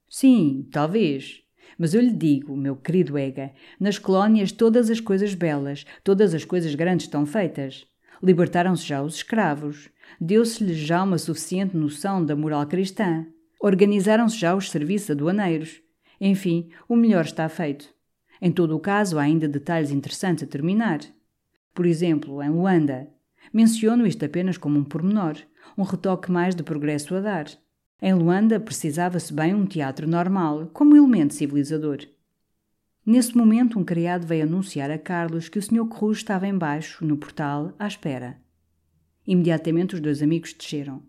[0.10, 1.42] Sim, talvez.
[1.78, 6.46] Mas eu lhe digo, meu querido Ega, nas colónias todas as coisas belas, todas as
[6.46, 7.86] coisas grandes estão feitas.
[8.22, 9.90] Libertaram-se já os escravos.
[10.20, 13.26] Deu-se-lhes já uma suficiente noção da moral cristã.
[13.60, 15.82] Organizaram-se já os serviços aduaneiros.
[16.20, 17.94] Enfim, o melhor está feito.
[18.42, 21.00] Em todo o caso, há ainda detalhes interessantes a terminar.
[21.74, 23.10] Por exemplo, em Luanda.
[23.52, 25.36] Menciono isto apenas como um pormenor,
[25.78, 27.46] um retoque mais de progresso a dar.
[28.02, 32.00] Em Luanda precisava-se bem um teatro normal, como elemento civilizador.
[33.06, 35.86] Nesse momento, um criado veio anunciar a Carlos que o Sr.
[35.88, 38.38] Cruz estava embaixo, no portal, à espera.
[39.26, 41.02] Imediatamente os dois amigos desceram.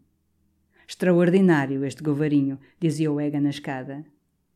[0.90, 4.04] Extraordinário este govarinho, dizia o Ega na escada.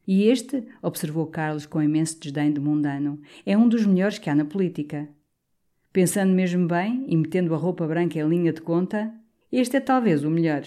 [0.05, 4.35] E este, observou Carlos com imenso desdém de mundano, é um dos melhores que há
[4.35, 5.09] na política.
[5.93, 9.15] Pensando mesmo bem e metendo a roupa branca em linha de conta,
[9.53, 10.65] este é talvez o melhor.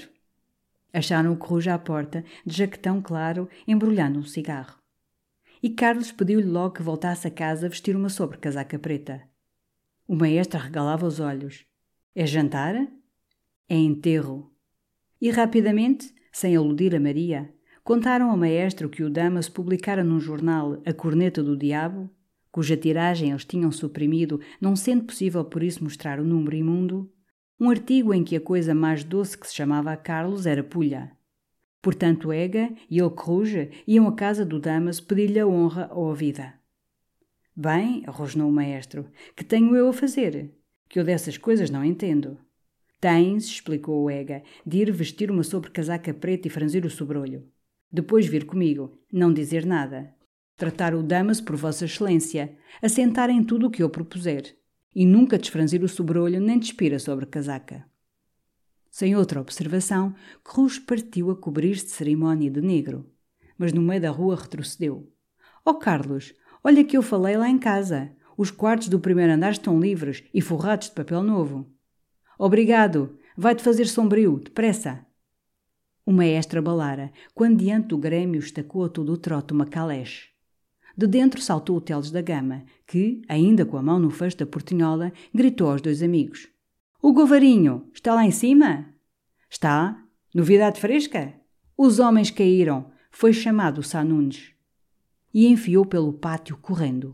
[0.94, 4.80] Acharam o coruja à porta, de jaquetão claro, embrulhando um cigarro.
[5.62, 9.22] E Carlos pediu-lhe logo que voltasse a casa vestir uma sobrecasaca preta.
[10.08, 11.66] O maestro regalava os olhos.
[12.16, 12.88] É jantar?
[13.68, 14.57] É enterro.
[15.20, 17.52] E rapidamente, sem aludir a Maria,
[17.84, 22.10] contaram ao maestro que o Damas publicara num jornal A Corneta do Diabo,
[22.52, 27.12] cuja tiragem eles tinham suprimido, não sendo possível por isso mostrar o número imundo,
[27.60, 31.12] um artigo em que a coisa mais doce que se chamava a Carlos era pulha.
[31.82, 36.54] Portanto, Ega e ele iam à casa do Damas pedir-lhe a honra ou a vida.
[37.56, 40.54] Bem, rosnou o maestro, que tenho eu a fazer?
[40.88, 42.38] Que eu dessas coisas não entendo.
[43.00, 47.48] Tens, explicou o Ega, de ir vestir uma sobrecasaca preta e franzir o sobrolho.
[47.92, 50.14] Depois vir comigo, não dizer nada.
[50.56, 54.58] Tratar o Damas por Vossa Excelência, assentar em tudo o que eu propuser
[54.96, 57.86] e nunca desfranzir o sobrolho nem despir a casaca.
[58.90, 63.08] Sem outra observação, Cruz partiu a cobrir-se de cerimónia de negro,
[63.56, 65.08] mas no meio da rua retrocedeu.
[65.64, 66.34] Oh Carlos,
[66.64, 68.12] olha que eu falei lá em casa.
[68.36, 71.72] Os quartos do primeiro andar estão livres e forrados de papel novo.
[72.38, 73.18] Obrigado.
[73.36, 75.06] Vai-te fazer sombrio, depressa.
[76.06, 80.30] O maestro abalara, quando diante do grêmio estacou a todo o trote uma caleche.
[80.96, 84.46] De dentro saltou o Teles da Gama, que, ainda com a mão no fecho da
[84.46, 86.48] portinhola, gritou aos dois amigos:
[87.02, 88.88] O Govarinho está lá em cima?
[89.50, 90.04] Está.
[90.34, 91.34] Novidade fresca?
[91.78, 92.92] Os homens caíram.
[93.12, 94.52] Foi chamado Sanunes.
[95.34, 97.14] E enfiou pelo pátio correndo.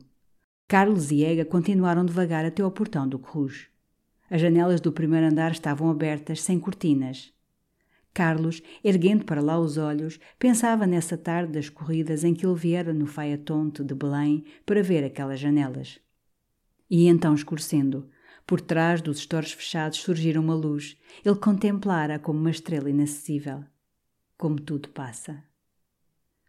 [0.68, 3.73] Carlos e Ega continuaram devagar até ao portão do Cruz.
[4.34, 7.32] As janelas do primeiro andar estavam abertas, sem cortinas.
[8.12, 12.96] Carlos, erguendo para lá os olhos, pensava nessa tarde das corridas em que ele viera
[12.96, 16.00] no Faiatonte de Belém para ver aquelas janelas.
[16.90, 18.10] E então, escurecendo,
[18.44, 20.98] por trás dos estores fechados surgira uma luz.
[21.24, 23.64] Ele contemplara como uma estrela inacessível.
[24.36, 25.44] Como tudo passa.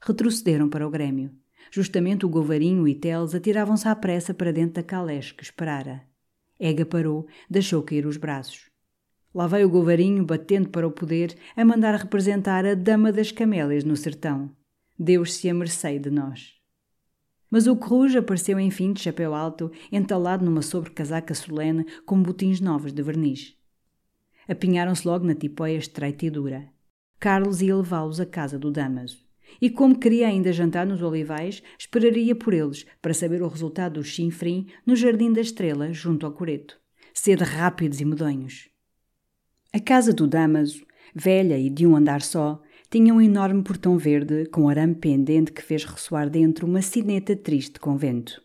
[0.01, 1.32] Retrocederam para o Grêmio.
[1.70, 6.13] Justamente o Govarinho e Teles atiravam-se à pressa para dentro da caleche que esperara.
[6.59, 8.70] Ega parou, deixou cair os braços.
[9.35, 13.82] Lá veio o Govarinho, batendo para o poder, a mandar representar a Dama das Camélias
[13.82, 14.51] no sertão.
[14.97, 16.55] Deus se a mercei de nós.
[17.51, 22.93] Mas o Coruja apareceu enfim de chapéu alto, entalado numa sobrecasaca solene com botins novos
[22.93, 23.56] de verniz.
[24.48, 26.68] Apinharam-se logo na tipóia estreita e dura.
[27.18, 29.23] Carlos ia levá-los à casa do Damaso.
[29.60, 34.04] E como queria ainda jantar nos olivais, esperaria por eles para saber o resultado do
[34.04, 36.78] chinfrim no Jardim da Estrela, junto ao coreto.
[37.12, 38.68] Ser rápidos e medonhos.
[39.72, 40.84] A casa do Damaso,
[41.14, 45.62] velha e de um andar só, tinha um enorme portão verde com arame pendente que
[45.62, 48.40] fez ressoar dentro uma sineta triste com vento.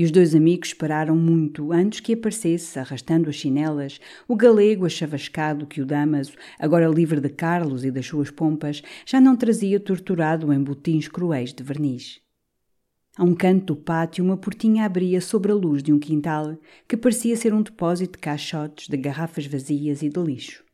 [0.00, 5.66] E os dois amigos esperaram muito antes que aparecesse, arrastando as chinelas, o galego achavascado
[5.66, 10.54] que o Damaso, agora livre de Carlos e das suas pompas, já não trazia torturado
[10.54, 12.18] em botins cruéis de verniz.
[13.14, 16.56] A um canto do pátio, uma portinha abria sobre a luz de um quintal
[16.88, 20.64] que parecia ser um depósito de caixotes, de garrafas vazias e de lixo.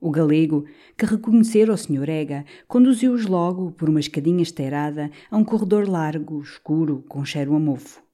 [0.00, 0.66] O galego,
[0.96, 2.08] que reconhecera o Sr.
[2.08, 7.58] Ega, conduziu-os logo, por uma escadinha esteirada, a um corredor largo, escuro, com cheiro a
[7.58, 8.08] mofo.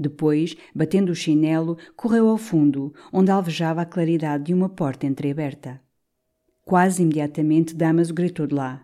[0.00, 5.78] Depois, batendo o chinelo, correu ao fundo, onde alvejava a claridade de uma porta entreaberta.
[6.64, 8.82] Quase imediatamente Damaso gritou de lá.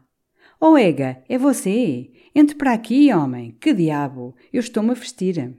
[0.61, 2.11] Oh, Ega, é você!
[2.35, 3.57] Entre para aqui, homem!
[3.59, 4.37] Que diabo!
[4.53, 5.57] Eu estou-me a vestir.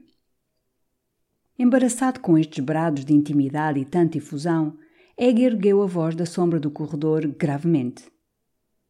[1.57, 4.77] Embaraçado com estes brados de intimidade e tanta efusão,
[5.17, 8.03] Ega ergueu a voz da sombra do corredor gravemente.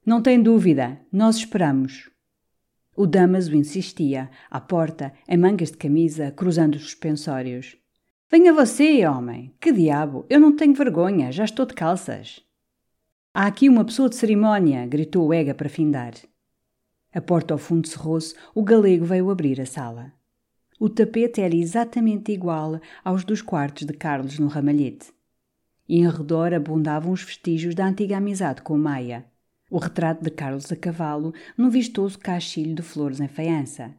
[0.05, 2.09] Não tem dúvida, nós esperamos.
[2.97, 7.77] O Damaso insistia, à porta, em mangas de camisa, cruzando os suspensórios.
[8.27, 9.53] Venha você, homem!
[9.61, 10.25] Que diabo!
[10.27, 12.43] Eu não tenho vergonha, já estou de calças.
[13.31, 16.15] Há aqui uma pessoa de cerimónia, gritou o Ega para findar.
[17.13, 20.11] A porta ao fundo cerrou-se, o galego veio abrir a sala.
[20.79, 25.13] O tapete era exatamente igual aos dos quartos de Carlos no ramalhete.
[25.87, 29.23] E em redor abundavam os vestígios da antiga amizade com Maia.
[29.69, 33.93] O retrato de Carlos a cavalo num vistoso cachilho de flores em faiança.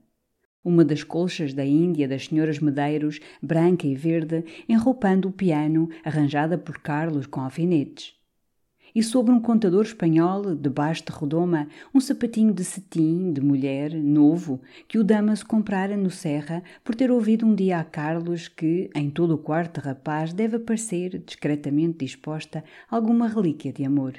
[0.65, 6.57] Uma das colchas da Índia das senhoras Medeiros, branca e verde, enroupando o piano, arranjada
[6.57, 8.19] por Carlos com alfinetes
[8.95, 14.61] e sobre um contador espanhol, debaixo de redoma, um sapatinho de cetim, de mulher, novo,
[14.87, 19.11] que o Damas comprara no Serra por ter ouvido um dia a Carlos que, em
[19.11, 24.15] todo o quarto rapaz, deve aparecer, discretamente disposta, alguma relíquia de amor.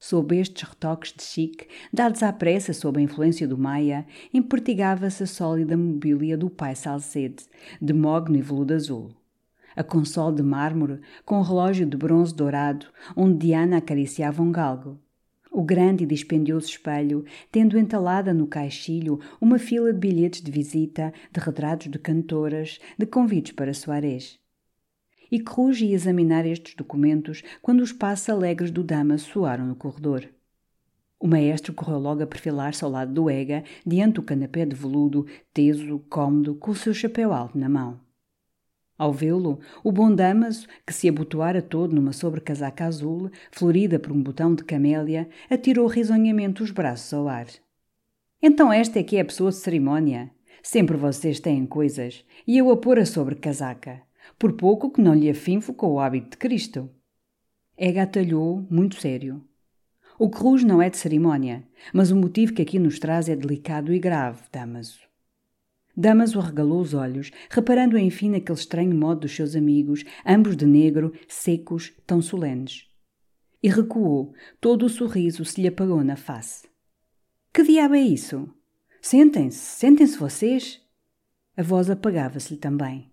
[0.00, 5.26] Sob estes retoques de chique, dados à pressa sob a influência do Maia, empertigava-se a
[5.26, 7.44] sólida mobília do pai Salcede,
[7.82, 9.10] de mogno e veludo azul
[9.78, 14.98] a console de mármore com o relógio de bronze dourado, onde Diana acariciava um galgo.
[15.52, 21.12] O grande e dispendioso espelho, tendo entalada no caixilho uma fila de bilhetes de visita,
[21.32, 24.40] de retratos de cantoras, de convites para soarés.
[25.30, 30.28] E Cruz ia examinar estes documentos quando os passos alegres do dama soaram no corredor.
[31.20, 35.26] O maestro correu logo a perfilar-se ao lado do Ega, diante do canapé de veludo,
[35.52, 38.00] teso, cômodo, com o seu chapéu alto na mão.
[38.96, 44.22] Ao vê-lo, o bom Damaso, que se abotoara todo numa sobrecasaca azul, florida por um
[44.22, 47.46] botão de camélia, atirou risonhamente os braços ao ar.
[48.42, 50.30] Então esta é que é a pessoa de cerimónia.
[50.62, 54.07] Sempre vocês têm coisas, e eu a pôr a sobrecasaca.
[54.38, 56.88] Por pouco que não lhe afinfo com o hábito de Cristo.
[57.76, 59.44] Ega atalhou, muito sério.
[60.16, 63.92] O cruz não é de cerimónia, mas o motivo que aqui nos traz é delicado
[63.92, 65.00] e grave, Damaso.
[65.96, 71.12] Damaso arregalou os olhos, reparando enfim naquele estranho modo dos seus amigos, ambos de negro,
[71.26, 72.86] secos, tão solenes.
[73.60, 76.68] E recuou, todo o sorriso se lhe apagou na face.
[77.52, 78.48] Que diabo é isso?
[79.02, 80.80] Sentem-se, sentem-se vocês?
[81.56, 83.10] A voz apagava-se-lhe também.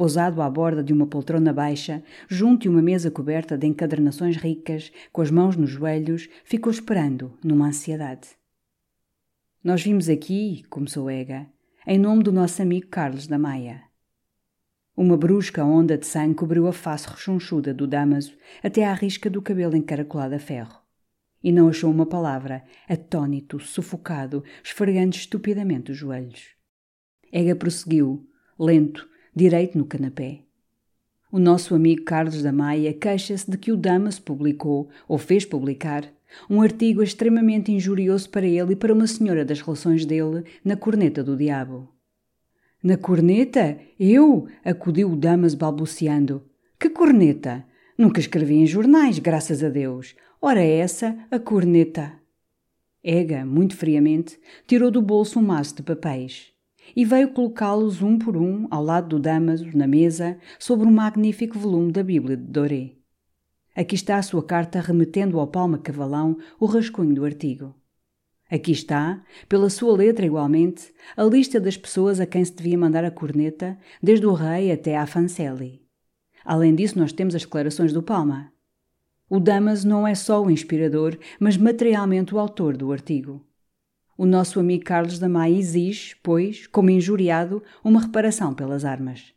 [0.00, 4.90] Pousado à borda de uma poltrona baixa, junto de uma mesa coberta de encadernações ricas,
[5.12, 8.30] com as mãos nos joelhos, ficou esperando, numa ansiedade.
[9.62, 11.46] Nós vimos aqui, começou Ega,
[11.86, 13.82] em nome do nosso amigo Carlos da Maia.
[14.96, 18.32] Uma brusca onda de sangue cobriu a face rechonchuda do Damaso
[18.62, 20.80] até à risca do cabelo encaracolado a ferro.
[21.44, 26.54] E não achou uma palavra, atônito, sufocado, esfregando estupidamente os joelhos.
[27.30, 28.26] Ega prosseguiu,
[28.58, 30.40] lento, direito no canapé.
[31.32, 36.04] O nosso amigo Carlos da Maia queixa-se de que o Damas publicou, ou fez publicar,
[36.48, 41.22] um artigo extremamente injurioso para ele e para uma senhora das relações dele na corneta
[41.22, 41.88] do diabo.
[42.82, 43.78] Na corneta?
[43.98, 44.48] Eu?
[44.64, 46.42] acudiu o Damas balbuciando.
[46.78, 47.64] Que corneta?
[47.96, 50.16] Nunca escrevi em jornais, graças a Deus.
[50.40, 52.14] Ora, essa, a corneta.
[53.04, 56.52] Ega, muito friamente, tirou do bolso um maço de papéis
[56.94, 61.58] e veio colocá-los um por um ao lado do Damaso, na mesa, sobre um magnífico
[61.58, 62.92] volume da Bíblia de Doré.
[63.74, 67.74] Aqui está a sua carta remetendo ao Palma Cavalão o rascunho do artigo.
[68.50, 73.04] Aqui está, pela sua letra igualmente, a lista das pessoas a quem se devia mandar
[73.04, 75.82] a corneta, desde o rei até à Fancelli.
[76.44, 78.52] Além disso, nós temos as declarações do Palma.
[79.28, 83.46] O Damas não é só o inspirador, mas materialmente o autor do artigo.
[84.22, 89.32] O nosso amigo Carlos da Maia exige, pois, como injuriado, uma reparação pelas armas.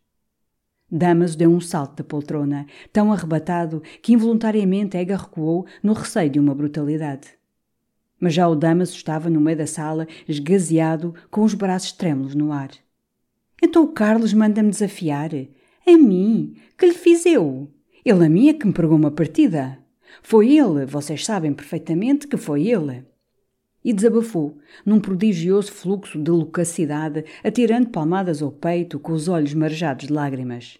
[0.91, 6.37] Damaso deu um salto da poltrona, tão arrebatado que involuntariamente Ega recuou no receio de
[6.37, 7.29] uma brutalidade.
[8.19, 12.51] Mas já o Damaso estava no meio da sala, esgazeado, com os braços trêmulos no
[12.51, 12.71] ar.
[13.63, 15.29] Então o Carlos manda-me desafiar?
[15.87, 16.57] A mim?
[16.77, 17.71] Que lhe fiz eu?
[18.03, 19.79] Ele a mim é que me pregou uma partida.
[20.21, 23.12] Foi ele, vocês sabem perfeitamente que foi ele
[23.83, 30.07] e desabafou, num prodigioso fluxo de loquacidade, atirando palmadas ao peito com os olhos marejados
[30.07, 30.77] de lágrimas.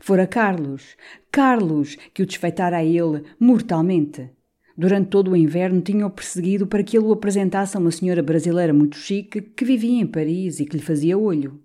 [0.00, 0.96] Fora Carlos,
[1.30, 4.30] Carlos, que o desfeitara a ele mortalmente.
[4.76, 8.74] Durante todo o inverno tinha-o perseguido para que ele o apresentasse a uma senhora brasileira
[8.74, 11.60] muito chique que vivia em Paris e que lhe fazia olho.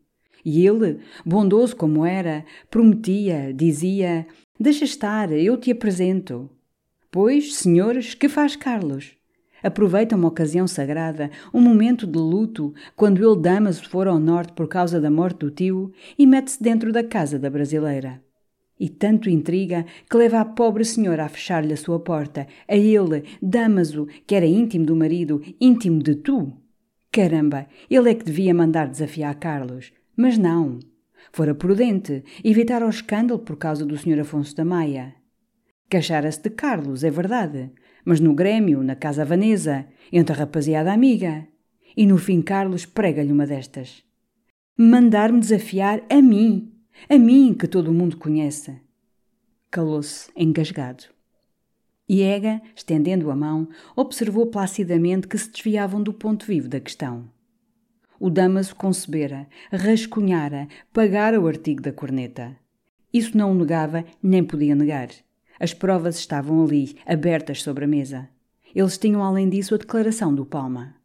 [0.45, 4.25] E ele, bondoso como era, prometia, dizia:
[4.59, 6.49] Deixa estar, eu te apresento.
[7.11, 9.20] Pois, senhores, que faz Carlos?
[9.63, 14.67] Aproveita uma ocasião sagrada, um momento de luto, quando ele Damaso for ao norte por
[14.67, 18.21] causa da morte do tio, e mete-se dentro da casa da brasileira.
[18.79, 23.23] E tanto intriga que leva a pobre senhora a fechar-lhe a sua porta, a ele,
[23.41, 26.51] Damaso, que era íntimo do marido, íntimo de tu.
[27.11, 29.91] Caramba, ele é que devia mandar desafiar Carlos.
[30.17, 30.79] Mas não.
[31.31, 34.21] Fora prudente, evitar o escândalo por causa do Sr.
[34.21, 35.13] Afonso da Maia.
[35.89, 37.71] Queixara-se de Carlos, é verdade,
[38.05, 41.47] mas no Grêmio, na Casa Vanesa, entre a rapaziada amiga.
[41.95, 44.03] E no fim Carlos prega-lhe uma destas.
[44.77, 46.71] Mandar-me desafiar a mim,
[47.09, 48.79] a mim que todo o mundo conhece.
[49.69, 51.03] Calou-se, engasgado.
[52.07, 57.29] E Ega, estendendo a mão, observou placidamente que se desviavam do ponto vivo da questão.
[58.19, 62.55] O Damaso concebera, rascunhara, pagara o artigo da corneta.
[63.13, 65.09] Isso não o negava, nem podia negar.
[65.61, 68.27] As provas estavam ali, abertas sobre a mesa.
[68.73, 70.95] Eles tinham, além disso, a declaração do Palma.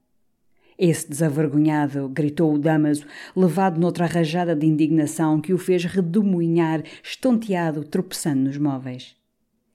[0.79, 3.05] Esse desavergonhado, gritou o Damaso,
[3.37, 9.15] levado noutra rajada de indignação que o fez redemoinhar, estonteado, tropeçando nos móveis.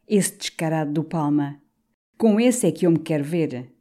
[0.08, 1.62] Esse descarado do Palma.
[2.18, 3.72] Com esse é que eu me quero ver.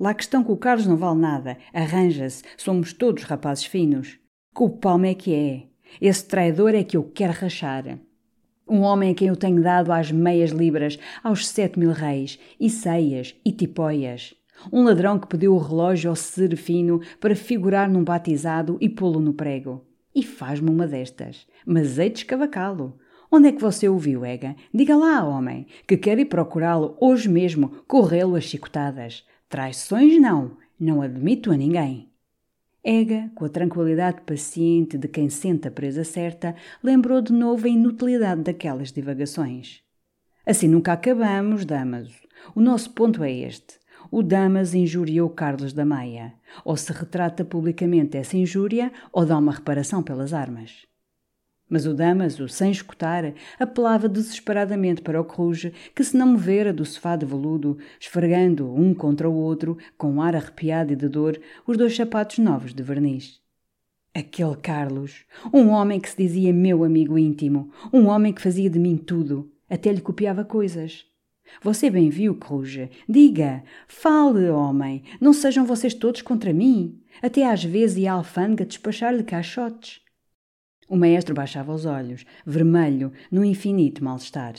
[0.00, 4.18] Lá que o Carlos não vale nada, arranja-se, somos todos rapazes finos.
[4.52, 5.68] Com o Palma é que é.
[6.00, 8.00] Esse traidor é que eu quero rachar.
[8.68, 12.68] Um homem a quem eu tenho dado às meias libras, aos sete mil reis, e
[12.68, 14.34] ceias, e tipóias.
[14.72, 19.32] Um ladrão que pediu o relógio ao serafino para figurar num batizado e pô-lo no
[19.32, 19.86] prego.
[20.14, 21.46] E faz-me uma destas.
[21.64, 22.98] Mas hei de escavacá-lo.
[23.30, 24.56] Onde é que você o viu, Ega?
[24.74, 29.24] Diga lá, homem, que quer ir procurá-lo hoje mesmo, corrê-lo às chicotadas.
[29.48, 32.07] Traições não, não admito a ninguém.
[32.90, 37.68] Ega, com a tranquilidade paciente de quem sente a presa certa, lembrou de novo a
[37.68, 39.82] inutilidade daquelas divagações.
[40.46, 42.14] Assim nunca acabamos, Damaso.
[42.54, 43.78] O nosso ponto é este.
[44.10, 46.32] O Damas injuriou Carlos da Maia.
[46.64, 50.86] Ou se retrata publicamente essa injúria, ou dá uma reparação pelas armas.
[51.68, 56.84] Mas o Damaso, sem escutar, apelava desesperadamente para o Cruz, que se não movera do
[56.84, 61.38] sofá de veludo, esfregando um contra o outro, com um ar arrepiado e de dor,
[61.66, 63.40] os dois sapatos novos de verniz.
[64.14, 68.78] Aquele Carlos, um homem que se dizia meu amigo íntimo, um homem que fazia de
[68.78, 71.04] mim tudo, até lhe copiava coisas.
[71.62, 72.78] Você bem viu, Cruz.
[73.08, 77.00] Diga, fale, homem, não sejam vocês todos contra mim.
[77.22, 80.00] Até às vezes ia à alfândega despachar-lhe caixotes.
[80.88, 84.54] O maestro baixava os olhos, vermelho, no infinito mal-estar.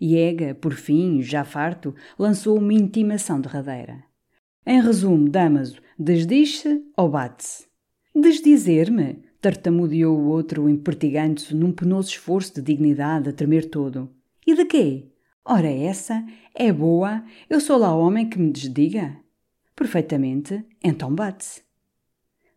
[0.00, 4.02] E Ega, por fim, já farto, lançou uma intimação derradeira.
[4.66, 7.66] Em resumo, Damaso, desdiz-se ou bate-se?
[8.14, 9.22] Desdizer-me?
[9.44, 14.10] tartamudeou o outro, impertigando-se num penoso esforço de dignidade a tremer todo.
[14.46, 15.10] E de quê?
[15.44, 19.14] Ora, essa é boa, eu sou lá homem que me desdiga.
[19.76, 21.62] Perfeitamente, então bate-se.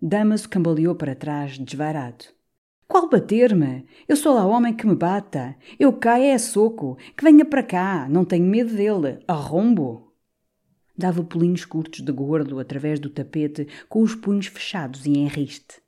[0.01, 2.36] Damaso cambaleou para trás, desvarado.
[2.87, 3.85] Qual bater-me?
[4.07, 5.55] Eu sou lá homem que me bata.
[5.77, 6.97] Eu caio é soco.
[7.15, 8.07] Que venha para cá.
[8.09, 9.19] Não tenho medo dele.
[9.27, 10.13] Arrombo.
[10.97, 15.81] Dava pulinhos curtos de gordo através do tapete, com os punhos fechados e em riste.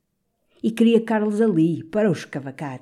[0.61, 2.81] E queria Carlos ali, para o escavacar.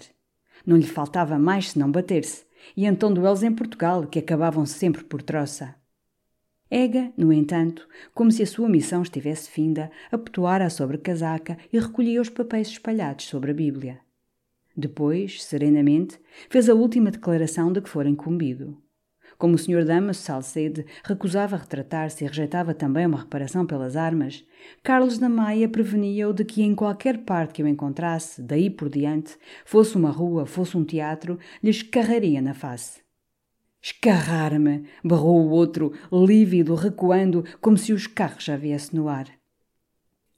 [0.65, 2.43] Não lhe faltava mais senão bater-se,
[2.75, 5.75] e então duelos em Portugal, que acabavam sempre por troça.
[6.69, 9.89] Ega, no entanto, como se a sua missão estivesse finda,
[10.69, 14.06] sobre a casaca e recolhia os papéis espalhados sobre a Bíblia.
[14.77, 16.19] Depois, serenamente,
[16.51, 18.77] fez a última declaração de que fora incumbido.
[19.35, 19.83] Como o Sr.
[19.83, 24.45] Damaso Salcede recusava retratar-se e rejeitava também uma reparação pelas armas,
[24.83, 29.35] Carlos da Maia prevenia-o de que em qualquer parte que o encontrasse, daí por diante,
[29.65, 33.01] fosse uma rua, fosse um teatro, lhe escarraria na face.
[33.81, 34.85] Escarrar-me!
[35.03, 39.27] berrou o outro, lívido, recuando, como se os carros já viesse no ar.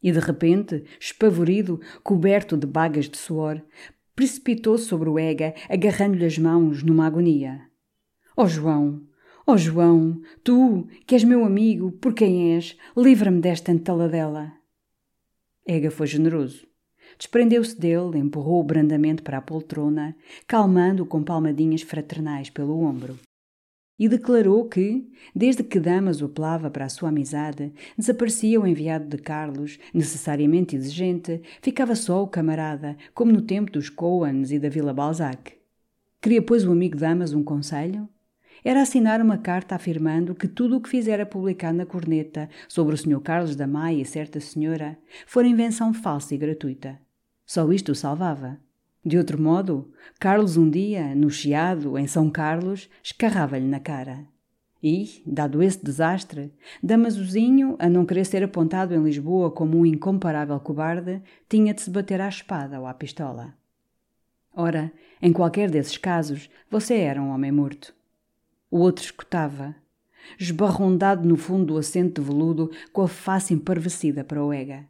[0.02, 3.62] E de repente, espavorido, coberto de bagas de suor,
[4.20, 7.62] precipitou-se sobre o Ega, agarrando-lhe as mãos numa agonia.
[8.36, 9.02] Ó oh, João,
[9.48, 14.52] ó oh, João, tu, que és meu amigo, por quem és, livra-me desta entaladela.
[15.66, 16.68] Ega foi generoso.
[17.18, 20.14] Desprendeu-se dele, empurrou-o brandamente para a poltrona,
[20.46, 23.18] calmando-o com palmadinhas fraternais pelo ombro
[24.00, 25.06] e declarou que,
[25.36, 30.76] desde que Damas o apelava para a sua amizade, desaparecia o enviado de Carlos, necessariamente
[30.76, 35.54] exigente, ficava só o camarada, como no tempo dos Coans e da Vila Balzac.
[36.22, 38.08] Queria, pois, o amigo Damas um conselho?
[38.64, 42.98] Era assinar uma carta afirmando que tudo o que fizera publicar na corneta sobre o
[42.98, 43.22] Sr.
[43.22, 47.00] Carlos da Maia e certa senhora fora invenção falsa e gratuita.
[47.46, 48.60] Só isto o salvava.
[49.06, 54.28] De outro modo, Carlos um dia, no Chiado, em São Carlos, escarrava-lhe na cara.
[54.82, 60.60] E, dado esse desastre, Damasozinho, a não querer ser apontado em Lisboa como um incomparável
[60.60, 63.54] cobarde, tinha de se bater à espada ou à pistola.
[64.54, 67.94] Ora, em qualquer desses casos, você era um homem morto.
[68.72, 69.76] O outro escutava,
[70.40, 74.86] esbarrondado no fundo do assento de veludo, com a face emparvecida para o ega.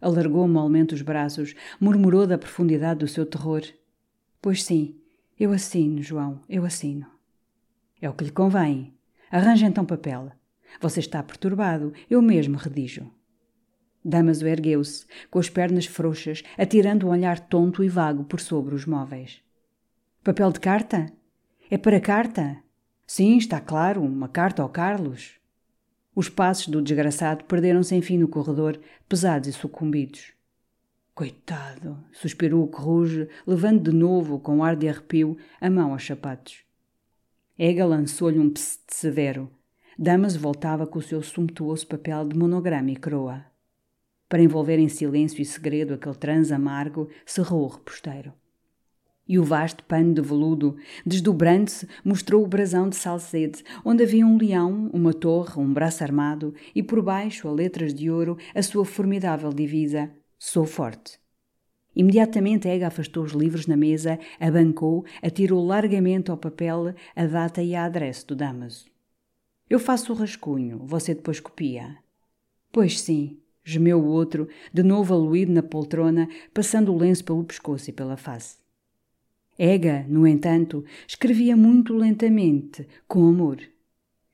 [0.00, 3.62] Alargou molmente os braços, murmurou da profundidade do seu terror.
[4.40, 4.96] Pois sim,
[5.38, 7.06] eu assino, João, eu assino.
[8.00, 8.94] É o que lhe convém.
[9.30, 10.32] Arranje então papel.
[10.80, 13.10] Você está perturbado, eu mesmo redijo.
[14.02, 18.86] Damaso ergueu-se, com as pernas frouxas, atirando um olhar tonto e vago por sobre os
[18.86, 19.42] móveis.
[20.24, 21.12] Papel de carta?
[21.70, 22.58] É para carta?
[23.06, 25.39] Sim, está claro, uma carta ao Carlos.
[26.20, 28.78] Os passos do desgraçado perderam-se enfim no corredor,
[29.08, 30.34] pesados e sucumbidos.
[31.14, 31.96] Coitado!
[32.12, 36.58] suspirou o Corruge, levando de novo, com ar de arrepio, a mão aos sapatos.
[37.58, 39.50] Ega lançou-lhe um psst severo.
[39.98, 43.46] Damas voltava com o seu sumptuoso papel de monograma e croa.
[44.28, 48.34] Para envolver em silêncio e segredo aquele transe amargo, cerrou o reposteiro
[49.30, 50.76] e o vasto pano de veludo,
[51.06, 56.52] desdobrando-se, mostrou o brasão de Salcede, onde havia um leão, uma torre, um braço armado
[56.74, 61.20] e por baixo, a letras de ouro, a sua formidável divisa: Sou forte.
[61.94, 67.76] Imediatamente Ega afastou os livros na mesa, abancou, atirou largamente ao papel a data e
[67.76, 68.86] a adresse do Damaso.
[69.68, 71.98] Eu faço o rascunho, você depois copia.
[72.72, 77.90] Pois sim, gemeu o outro, de novo aluído na poltrona, passando o lenço pelo pescoço
[77.90, 78.59] e pela face.
[79.62, 83.58] Ega, no entanto, escrevia muito lentamente, com amor.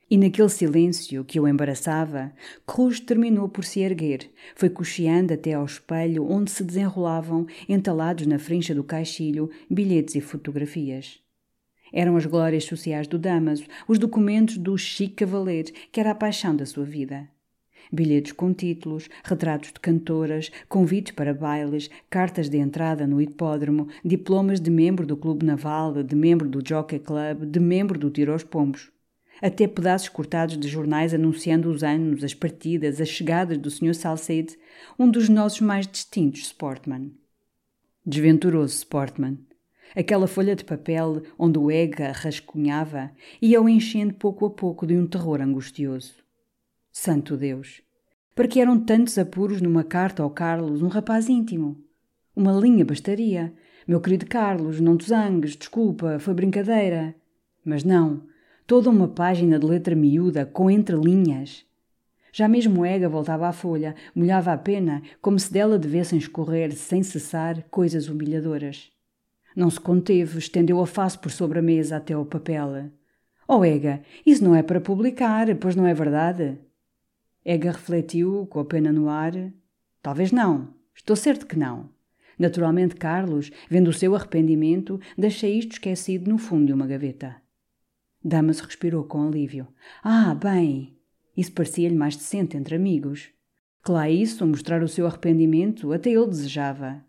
[0.09, 2.33] E naquele silêncio que o embaraçava,
[2.65, 8.39] Cruz terminou por se erguer, foi cocheando até ao espelho onde se desenrolavam, entalados na
[8.39, 11.19] frincha do caixilho, bilhetes e fotografias.
[11.93, 16.55] Eram as glórias sociais do Damaso, os documentos do chique cavaleiro, que era a paixão
[16.55, 17.29] da sua vida
[17.93, 24.61] bilhetes com títulos, retratos de cantoras, convites para bailes, cartas de entrada no hipódromo, diplomas
[24.61, 28.45] de membro do Clube Naval, de membro do Jockey Club, de membro do Tiro aos
[28.45, 28.91] Pombos.
[29.41, 33.95] Até pedaços cortados de jornais anunciando os anos, as partidas, as chegadas do Sr.
[33.95, 34.55] Salcedo,
[34.99, 37.13] um dos nossos mais distintos Sportman.
[38.05, 39.39] Desventuroso Sportman.
[39.95, 43.11] Aquela folha de papel onde o Ega rascunhava
[43.41, 46.26] ia-o enchendo pouco a pouco de um terror angustioso.
[46.99, 47.83] Santo Deus!
[48.35, 51.77] Para que eram tantos apuros numa carta ao Carlos, um rapaz íntimo?
[52.35, 53.53] Uma linha bastaria.
[53.87, 57.15] Meu querido Carlos, não te zangues, desculpa, foi brincadeira.
[57.63, 58.23] Mas não,
[58.67, 61.67] toda uma página de letra miúda, com entrelinhas.
[62.33, 67.03] Já mesmo Ega voltava à folha, molhava a pena, como se dela devessem escorrer, sem
[67.03, 68.91] cessar, coisas humilhadoras.
[69.55, 72.91] Não se conteve, estendeu a face por sobre a mesa até ao papel.
[73.47, 76.59] Oh, Ega, isso não é para publicar, pois não é verdade?
[77.49, 79.33] Ega refletiu, com a pena no ar.
[80.03, 80.75] Talvez não.
[80.93, 81.89] Estou certo que não.
[82.37, 87.37] Naturalmente, Carlos, vendo o seu arrependimento, deixei isto esquecido no fundo de uma gaveta.
[88.23, 89.69] Damas respirou com alívio.
[90.03, 90.99] Ah, bem!
[91.37, 93.31] Isso parecia-lhe mais decente entre amigos.
[93.85, 97.01] Que lá isso, mostrar o seu arrependimento, até ele desejava.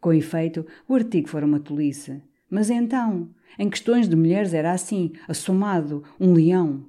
[0.00, 2.22] Com efeito, o artigo fora uma tolice.
[2.48, 3.28] Mas então,
[3.58, 6.86] em questões de mulheres era assim, assomado, um leão.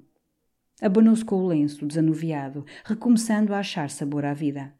[0.82, 4.74] Abanou-se com o lenço, desanuviado, recomeçando a achar sabor à vida.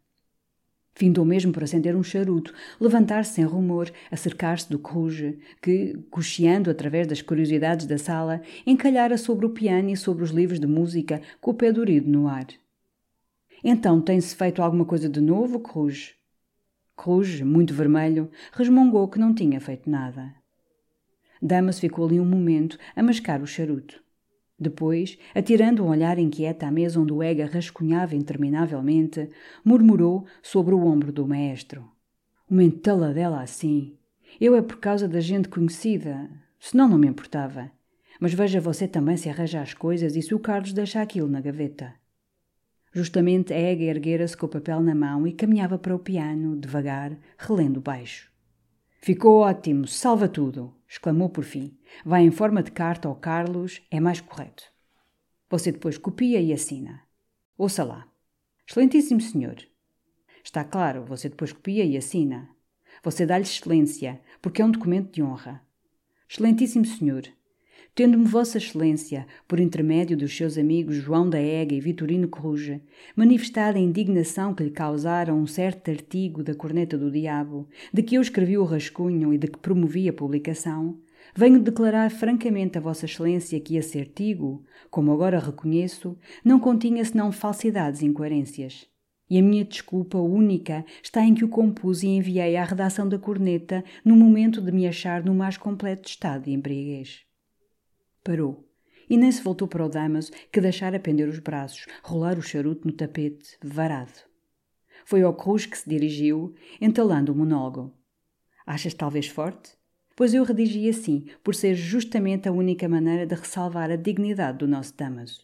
[0.98, 7.06] Findou mesmo por acender um charuto, levantar-se sem rumor, acercar-se do Cruz, que, cocheando através
[7.06, 11.52] das curiosidades da sala, encalhara sobre o piano e sobre os livros de música, com
[11.52, 12.48] o pé durido no ar.
[13.62, 16.16] Então tem-se feito alguma coisa de novo, Cruz?
[16.96, 20.34] Cruz, muito vermelho, resmungou que não tinha feito nada.
[21.42, 24.05] Damas ficou ali um momento a mascar o charuto.
[24.58, 29.30] Depois, atirando um olhar inquieto à mesa onde o Ega rascunhava interminavelmente,
[29.64, 31.86] murmurou sobre o ombro do maestro.
[32.50, 33.98] Uma entaladela assim.
[34.40, 36.30] Eu é por causa da gente conhecida.
[36.60, 37.70] Senão não me importava.
[38.20, 41.42] Mas veja você também se arranja as coisas e se o Carlos deixa aquilo na
[41.42, 41.94] gaveta.
[42.94, 47.18] Justamente a Ega erguera-se com o papel na mão e caminhava para o piano, devagar,
[47.38, 48.32] relendo baixo.
[49.02, 50.74] Ficou ótimo, salva tudo!
[50.96, 51.78] Exclamou por fim.
[52.06, 54.64] Vai em forma de carta ao Carlos, é mais correto.
[55.50, 57.04] Você depois copia e assina.
[57.58, 58.08] Ouça lá.
[58.68, 59.58] Excelentíssimo senhor.
[60.42, 62.50] Está claro, você depois copia e assina.
[63.04, 65.62] Você dá-lhe excelência, porque é um documento de honra.
[66.30, 67.24] Excelentíssimo senhor,
[67.96, 72.82] tendo-me Vossa Excelência, por intermédio dos seus amigos João da Ega e Vitorino Coruja,
[73.16, 78.16] manifestado a indignação que lhe causaram um certo artigo da Corneta do Diabo, de que
[78.16, 81.00] eu escrevi o rascunho e de que promovi a publicação,
[81.34, 84.62] venho declarar francamente a Vossa Excelência que esse artigo,
[84.92, 88.90] como agora reconheço, não continha senão falsidades e incoerências.
[89.30, 93.18] E a minha desculpa única está em que o compus e enviei à redação da
[93.18, 97.25] corneta no momento de me achar no mais completo estado de embriaguez.
[98.26, 98.68] Parou.
[99.08, 102.88] E nem se voltou para o Damaso, que deixara pender os braços, rolar o charuto
[102.88, 104.20] no tapete, varado.
[105.06, 107.94] Foi ao Cruz que se dirigiu, entalando o monólogo.
[108.66, 109.78] Achas talvez forte?
[110.16, 114.68] Pois eu redigi assim, por ser justamente a única maneira de ressalvar a dignidade do
[114.68, 115.44] nosso Damaso.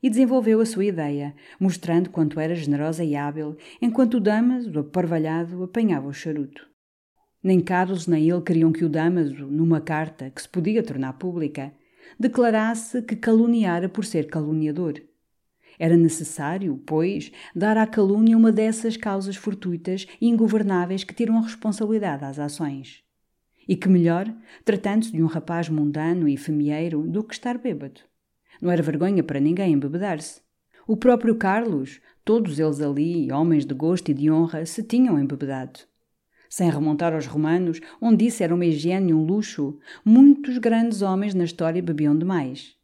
[0.00, 5.64] E desenvolveu a sua ideia, mostrando quanto era generosa e hábil, enquanto o Damaso, aparvalhado,
[5.64, 6.70] apanhava o charuto.
[7.42, 11.74] Nem Carlos nem ele queriam que o Damaso, numa carta que se podia tornar pública,
[12.18, 14.94] declarasse que caluniara por ser caluniador.
[15.78, 21.42] Era necessário, pois, dar à calúnia uma dessas causas fortuitas e ingovernáveis que tiram a
[21.42, 23.02] responsabilidade às ações.
[23.66, 24.32] E que melhor,
[24.64, 28.00] tratando-se de um rapaz mundano e femieiro, do que estar bêbado.
[28.60, 30.42] Não era vergonha para ninguém embebedar-se.
[30.86, 35.89] O próprio Carlos, todos eles ali, homens de gosto e de honra, se tinham embebedado
[36.50, 41.32] sem remontar aos romanos, onde isso era uma higiene e um luxo, muitos grandes homens
[41.32, 42.74] na história bebiam demais.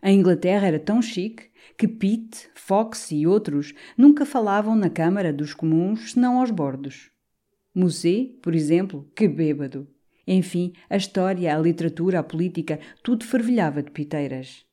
[0.00, 5.52] A Inglaterra era tão chique que Pitt, Fox e outros nunca falavam na Câmara dos
[5.52, 7.10] Comuns senão aos bordos.
[7.74, 9.88] Musset, por exemplo, que bêbado.
[10.24, 14.64] Enfim, a história, a literatura, a política, tudo fervilhava de piteiras.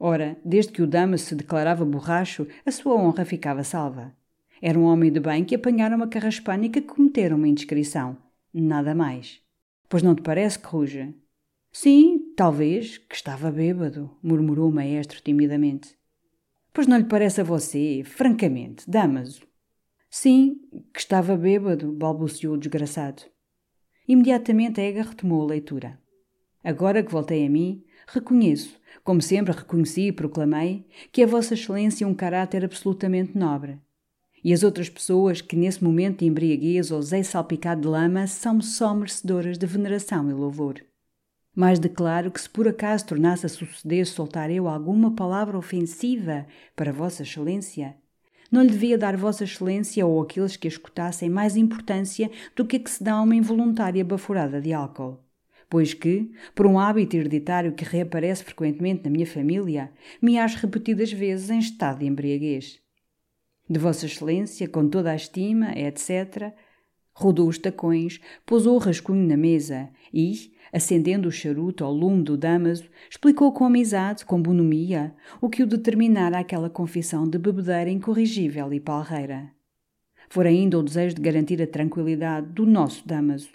[0.00, 4.12] Ora, desde que o dama se declarava borracho, a sua honra ficava salva.
[4.64, 8.16] Era um homem de bem que apanhara uma carraspana e que cometera uma indiscrição.
[8.54, 9.40] Nada mais.
[9.88, 11.12] Pois não te parece que ruja?
[11.72, 15.96] Sim, talvez, que estava bêbado, murmurou o maestro timidamente.
[16.72, 19.42] Pois não lhe parece a você, francamente, Damaso?
[20.08, 20.60] Sim,
[20.94, 23.24] que estava bêbado, balbuciou o desgraçado.
[24.06, 25.98] Imediatamente Ega retomou a leitura.
[26.62, 32.04] Agora que voltei a mim, reconheço, como sempre reconheci e proclamei, que a Vossa Excelência
[32.04, 33.80] é um caráter absolutamente nobre
[34.44, 38.94] e as outras pessoas que nesse momento de embriaguez ousei salpicado de lama são só
[38.94, 40.76] merecedoras de veneração e louvor.
[41.54, 46.92] Mais declaro que se por acaso tornasse a suceder soltar eu alguma palavra ofensiva para
[46.92, 47.94] Vossa Excelência,
[48.50, 52.76] não lhe devia dar Vossa Excelência ou aqueles que a escutassem mais importância do que
[52.76, 55.20] a que se dá a uma involuntária baforada de álcool.
[55.70, 59.90] Pois que, por um hábito hereditário que reaparece frequentemente na minha família,
[60.20, 62.81] me acho repetidas vezes em estado de embriaguez
[63.72, 66.52] de Vossa Excelência, com toda a estima, etc.
[67.14, 72.36] Rodou os tacões, pousou o rascunho na mesa e, acendendo o charuto ao lume do
[72.36, 78.72] Damaso, explicou com amizade, com bonomia, o que o determinara àquela confissão de bebedeira incorrigível
[78.72, 79.50] e palreira.
[80.28, 83.50] Fora ainda o desejo de garantir a tranquilidade do nosso Damaso,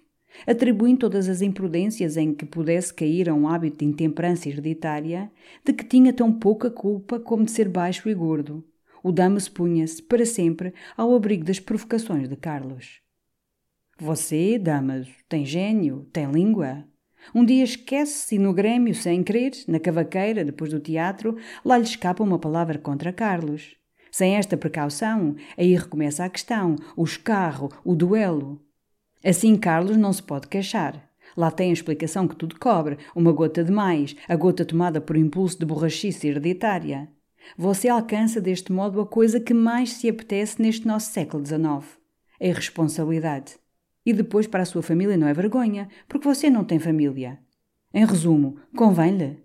[0.46, 5.32] atribuindo todas as imprudências em que pudesse cair a um hábito de intemperança hereditária,
[5.66, 8.64] de que tinha tão pouca culpa como de ser baixo e gordo.
[9.08, 13.00] O Damaso punha-se, para sempre, ao abrigo das provocações de Carlos.
[13.98, 16.84] Você, Damaso, tem gênio, tem língua.
[17.34, 21.86] Um dia esquece-se e no Grêmio, sem querer, na cavaqueira, depois do teatro, lá lhe
[21.86, 23.78] escapa uma palavra contra Carlos.
[24.12, 28.62] Sem esta precaução, aí recomeça a questão, o escarro, o duelo.
[29.24, 31.10] Assim Carlos não se pode queixar.
[31.38, 35.16] Lá tem a explicação que tudo cobre, uma gota de mais, a gota tomada por
[35.16, 37.08] impulso de borrachice hereditária.
[37.56, 41.98] Você alcança deste modo a coisa que mais se apetece neste nosso século XIX:
[42.40, 43.56] a irresponsabilidade.
[44.06, 47.40] E depois para a sua família não é vergonha, porque você não tem família.
[47.94, 49.38] Em resumo, convém-lhe?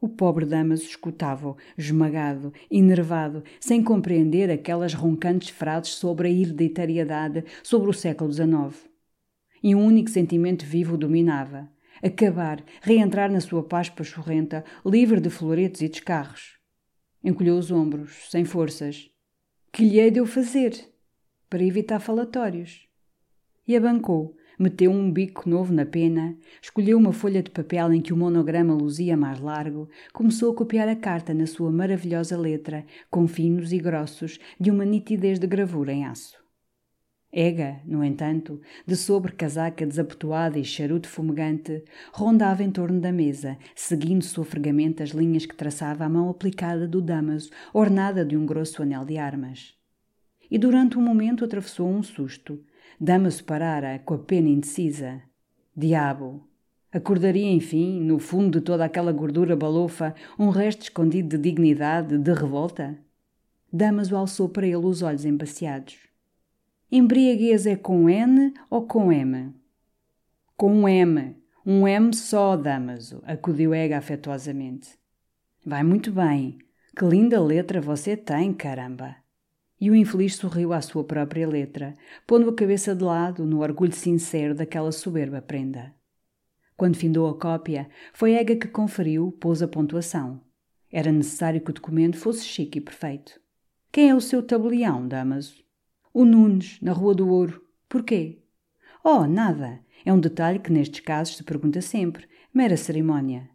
[0.00, 7.90] O pobre Damaso escutava-o, esmagado, enervado, sem compreender aquelas roncantes frases sobre a hereditariedade, sobre
[7.90, 8.88] o século XIX.
[9.60, 11.68] E um único sentimento vivo o dominava:
[12.02, 16.57] acabar, reentrar na sua paz pachorrenta, livre de floretos e descarros.
[17.22, 19.10] Encolheu os ombros, sem forças.
[19.72, 20.72] Que lhe hei de eu fazer?
[21.48, 22.88] Para evitar falatórios
[23.68, 28.14] e abancou, meteu um bico novo na pena, escolheu uma folha de papel em que
[28.14, 33.28] o monograma luzia mais largo, começou a copiar a carta na sua maravilhosa letra, com
[33.28, 36.47] finos e grossos, de uma nitidez de gravura em aço.
[37.32, 43.58] Ega, no entanto, de sobre casaca desabotoada e charuto fumegante, rondava em torno da mesa,
[43.74, 48.82] seguindo sofregamente as linhas que traçava a mão aplicada do Damaso, ornada de um grosso
[48.82, 49.74] anel de armas.
[50.50, 52.58] E durante um momento atravessou um susto,
[53.00, 55.22] Dama-se parara, com a pena indecisa.
[55.76, 56.42] Diabo!
[56.90, 62.32] Acordaria, enfim, no fundo de toda aquela gordura balofa, um resto escondido de dignidade, de
[62.32, 62.98] revolta?
[63.72, 66.07] Damaso alçou para ele os olhos embaciados.
[66.90, 69.54] Embriaguez é com N ou com M?
[70.56, 71.36] Com um M.
[71.66, 74.98] Um M só, Damaso, acudiu Ega afetuosamente.
[75.62, 76.56] Vai muito bem.
[76.96, 79.16] Que linda letra você tem, caramba!
[79.78, 81.92] E o infeliz sorriu à sua própria letra,
[82.26, 85.94] pondo a cabeça de lado no orgulho sincero daquela soberba prenda.
[86.74, 90.40] Quando findou a cópia, foi Ega que conferiu, pôs a pontuação.
[90.90, 93.38] Era necessário que o documento fosse chique e perfeito.
[93.92, 95.67] Quem é o seu tabelião, Damaso?
[96.12, 97.62] O Nunes, na Rua do Ouro.
[97.88, 98.42] Porquê?
[99.04, 99.80] Oh, nada.
[100.04, 102.26] É um detalhe que nestes casos se pergunta sempre.
[102.52, 103.48] Mera cerimónia.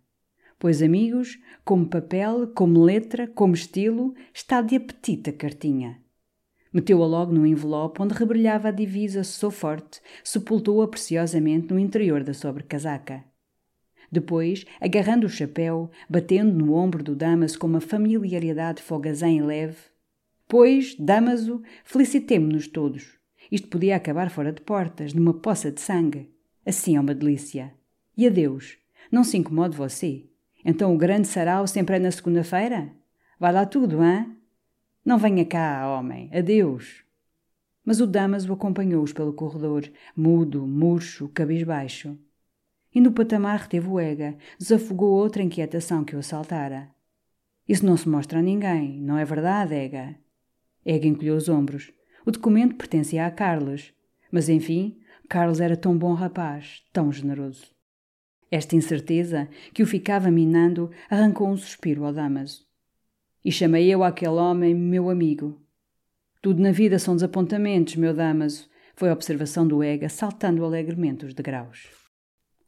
[0.59, 6.01] Pois, amigos, como papel, como letra, como estilo, está de apetite a cartinha.
[6.71, 12.33] Meteu-a logo no envelope onde rebrilhava a divisa Sou Forte, sepultou-a preciosamente no interior da
[12.33, 13.23] sobrecasaca.
[14.11, 19.77] Depois, agarrando o chapéu, batendo no ombro do Damaso com uma familiaridade fogazém e leve,
[20.47, 23.17] Pois, Damaso, felicitemo-nos todos.
[23.51, 26.31] Isto podia acabar fora de portas, numa poça de sangue.
[26.65, 27.73] Assim é uma delícia.
[28.15, 28.77] E adeus.
[29.11, 30.25] Não se incomode você.
[30.65, 32.91] Então o grande sarau sempre é na segunda-feira?
[33.39, 34.25] Vai lá tudo, hã?
[35.03, 36.29] Não venha cá, homem.
[36.33, 37.03] Adeus.
[37.83, 42.17] Mas o Damaso acompanhou-os pelo corredor, mudo, murcho, cabisbaixo.
[42.95, 46.89] E no patamar reteve o Ega, desafogou outra inquietação que o assaltara.
[47.67, 50.15] Isso não se mostra a ninguém, não é verdade, Ega?
[50.85, 51.91] Ega encolheu os ombros.
[52.25, 53.93] O documento pertencia a Carlos.
[54.31, 54.99] Mas, enfim,
[55.29, 57.73] Carlos era tão bom rapaz, tão generoso.
[58.51, 62.65] Esta incerteza, que o ficava minando, arrancou um suspiro ao Damaso.
[63.43, 65.61] E chamei eu aquele homem meu amigo.
[66.41, 71.33] Tudo na vida são desapontamentos, meu Damaso, foi a observação do Ega, saltando alegremente os
[71.33, 71.89] degraus.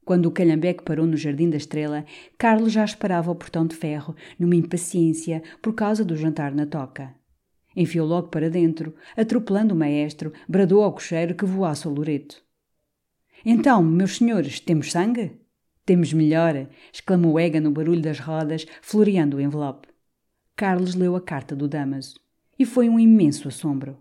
[0.03, 2.05] Quando o calhambeque parou no Jardim da Estrela,
[2.37, 7.13] Carlos já esperava o portão de ferro, numa impaciência por causa do jantar na toca.
[7.75, 12.41] Enfiou logo para dentro, atropelando o maestro, bradou ao cocheiro que voasse ao Loreto.
[13.45, 15.33] Então, meus senhores, temos sangue?
[15.85, 19.87] Temos melhor, exclamou Ega no barulho das rodas, floreando o envelope.
[20.55, 22.19] Carlos leu a carta do Damaso
[22.57, 23.97] e foi um imenso assombro.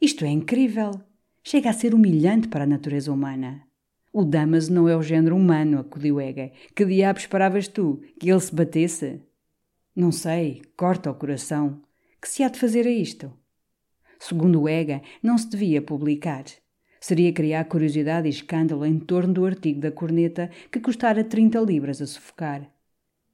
[0.00, 0.92] Isto é incrível!
[1.42, 3.62] Chega a ser humilhante para a natureza humana.
[4.12, 6.52] O Damaso não é o género humano, acudiu Ega.
[6.74, 8.02] Que diabo esperavas tu?
[8.18, 9.20] Que ele se batesse?
[9.94, 11.80] Não sei, corta o coração.
[12.20, 13.32] Que se há de fazer a isto?
[14.18, 16.44] Segundo Ega, não se devia publicar.
[17.00, 22.00] Seria criar curiosidade e escândalo em torno do artigo da corneta que custara 30 libras
[22.00, 22.70] a sufocar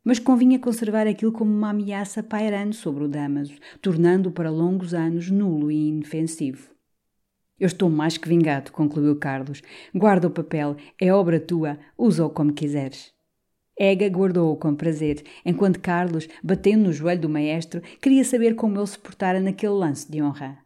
[0.05, 5.31] mas convinha conservar aquilo como uma ameaça pairando sobre o Damaso, tornando-o para longos anos
[5.31, 6.73] nulo e inofensivo.
[7.59, 9.63] Eu estou mais que vingado, concluiu Carlos.
[9.95, 13.13] Guarda o papel, é obra tua, usa-o como quiseres.
[13.79, 18.87] Ega guardou-o com prazer, enquanto Carlos, batendo no joelho do maestro, queria saber como ele
[18.87, 20.59] se portara naquele lance de honra.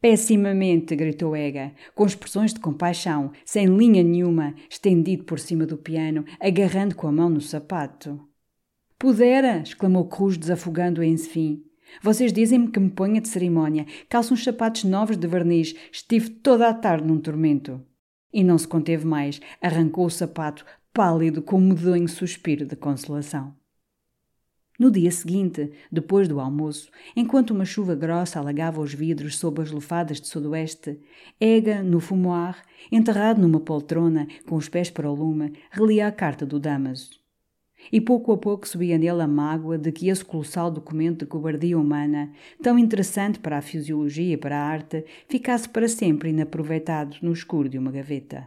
[0.00, 6.24] Pessimamente, gritou Ega, com expressões de compaixão, sem linha nenhuma, estendido por cima do piano,
[6.40, 8.20] agarrando com a mão no sapato.
[8.98, 9.58] Pudera!
[9.58, 11.62] exclamou Cruz, desafogando-a em fim.
[12.02, 16.68] Vocês dizem-me que me ponha de cerimónia, calço uns sapatos novos de verniz, estive toda
[16.68, 17.80] a tarde num tormento.
[18.32, 23.54] E não se conteve mais, arrancou o sapato, pálido com um medonho suspiro de consolação.
[24.78, 29.70] No dia seguinte, depois do almoço, enquanto uma chuva grossa alagava os vidros sob as
[29.70, 31.00] lufadas de sudoeste,
[31.40, 36.44] Ega, no fumoir, enterrado numa poltrona, com os pés para o lume, relia a carta
[36.44, 37.10] do Damaso.
[37.90, 41.78] E pouco a pouco subia nele a mágoa de que esse colossal documento de cobardia
[41.78, 42.32] humana,
[42.62, 47.68] tão interessante para a fisiologia e para a arte, ficasse para sempre inaproveitado no escuro
[47.68, 48.46] de uma gaveta.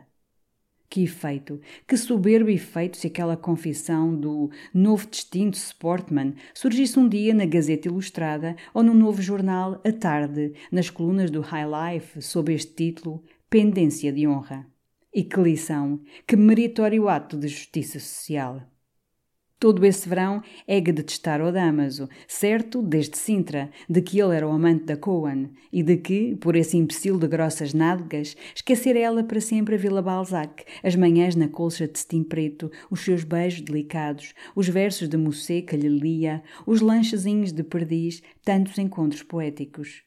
[0.90, 7.34] Que efeito, que soberbo efeito se aquela confissão do novo distinto Sportman surgisse um dia
[7.34, 12.54] na Gazeta Ilustrada ou no novo jornal à tarde, nas colunas do High Life, sob
[12.54, 14.66] este título Pendência de Honra.
[15.14, 18.75] E que lição, que meritório ato de justiça social!
[19.66, 24.52] Todo esse verão Ega detestar o Damaso, certo, desde Sintra, de que ele era o
[24.52, 29.42] amante da Coan, e de que, por esse imbecil de grossas nádegas, esquecera ela para
[29.42, 34.36] sempre a Vila Balzac, as manhãs na colcha de cetim preto, os seus beijos delicados,
[34.56, 40.04] os versos de Musset que lhe lia, os lanchezinhos de perdiz, tantos encontros poéticos.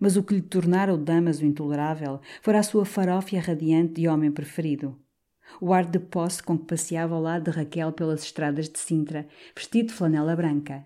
[0.00, 4.32] Mas o que lhe tornara o Damaso intolerável fora a sua farófia radiante de homem
[4.32, 5.03] preferido
[5.60, 9.26] o ar de posse com que passeava ao lado de Raquel pelas estradas de Sintra,
[9.54, 10.84] vestido de flanela branca.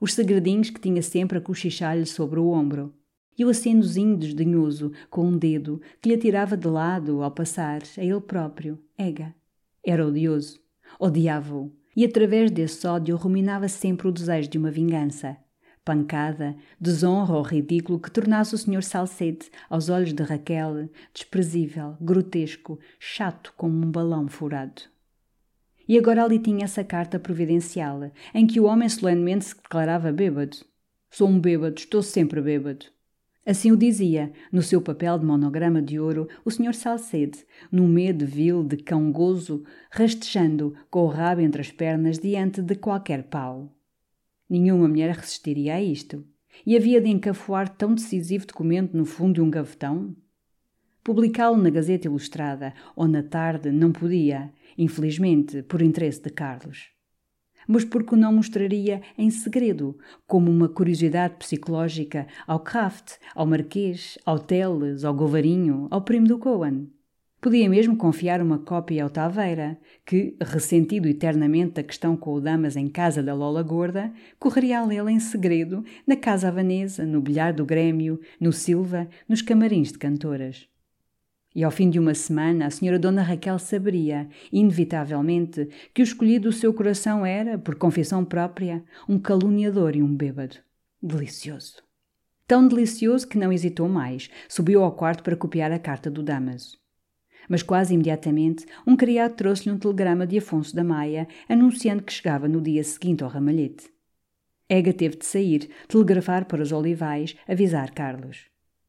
[0.00, 2.92] Os segredinhos que tinha sempre a cochichar-lhe sobre o ombro.
[3.38, 8.04] E o acendozinho desdenhoso, com um dedo, que lhe atirava de lado ao passar, a
[8.04, 9.34] ele próprio, Ega.
[9.84, 10.60] Era odioso.
[10.98, 11.72] Odiava-o.
[11.96, 15.38] E através desse ódio ruminava sempre o desejo de uma vingança
[15.84, 18.82] pancada, desonra ou ridículo que tornasse o Sr.
[18.82, 24.82] Salcede, aos olhos de Raquel, desprezível, grotesco, chato como um balão furado.
[25.88, 30.58] E agora ali tinha essa carta providencial, em que o homem solenemente se declarava bêbado.
[31.10, 32.86] Sou um bêbado, estou sempre bêbado.
[33.44, 36.74] Assim o dizia, no seu papel de monograma de ouro, o Sr.
[36.74, 42.62] Salcede, num medo vil de cão gozo, rastejando com o rabo entre as pernas diante
[42.62, 43.81] de qualquer pau.
[44.52, 46.26] Nenhuma mulher resistiria a isto.
[46.66, 50.14] E havia de encafuar tão decisivo documento no fundo de um gavetão?
[51.02, 56.90] Publicá-lo na Gazeta Ilustrada ou na tarde não podia, infelizmente, por interesse de Carlos.
[57.66, 59.96] Mas porque não mostraria em segredo,
[60.26, 66.38] como uma curiosidade psicológica ao Kraft, ao Marquês, ao Teles, ao Govarinho, ao primo do
[66.38, 66.90] Cohen?
[67.42, 72.76] Podia mesmo confiar uma cópia ao Taveira, que, ressentido eternamente da questão com o Damas
[72.76, 77.52] em casa da Lola Gorda, correria a lê-la em segredo na casa havanesa, no bilhar
[77.52, 80.68] do Grêmio, no Silva, nos camarins de cantoras.
[81.52, 86.48] E ao fim de uma semana, a senhora Dona Raquel saberia, inevitavelmente, que o escolhido
[86.48, 90.58] do seu coração era, por confissão própria, um caluniador e um bêbado.
[91.02, 91.82] Delicioso.
[92.46, 96.80] Tão delicioso que não hesitou mais, subiu ao quarto para copiar a carta do Damaso.
[97.48, 102.48] Mas quase imediatamente, um criado trouxe-lhe um telegrama de Afonso da Maia, anunciando que chegava
[102.48, 103.90] no dia seguinte ao ramalhete.
[104.68, 108.46] Ega teve de sair, telegrafar para os olivais, avisar Carlos.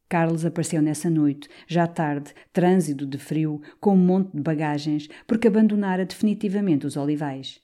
[0.08, 5.48] Carlos apareceu nessa noite, já tarde, trânsito de frio, com um monte de bagagens, porque
[5.48, 7.60] abandonara definitivamente os olivais.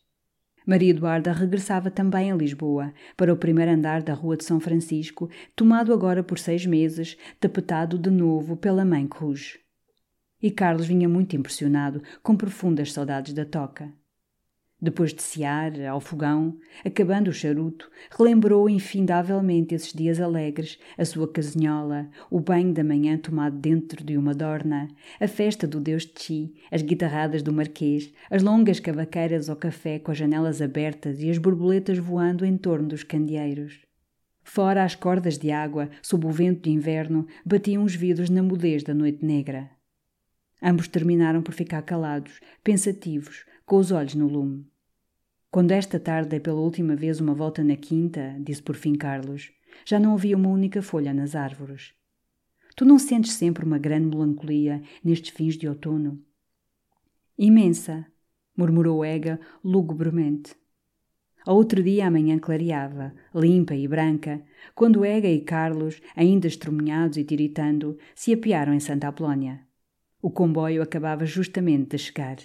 [0.67, 5.31] Maria Eduarda regressava também a Lisboa, para o primeiro andar da Rua de São Francisco,
[5.55, 9.60] tomado agora por seis meses, tapetado de novo pela mãe Cruz.
[10.43, 13.93] E Carlos vinha muito impressionado, com profundas saudades da toca.
[14.83, 21.31] Depois de cear, ao fogão, acabando o charuto, relembrou infindavelmente esses dias alegres, a sua
[21.31, 24.89] casinhola, o banho da manhã tomado dentro de uma dorna,
[25.21, 29.99] a festa do Deus de Chi, as guitarradas do Marquês, as longas cavaqueiras ao café
[29.99, 33.81] com as janelas abertas e as borboletas voando em torno dos candeeiros.
[34.43, 38.83] Fora as cordas de água, sob o vento de inverno, batiam os vidros na mudez
[38.83, 39.80] da noite negra.
[40.63, 44.67] Ambos terminaram por ficar calados, pensativos, com os olhos no lume.
[45.51, 49.51] Quando esta tarde dei pela última vez uma volta na quinta, disse por fim Carlos,
[49.85, 51.93] já não havia uma única folha nas árvores.
[52.77, 56.23] Tu não sentes sempre uma grande melancolia nestes fins de outono?
[57.37, 58.07] Imensa,
[58.57, 60.55] murmurou Ega lugubremente.
[61.47, 64.43] Ao outro dia a manhã clareava, limpa e branca,
[64.75, 69.70] quando Ega e Carlos, ainda estremunhados e tiritando, se apiaram em Santa Apolónia.
[70.23, 72.37] O comboio acabava justamente de chegar.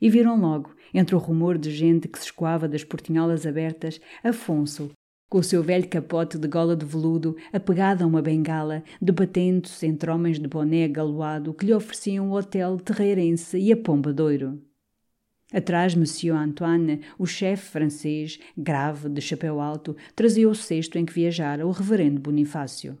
[0.00, 4.90] E viram logo, entre o rumor de gente que se escoava das portinholas abertas, Afonso,
[5.28, 10.10] com o seu velho capote de gola de veludo, apegado a uma bengala, debatendo-se entre
[10.10, 14.62] homens de boné galoado que lhe ofereciam o hotel terreirense e a pomba doiro.
[15.52, 21.12] Atrás, Monsieur Antoine, o chefe francês, grave, de chapéu alto, trazia o cesto em que
[21.12, 22.98] viajara o reverendo Bonifácio.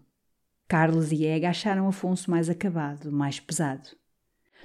[0.66, 3.90] Carlos e Ega acharam Afonso mais acabado, mais pesado.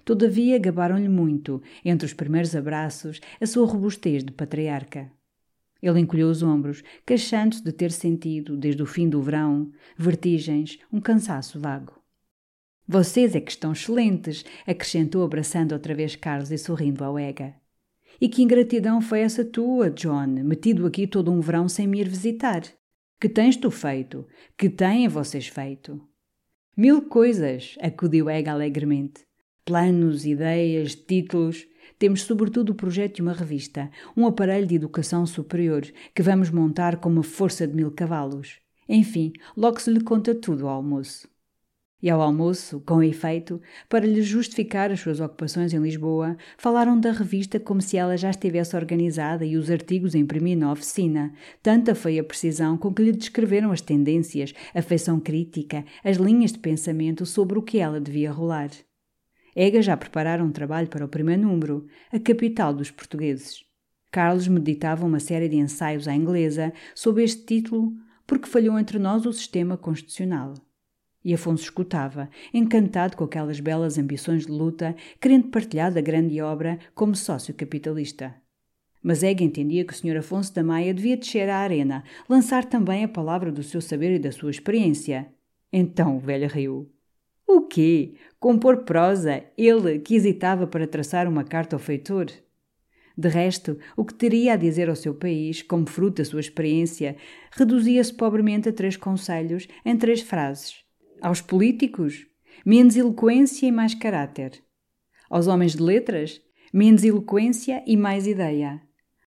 [0.06, 5.12] Todavia, gabaram-lhe muito, entre os primeiros abraços, a sua robustez de patriarca.
[5.82, 11.02] Ele encolheu os ombros, queixando-se de ter sentido, desde o fim do verão, vertigens, um
[11.02, 12.02] cansaço vago.
[12.88, 17.56] Vocês é que estão excelentes, acrescentou abraçando outra vez Carlos e sorrindo ao Ega.
[18.20, 22.10] E que ingratidão foi essa tua, John, metido aqui todo um verão sem me ir
[22.10, 22.62] visitar?
[23.20, 24.28] Que tens tu feito?
[24.58, 26.00] Que têm vocês feito?
[26.76, 29.26] Mil coisas, acudiu Ega alegremente.
[29.66, 31.66] Planos, ideias, títulos.
[31.98, 35.84] Temos sobretudo o projeto de uma revista, um aparelho de educação superior,
[36.14, 38.60] que vamos montar com uma força de mil cavalos.
[38.90, 41.30] Enfim, logo se lhe conta tudo ao almoço.
[42.02, 47.14] E ao almoço, com efeito, para lhe justificar as suas ocupações em Lisboa, falaram da
[47.14, 51.32] revista como se ela já estivesse organizada e os artigos imprimir na oficina.
[51.62, 56.52] Tanta foi a precisão com que lhe descreveram as tendências, a feição crítica, as linhas
[56.52, 58.70] de pensamento sobre o que ela devia rolar.
[59.56, 63.64] Ega já preparara um trabalho para o primeiro número, a capital dos portugueses.
[64.12, 67.94] Carlos meditava uma série de ensaios à inglesa sob este título
[68.26, 70.54] porque falhou entre nós o sistema constitucional.
[71.24, 76.78] E Afonso escutava, encantado com aquelas belas ambições de luta, querendo partilhar da grande obra
[76.94, 78.36] como sócio capitalista.
[79.02, 80.18] Mas Ega entendia que o Sr.
[80.18, 84.20] Afonso da Maia devia descer à arena, lançar também a palavra do seu saber e
[84.20, 85.28] da sua experiência.
[85.72, 86.93] Então o velho riu.
[87.48, 88.16] O quê?
[88.40, 89.44] Compor prosa?
[89.58, 92.28] Ele que hesitava para traçar uma carta ao feitor?
[93.16, 97.16] De resto, o que teria a dizer ao seu país, como fruto da sua experiência,
[97.52, 100.84] reduzia-se pobremente a três conselhos em três frases.
[101.22, 102.26] Aos políticos,
[102.66, 104.64] menos eloquência e mais caráter.
[105.30, 106.42] Aos homens de letras,
[106.74, 108.82] menos eloquência e mais ideia.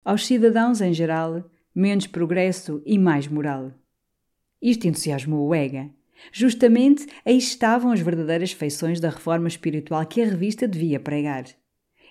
[0.04, 1.44] Aos cidadãos em geral,
[1.76, 3.74] menos progresso e mais moral.
[4.62, 5.90] Isto entusiasmou o Ega.
[6.32, 11.46] Justamente aí estavam as verdadeiras feições da reforma espiritual que a revista devia pregar.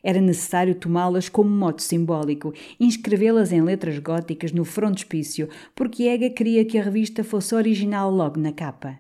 [0.03, 6.65] Era necessário tomá-las como mote simbólico, inscrevê-las em letras góticas no frontispício, porque Ega queria
[6.65, 8.99] que a revista fosse original logo na capa.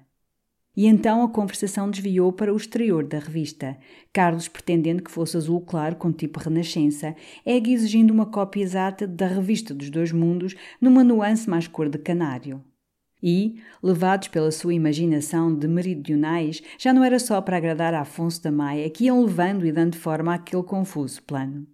[0.74, 3.76] E então a conversação desviou para o exterior da revista,
[4.10, 7.14] Carlos pretendendo que fosse azul claro com tipo renascença,
[7.44, 11.98] Egg exigindo uma cópia exata da revista dos dois mundos numa nuance mais cor de
[11.98, 12.64] canário.
[13.22, 18.42] E, levados pela sua imaginação de meridionais, já não era só para agradar a Afonso
[18.42, 21.66] da Maia que iam levando e dando forma àquele confuso plano.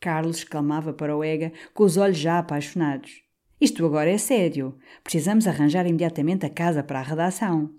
[0.00, 3.22] Carlos exclamava para o Ega, com os olhos já apaixonados.
[3.60, 4.76] Isto agora é sério.
[5.02, 7.70] Precisamos arranjar imediatamente a casa para a redação.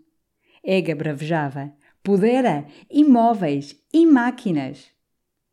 [0.63, 1.71] Ega bravejava.
[2.01, 2.65] Pudera!
[2.89, 3.75] Imóveis!
[3.93, 4.94] E máquinas!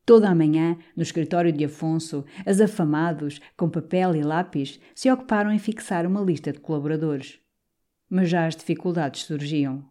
[0.05, 5.53] Toda a manhã, no escritório de Afonso, as afamados, com papel e lápis, se ocuparam
[5.53, 7.39] em fixar uma lista de colaboradores.
[8.11, 9.85] Mas já as dificuldades surgiam.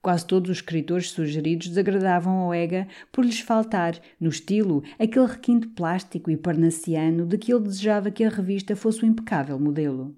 [0.00, 5.66] Quase todos os escritores sugeridos desagradavam ao Ega por lhes faltar, no estilo, aquele requinte
[5.66, 10.16] plástico e parnassiano de que ele desejava que a revista fosse o um impecável modelo.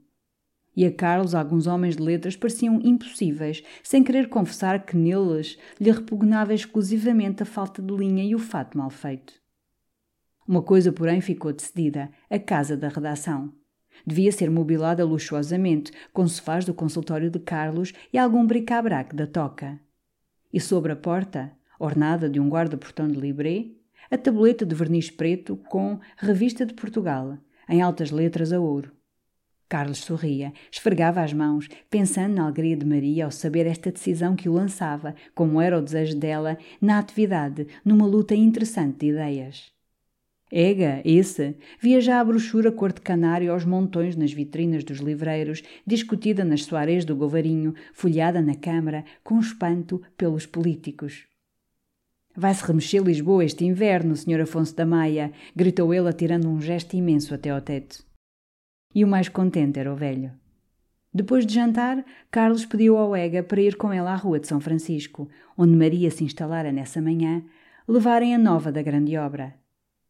[0.77, 5.91] E a Carlos alguns homens de letras pareciam impossíveis, sem querer confessar que neles lhe
[5.91, 9.35] repugnava exclusivamente a falta de linha e o fato mal feito.
[10.47, 13.53] Uma coisa, porém, ficou decidida: a casa da redação.
[14.07, 19.79] Devia ser mobilada luxuosamente, com sofás do consultório de Carlos e algum bric-a-brac da toca.
[20.53, 23.67] E sobre a porta, ornada de um guarda-portão de libré,
[24.11, 27.39] a tabuleta de verniz preto com Revista de Portugal,
[27.69, 28.93] em altas letras a ouro.
[29.71, 34.49] Carlos sorria, esfregava as mãos, pensando na alegria de Maria ao saber esta decisão que
[34.49, 39.71] o lançava, como era o desejo dela, na atividade, numa luta interessante de ideias.
[40.51, 45.63] Ega, esse, via já a brochura cor de canário aos montões nas vitrinas dos livreiros,
[45.87, 51.27] discutida nas soarés do Govarinho, folhada na Câmara, com espanto pelos políticos.
[52.37, 54.41] Vai-se remexer Lisboa este inverno, Sr.
[54.41, 58.10] Afonso da Maia, gritou ele atirando um gesto imenso até ao teto.
[58.95, 60.33] E o mais contente era o velho.
[61.13, 64.61] Depois de jantar, Carlos pediu ao Ega para ir com ele à rua de São
[64.61, 67.43] Francisco, onde Maria se instalara nessa manhã,
[67.87, 69.55] levarem a nova da grande obra.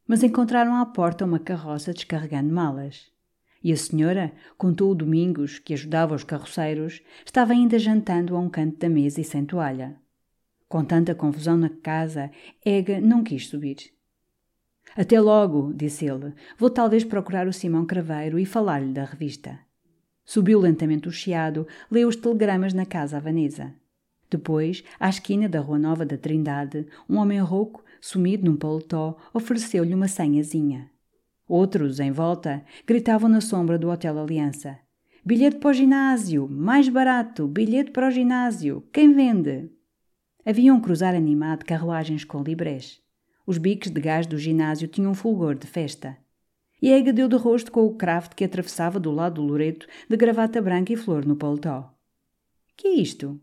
[0.07, 3.11] Mas encontraram à porta uma carroça descarregando malas.
[3.63, 8.49] E a senhora, contou o Domingos, que ajudava os carroceiros, estava ainda jantando a um
[8.49, 9.97] canto da mesa e sem toalha.
[10.69, 12.31] Com tanta confusão na casa,
[12.65, 13.93] Ega não quis subir.
[14.97, 16.33] Até logo, disse ele.
[16.59, 19.59] Vou talvez procurar o Simão Craveiro e falar-lhe da revista.
[20.25, 23.75] Subiu lentamente o chiado, leu os telegramas na casa à Vanessa.
[24.31, 29.93] Depois, à esquina da Rua Nova da Trindade, um homem rouco, sumido num paletó, ofereceu-lhe
[29.93, 30.89] uma senhazinha.
[31.49, 34.79] Outros, em volta, gritavam na sombra do Hotel Aliança.
[35.25, 36.49] Bilhete para o ginásio!
[36.49, 37.49] Mais barato!
[37.49, 38.85] Bilhete para o ginásio!
[38.93, 39.69] Quem vende?
[40.47, 43.03] Havia um cruzar animado de carruagens com librés.
[43.47, 46.17] Os bicos de gás do ginásio tinham fulgor de festa.
[46.83, 50.17] E Ega deu de rosto com o craft que atravessava do lado do Loreto, de
[50.17, 51.93] gravata branca e flor no paletó.
[52.77, 53.41] Que é isto?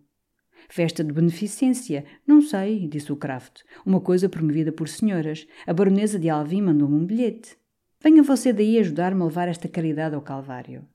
[0.70, 2.04] Festa de beneficência.
[2.26, 3.62] Não sei, disse o Kraft.
[3.86, 5.48] Uma coisa promovida por senhoras.
[5.66, 7.56] A baronesa de Alvim mandou-me um bilhete.
[8.02, 10.88] Venha você daí ajudar-me a levar esta caridade ao Calvário.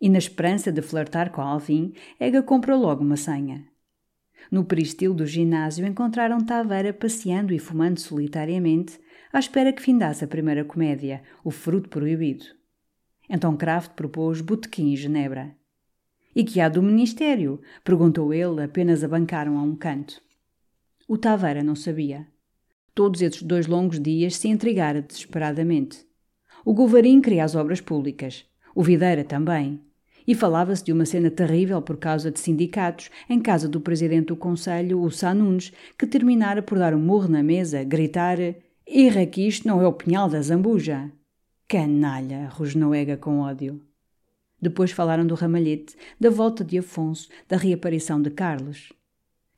[0.00, 3.69] E na esperança de flertar com Alvim, Ega comprou logo uma senha.
[4.50, 8.98] No peristil do ginásio encontraram Taveira passeando e fumando solitariamente,
[9.32, 12.46] à espera que findasse a primeira comédia, O Fruto Proibido.
[13.28, 15.54] Então Kraft propôs botequim em Genebra.
[16.34, 17.60] E que há do Ministério?
[17.84, 20.20] perguntou ele, apenas abancaram a um canto.
[21.06, 22.26] O Taveira não sabia.
[22.92, 26.04] Todos esses dois longos dias se intrigara desesperadamente.
[26.64, 28.44] O Govarim queria as obras públicas.
[28.74, 29.80] O Videira também.
[30.26, 34.36] E falava-se de uma cena terrível por causa de sindicatos, em casa do presidente do
[34.36, 38.38] Conselho, o Sanunes, que terminara por dar um murro na mesa, gritar:
[38.86, 41.10] Irra que isto não é o pinhal da Zambuja!
[41.68, 42.48] Canalha!
[42.48, 43.80] rosnou Ega com ódio.
[44.60, 48.92] Depois falaram do ramalhete, da volta de Afonso, da reaparição de Carlos.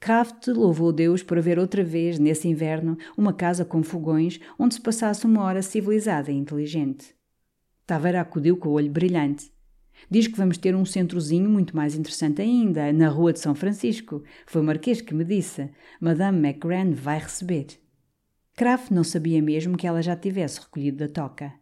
[0.03, 4.81] Kraft louvou Deus por haver outra vez, nesse inverno, uma casa com fogões onde se
[4.81, 7.15] passasse uma hora civilizada e inteligente.
[7.87, 9.52] Tavera acudiu com o olho brilhante.
[10.11, 14.23] Diz que vamos ter um centrozinho muito mais interessante ainda, na Rua de São Francisco.
[14.47, 15.71] Foi o Marquês que me disse.
[16.01, 17.67] Madame McGran vai receber.
[18.55, 21.53] Kraft não sabia mesmo que ela já tivesse recolhido da toca.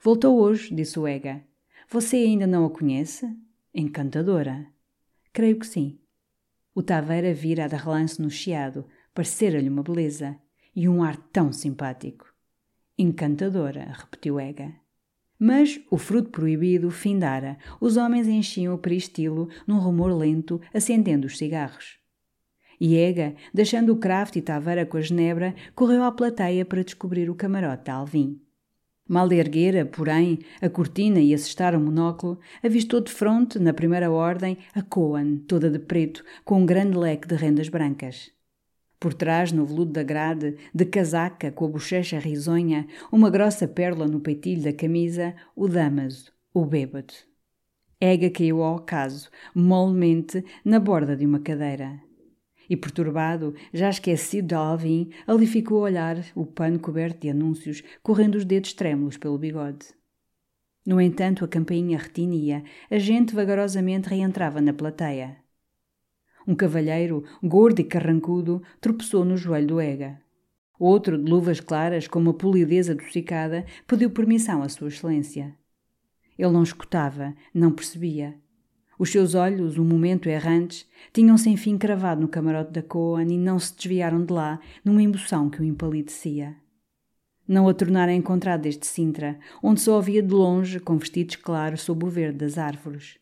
[0.00, 1.42] Voltou hoje, disse o Ega.
[1.90, 3.26] Você ainda não a conhece?
[3.74, 4.66] Encantadora.
[5.32, 5.98] Creio que sim.
[6.74, 10.36] O Taveira vira de relance no chiado, parecera-lhe uma beleza,
[10.74, 12.26] e um ar tão simpático.
[12.98, 14.83] Encantadora, repetiu Ega.
[15.38, 17.58] Mas o fruto proibido findara.
[17.80, 21.98] Os homens enchiam o peristilo num rumor lento, acendendo os cigarros.
[22.80, 27.30] E Ega, deixando o Kraft e Taveira com a genebra, correu à plateia para descobrir
[27.30, 28.40] o camarote de Alvim.
[29.06, 34.56] Mal erguera, porém, a cortina e assestar o monóculo, avistou de fronte, na primeira ordem,
[34.74, 38.33] a Coan, toda de preto, com um grande leque de rendas brancas.
[39.04, 44.08] Por trás, no veludo da grade, de casaca, com a bochecha risonha, uma grossa pérola
[44.08, 47.12] no peitilho da camisa, o Damaso, o bêbado.
[48.00, 52.00] Ega caiu ao acaso, molemente, na borda de uma cadeira.
[52.66, 57.82] E perturbado, já esquecido de Alvin, ali ficou a olhar o pano coberto de anúncios,
[58.02, 59.84] correndo os dedos trêmulos pelo bigode.
[60.86, 65.43] No entanto, a campainha retinia, a gente vagarosamente reentrava na plateia.
[66.46, 70.20] Um cavalheiro, gordo e carrancudo, tropeçou no joelho do Ega.
[70.78, 75.54] Outro, de luvas claras, com uma polidez adocicada, pediu permissão à Sua Excelência.
[76.38, 78.34] Ele não escutava, não percebia.
[78.98, 83.58] Os seus olhos, um momento errantes, tinham-se enfim cravado no camarote da Coan e não
[83.58, 86.56] se desviaram de lá numa emoção que o empalidecia.
[87.46, 92.04] Não a tornara encontrar desde Sintra, onde só ouvia de longe, com vestidos claros sob
[92.04, 93.18] o verde das árvores.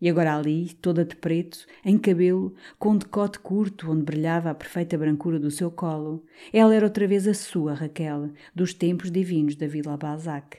[0.00, 4.54] E agora ali, toda de preto, em cabelo, com um decote curto onde brilhava a
[4.54, 9.56] perfeita brancura do seu colo, ela era outra vez a sua Raquel, dos tempos divinos
[9.56, 10.58] da Vila Balzac.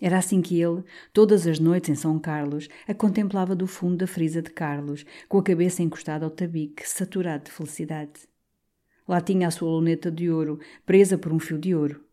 [0.00, 4.06] Era assim que ele, todas as noites em São Carlos, a contemplava do fundo da
[4.06, 8.28] frisa de Carlos, com a cabeça encostada ao tabique, saturado de felicidade.
[9.08, 12.05] Lá tinha a sua luneta de ouro, presa por um fio de ouro.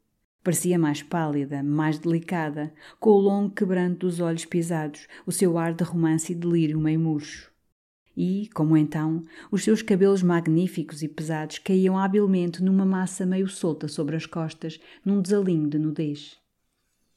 [0.43, 5.73] Parecia mais pálida, mais delicada, com o longo quebranto dos olhos pisados, o seu ar
[5.73, 7.49] de romance e delírio meio murcho.
[8.15, 13.87] E, como então, os seus cabelos magníficos e pesados caíam habilmente numa massa meio solta
[13.87, 16.37] sobre as costas, num desalinho de nudez.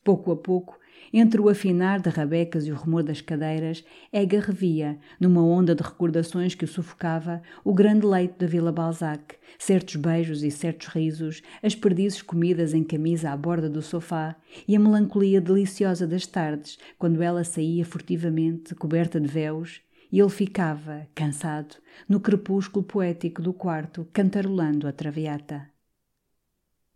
[0.04, 0.78] Pouco a pouco,
[1.12, 5.82] entre o afinar de rabecas e o rumor das cadeiras, Ega revia, numa onda de
[5.82, 11.42] recordações que o sufocava, o grande leito da Vila Balzac, certos beijos e certos risos,
[11.62, 16.78] as perdizes comidas em camisa à borda do sofá e a melancolia deliciosa das tardes,
[16.98, 21.76] quando ela saía furtivamente, coberta de véus, e ele ficava, cansado,
[22.08, 25.68] no crepúsculo poético do quarto, cantarolando a traviata.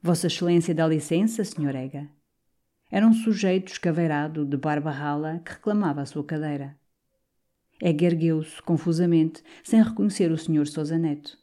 [0.02, 1.76] Vossa Excelência dá licença, Sr.
[1.76, 2.19] Ega?
[2.90, 6.76] Era um sujeito escaveirado de barba rala que reclamava a sua cadeira.
[7.80, 10.66] Ega ergueu-se confusamente, sem reconhecer o Sr.
[10.66, 11.38] Sousa Neto.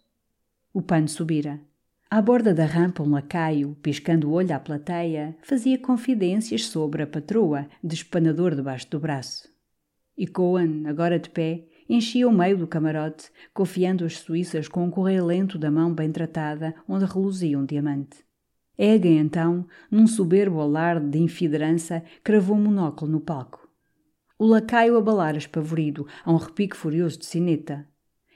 [0.73, 1.61] O pano subira.
[2.09, 7.07] À borda da rampa, um lacaio, piscando o olho à plateia, fazia confidências sobre a
[7.07, 9.49] patroa, de espanador debaixo do braço.
[10.17, 14.91] E Coan, agora de pé, enchia o meio do camarote, confiando as suíças com um
[14.91, 18.26] correio lento da mão bem tratada, onde reluzia um diamante.
[18.77, 23.67] Ega, então, num soberbo alarde de infiderança, cravou um monóculo no palco.
[24.37, 27.87] O lacaio abalara espavorido, a um repique furioso de sineta.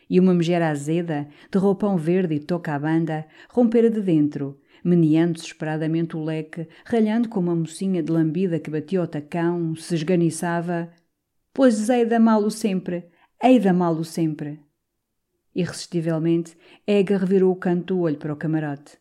[0.09, 5.33] E uma megera azeda, de roupão verde e toca à banda, rompera de dentro, meneando
[5.33, 10.91] desesperadamente o leque, ralhando como uma mocinha de lambida que batia o tacão, se esganiçava.
[11.53, 13.05] Pois hei de amá-lo sempre,
[13.41, 14.59] hei de amá-lo sempre.
[15.53, 19.00] Irresistivelmente, Ega revirou o canto do olho para o camarote.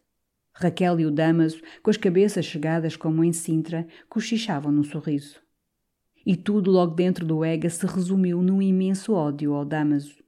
[0.60, 5.40] Raquel e o Damaso, com as cabeças chegadas como em Sintra, cochichavam num sorriso.
[6.24, 10.22] E tudo logo dentro do Ega se resumiu num imenso ódio ao Damaso.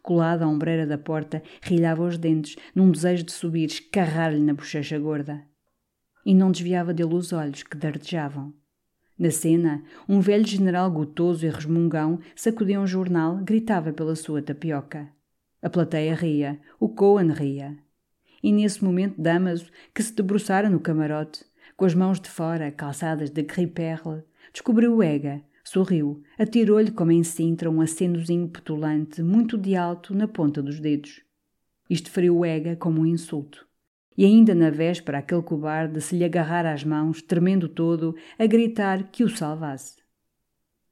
[0.00, 4.96] Colado à ombreira da porta, rilhava os dentes, num desejo de subir, escarrar-lhe na bochecha
[4.96, 5.42] gorda.
[6.24, 8.54] E não desviava dele os olhos, que dardejavam.
[9.18, 15.08] Na cena, um velho general gotoso e resmungão sacudia um jornal, gritava pela sua tapioca.
[15.60, 17.83] A plateia ria, o Coan ria
[18.44, 21.46] e nesse momento Damaso, que se debruçara no camarote,
[21.78, 27.70] com as mãos de fora calçadas de gris-perle, descobriu Ega, sorriu, atirou-lhe como em Sintra
[27.70, 31.22] um acenozinho petulante, muito de alto, na ponta dos dedos.
[31.88, 33.66] Isto feriu Ega como um insulto.
[34.14, 39.04] E ainda na véspera aquele cobarde se lhe agarrar às mãos, tremendo todo, a gritar
[39.04, 39.96] que o salvasse.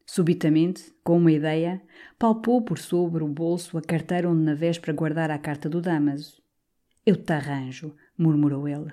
[0.07, 1.83] Subitamente, com uma ideia,
[2.19, 6.42] palpou por sobre o bolso a carteira onde na véspera guardara a carta do Damaso.
[7.05, 8.93] Eu te arranjo, murmurou ele.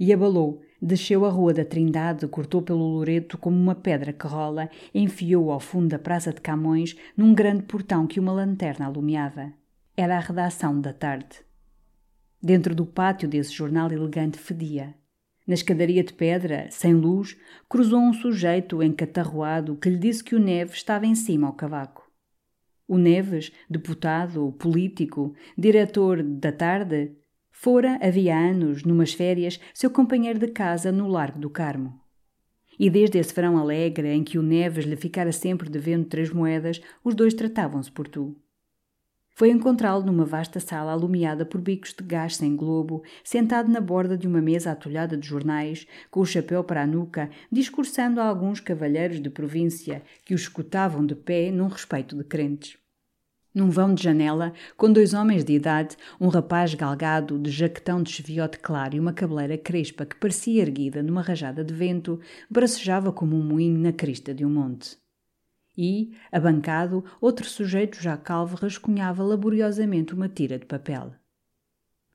[0.00, 4.68] E abalou, desceu a rua da Trindade, cortou pelo Loreto como uma pedra que rola,
[4.92, 9.52] enfiou ao fundo da Praça de Camões num grande portão que uma lanterna alumiava.
[9.96, 11.44] Era a redação da tarde.
[12.42, 14.94] Dentro do pátio desse jornal elegante fedia.
[15.46, 17.36] Na escadaria de pedra, sem luz,
[17.68, 22.10] cruzou um sujeito encatarroado que lhe disse que o Neves estava em cima ao cavaco.
[22.88, 27.12] O Neves, deputado, político, diretor da tarde,
[27.62, 32.00] Fora, havia anos, numas férias, seu companheiro de casa no Largo do Carmo.
[32.78, 36.80] E desde esse verão alegre, em que o Neves lhe ficara sempre devendo três moedas,
[37.04, 38.34] os dois tratavam-se por tu.
[39.34, 44.16] Foi encontrá-lo numa vasta sala alumiada por bicos de gás sem globo, sentado na borda
[44.16, 48.58] de uma mesa atulhada de jornais, com o chapéu para a nuca, discursando a alguns
[48.60, 52.79] cavalheiros de província que o escutavam de pé num respeito de crentes.
[53.52, 58.12] Num vão de janela, com dois homens de idade, um rapaz galgado de jaquetão de
[58.12, 63.36] cheviote claro e uma cabeleira crespa que parecia erguida numa rajada de vento, bracejava como
[63.36, 64.96] um moinho na crista de um monte.
[65.76, 71.12] E, abancado, outro sujeito já calvo rascunhava laboriosamente uma tira de papel.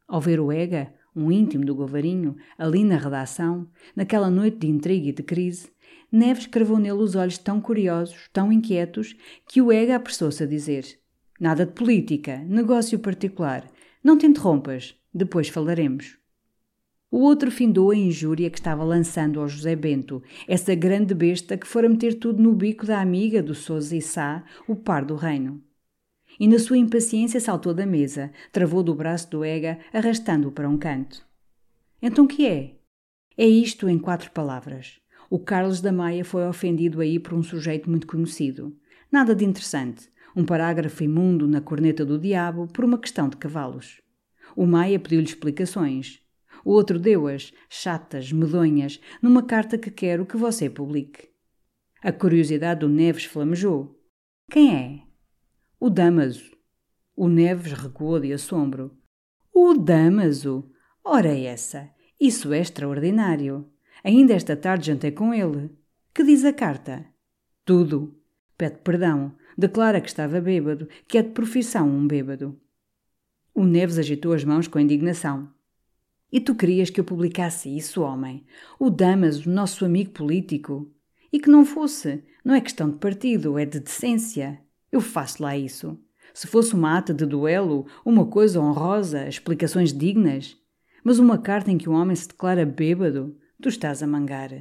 [0.07, 5.09] Ao ver o Ega, um íntimo do Govarinho, ali na redação, naquela noite de intriga
[5.09, 5.69] e de crise,
[6.09, 9.17] Neves cravou nele os olhos tão curiosos, tão inquietos,
[9.49, 10.85] que o Ega apressou-se a dizer–
[11.37, 13.69] Nada de política, negócio particular.
[14.01, 16.17] Não te interrompas, depois falaremos.
[17.11, 21.67] O outro findou a injúria que estava lançando ao José Bento, essa grande besta que
[21.67, 25.61] fora meter tudo no bico da amiga do Sousa e Sá, o par do reino.
[26.39, 30.77] E na sua impaciência saltou da mesa, travou do braço do Ega, arrastando-o para um
[30.77, 31.25] canto.
[32.01, 32.75] Então que é?
[33.37, 35.01] É isto em quatro palavras.
[35.29, 38.73] O Carlos da Maia foi ofendido aí por um sujeito muito conhecido.
[39.11, 44.01] Nada de interessante um parágrafo imundo na corneta do diabo por uma questão de cavalos.
[44.55, 46.21] O Maia pediu-lhe explicações.
[46.63, 51.29] O outro deu-as, chatas, medonhas, numa carta que quero que você publique.
[52.01, 53.99] A curiosidade do Neves flamejou.
[54.49, 55.01] Quem é?
[55.79, 56.51] O Damaso.
[57.15, 58.97] O Neves recuou de assombro.
[59.53, 60.69] O Damaso?
[61.03, 61.89] Ora essa!
[62.19, 63.69] Isso é extraordinário.
[64.03, 65.69] Ainda esta tarde jantei com ele.
[66.13, 67.05] Que diz a carta?
[67.63, 68.19] Tudo.
[68.57, 69.35] Pede perdão.
[69.57, 72.59] Declara que estava bêbado, que é de profissão um bêbado.
[73.53, 75.49] O Neves agitou as mãos com indignação.
[76.31, 78.45] E tu querias que eu publicasse isso, homem?
[78.77, 80.91] O Damas, o nosso amigo político?
[81.31, 82.21] E que não fosse.
[82.43, 84.59] Não é questão de partido, é de decência.
[84.91, 85.97] Eu faço lá isso.
[86.33, 90.57] Se fosse uma ata de duelo, uma coisa honrosa, explicações dignas.
[91.01, 94.51] Mas uma carta em que um homem se declara bêbado, tu estás a mangar.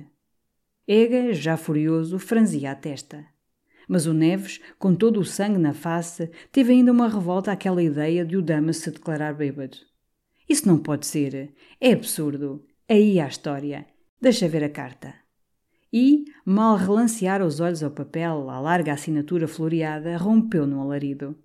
[0.86, 3.33] Ega, já furioso, franzia a testa.
[3.88, 8.24] Mas o Neves, com todo o sangue na face, teve ainda uma revolta àquela ideia
[8.24, 9.76] de o Dama se declarar bêbado.
[10.48, 11.52] Isso não pode ser.
[11.80, 12.64] É absurdo.
[12.88, 13.86] Aí há a história.
[14.20, 15.14] Deixa ver a carta.
[15.96, 21.36] e, mal relancear os olhos ao papel, à larga assinatura floreada, rompeu num alarido.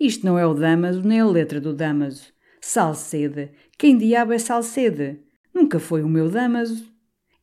[0.00, 2.32] Isto não é o Damaso, nem a letra do Damaso.
[2.60, 3.52] Salcede.
[3.78, 5.20] Quem diabo é Salcede?
[5.54, 6.92] Nunca foi o meu Damaso.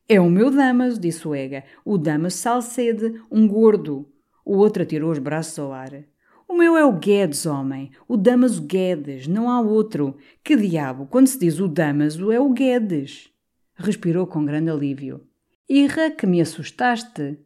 [0.06, 1.64] É o meu Damaso, disse o Ega.
[1.86, 4.11] O Damaso Salcede, um gordo.
[4.44, 6.04] O outro atirou os braços ao ar.
[6.48, 7.90] O meu é o Guedes, homem.
[8.06, 10.16] O Damaso Guedes, não há outro.
[10.44, 13.30] Que diabo, quando se diz o Damaso, é o Guedes.
[13.74, 15.26] Respirou com grande alívio.
[15.68, 17.38] Irra, que me assustaste.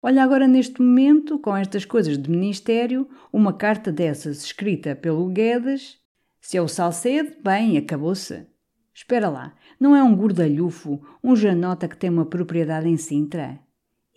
[0.00, 5.98] Olha agora neste momento, com estas coisas de ministério, uma carta dessas escrita pelo Guedes.
[6.40, 8.46] Se é o Salcedo, bem, acabou-se.
[8.94, 13.58] Espera lá, não é um gordalhufo, um janota que tem uma propriedade em Sintra?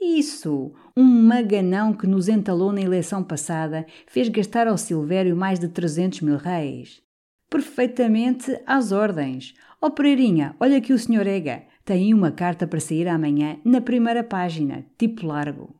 [0.01, 0.73] Isso!
[0.98, 6.22] Um maganão que nos entalou na eleição passada fez gastar ao Silvério mais de 300
[6.22, 7.01] mil réis.
[7.49, 9.53] Perfeitamente às ordens.
[9.82, 11.64] Ó oh, Pereirinha, olha aqui o senhor Ega.
[11.83, 15.75] Tem uma carta para sair amanhã na primeira página, tipo largo.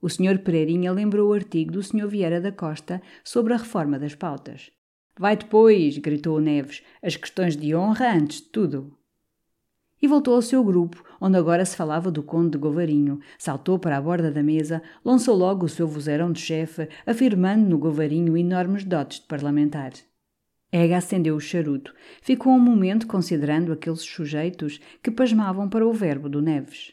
[0.00, 4.16] O senhor Pereirinha lembrou o artigo do senhor Vieira da Costa sobre a reforma das
[4.16, 4.72] pautas.
[5.16, 8.98] Vai depois, gritou Neves, as questões de honra antes de tudo
[10.02, 13.20] e voltou ao seu grupo, onde agora se falava do conde de Govarinho.
[13.38, 17.78] Saltou para a borda da mesa, lançou logo o seu vozeirão de chefe, afirmando no
[17.78, 19.92] Govarinho enormes dotes de parlamentar.
[20.72, 21.94] Ega acendeu o charuto.
[22.20, 26.92] Ficou um momento considerando aqueles sujeitos que pasmavam para o verbo do Neves.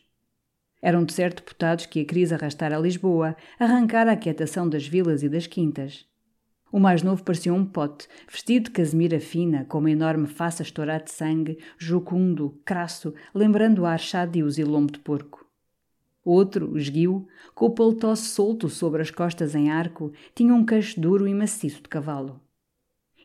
[0.79, 5.23] Eram de certo deputados que a crise arrastara a Lisboa, arrancara a quietação das vilas
[5.23, 6.08] e das quintas.
[6.71, 10.65] O mais novo parecia um pote, vestido de casemira fina, com uma enorme face a
[10.65, 15.45] estourar de sangue, jucundo, crasso, lembrando ar chadios e lombo de porco.
[16.23, 21.27] Outro, esguio, com o paletó solto sobre as costas em arco, tinha um queixo duro
[21.27, 22.39] e maciço de cavalo.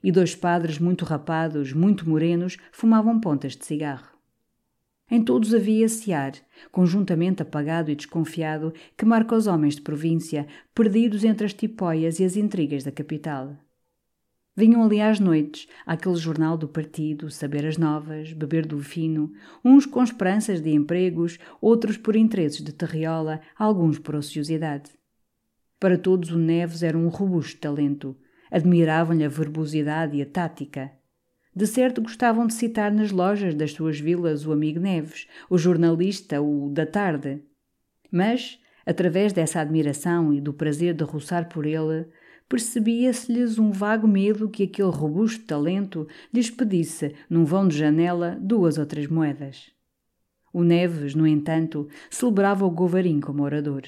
[0.02, 4.13] E dois padres muito rapados, muito morenos, fumavam pontas de cigarro.
[5.14, 6.32] Em todos havia esse ar,
[6.72, 10.44] conjuntamente apagado e desconfiado, que marca os homens de província,
[10.74, 13.56] perdidos entre as tipóias e as intrigas da capital.
[14.56, 19.32] Vinham ali às noites, àquele jornal do partido, saber as novas, beber do fino,
[19.64, 24.90] uns com esperanças de empregos, outros por interesses de terriola, alguns por ociosidade.
[25.78, 28.16] Para todos o Neves era um robusto talento.
[28.50, 30.90] Admiravam-lhe a verbosidade e a tática.
[31.56, 36.42] De certo gostavam de citar nas lojas das suas vilas o amigo Neves, o jornalista,
[36.42, 37.40] o da tarde.
[38.10, 42.08] Mas, através dessa admiração e do prazer de roçar por ele,
[42.48, 48.76] percebia-se-lhes um vago medo que aquele robusto talento lhes pedisse, num vão de janela, duas
[48.76, 49.70] ou três moedas.
[50.52, 53.82] O Neves, no entanto, celebrava o Govarim como orador.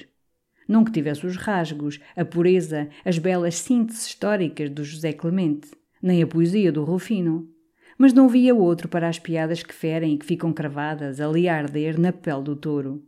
[0.69, 5.69] Não que tivesse os rasgos, a pureza, as belas sínteses históricas do José Clemente,
[6.01, 7.56] nem a poesia do Rufino
[7.97, 11.55] mas não via outro para as piadas que ferem e que ficam cravadas ali a
[11.55, 13.03] arder na pele do touro.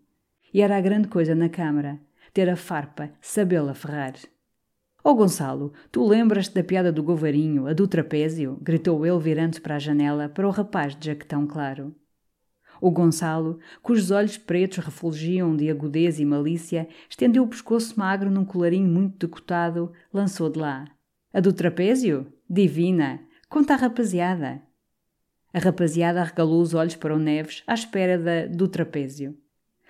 [0.54, 2.00] E era a grande coisa na Câmara,
[2.34, 4.14] ter a farpa, sabê-la ferrar.
[5.04, 8.58] Oh Gonçalo, tu lembras-te da piada do Govarinho, a do trapézio?
[8.62, 11.96] gritou ele virando-se para a janela para o rapaz de jaquetão claro.
[12.82, 18.46] O Gonçalo, cujos olhos pretos refulgiam de agudez e malícia, estendeu o pescoço magro num
[18.46, 20.86] colarinho muito decotado, lançou de lá.
[21.34, 22.28] A do trapézio?
[22.50, 23.22] Divina!
[23.50, 24.62] Conta a rapaziada.
[25.54, 29.36] A rapaziada arregalou os olhos para o Neves à espera da, do trapézio.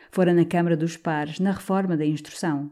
[0.09, 2.71] Fora na Câmara dos Pares, na reforma da instrução.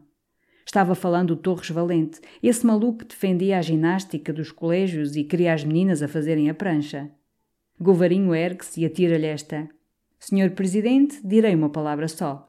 [0.64, 5.54] Estava falando o Torres Valente, esse maluco que defendia a ginástica dos colégios e queria
[5.54, 7.10] as meninas a fazerem a prancha.
[7.80, 9.68] Govarinho ergue-se e atira-lhe esta.
[10.18, 12.47] Senhor Presidente, direi uma palavra só.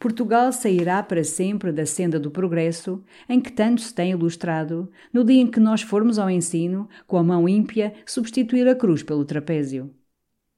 [0.00, 5.22] Portugal sairá para sempre da senda do progresso, em que tanto se tem ilustrado, no
[5.22, 9.26] dia em que nós formos ao ensino, com a mão ímpia, substituir a cruz pelo
[9.26, 9.94] trapézio.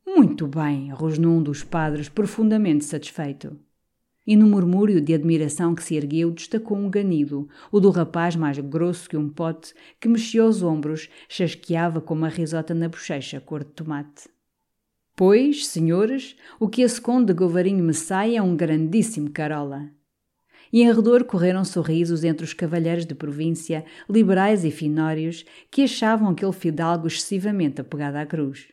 [0.06, 3.58] Muito bem, rosnou um dos padres, profundamente satisfeito.
[4.24, 8.56] E no murmúrio de admiração que se ergueu, destacou um ganido, o do rapaz mais
[8.60, 13.64] grosso que um pote, que mexia os ombros, chasqueava com uma risota na bochecha cor
[13.64, 14.28] de tomate.
[15.14, 19.90] Pois, senhores, o que esse conde de Govarinho me sai é um grandíssimo carola.
[20.72, 26.30] E em redor correram sorrisos entre os cavalheiros de província, liberais e finórios, que achavam
[26.30, 28.68] aquele fidalgo excessivamente apegado à cruz.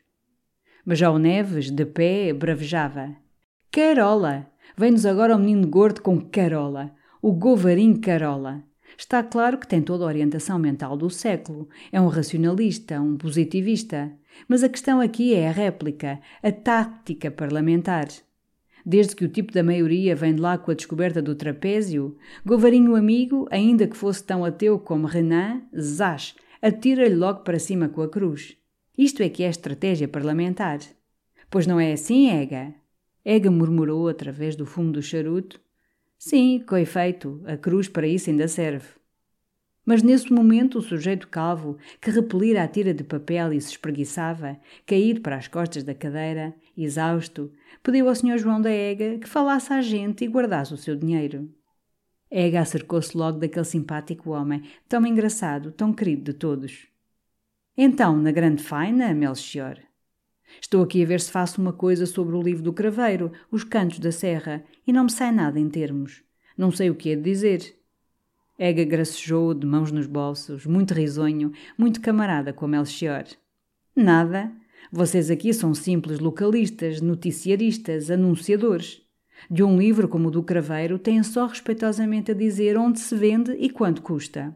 [0.85, 3.13] Mas já o Neves, de pé, bravejava.
[3.69, 4.47] Carola!
[4.77, 6.95] Vem-nos agora o menino gordo com Carola!
[7.21, 8.63] O Govarinho Carola!
[8.97, 11.67] Está claro que tem toda a orientação mental do século.
[11.91, 14.11] É um racionalista, um positivista.
[14.47, 18.07] Mas a questão aqui é a réplica, a tática parlamentar.
[18.85, 22.95] Desde que o tipo da maioria vem de lá com a descoberta do trapézio, Govarinho
[22.95, 28.09] amigo, ainda que fosse tão ateu como Renan, zás, atira-lhe logo para cima com a
[28.09, 28.57] cruz.
[28.97, 30.79] Isto é que é estratégia parlamentar.
[31.49, 32.73] Pois não é assim, Ega?
[33.23, 35.59] Ega murmurou através do fumo do charuto.
[36.17, 38.98] Sim, com efeito, a cruz para isso ainda serve.
[39.89, 44.59] Mas nesse momento o sujeito calvo, que repelira a tira de papel e se espreguiçava,
[44.85, 47.51] caído para as costas da cadeira, exausto,
[47.81, 48.37] pediu ao Sr.
[48.37, 51.51] João da Ega que falasse à gente e guardasse o seu dinheiro.
[52.29, 56.85] Ega acercou-se logo daquele simpático homem, tão engraçado, tão querido de todos.
[57.75, 59.79] Então, na grande faina, Melchior?
[60.61, 63.97] Estou aqui a ver se faço uma coisa sobre o livro do craveiro, os cantos
[63.97, 66.21] da serra, e não me sai nada em termos.
[66.55, 67.78] Não sei o que é de dizer.
[68.61, 73.23] Ega gracejou, de mãos nos bolsos, muito risonho, muito camarada com Melchior.
[73.95, 74.51] Nada.
[74.91, 79.01] Vocês aqui são simples localistas, noticiaristas, anunciadores.
[79.49, 83.53] De um livro como o do Craveiro, têm só respeitosamente a dizer onde se vende
[83.53, 84.53] e quanto custa.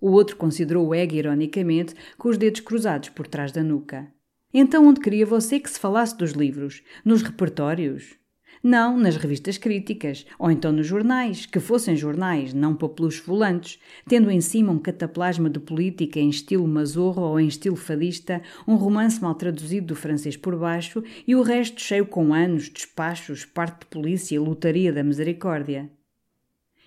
[0.00, 4.06] O outro considerou o Egg ironicamente, com os dedos cruzados por trás da nuca.
[4.54, 6.84] Então, onde queria você que se falasse dos livros?
[7.04, 8.16] Nos repertórios?
[8.62, 14.30] Não, nas revistas críticas, ou então nos jornais, que fossem jornais, não papeluchos volantes, tendo
[14.30, 19.22] em cima um cataplasma de política em estilo mazorro ou em estilo fadista, um romance
[19.22, 23.86] mal traduzido do francês por baixo e o resto cheio com anos, despachos, parte de
[23.86, 25.88] polícia e lutaria da misericórdia.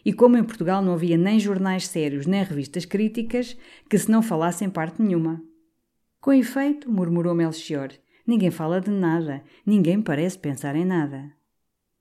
[0.04, 3.56] E como em Portugal não havia nem jornais sérios nem revistas críticas,
[3.90, 5.42] que se não falassem parte nenhuma.
[6.20, 7.92] Com efeito, murmurou Melchior,
[8.28, 11.32] ninguém fala de nada, ninguém parece pensar em nada.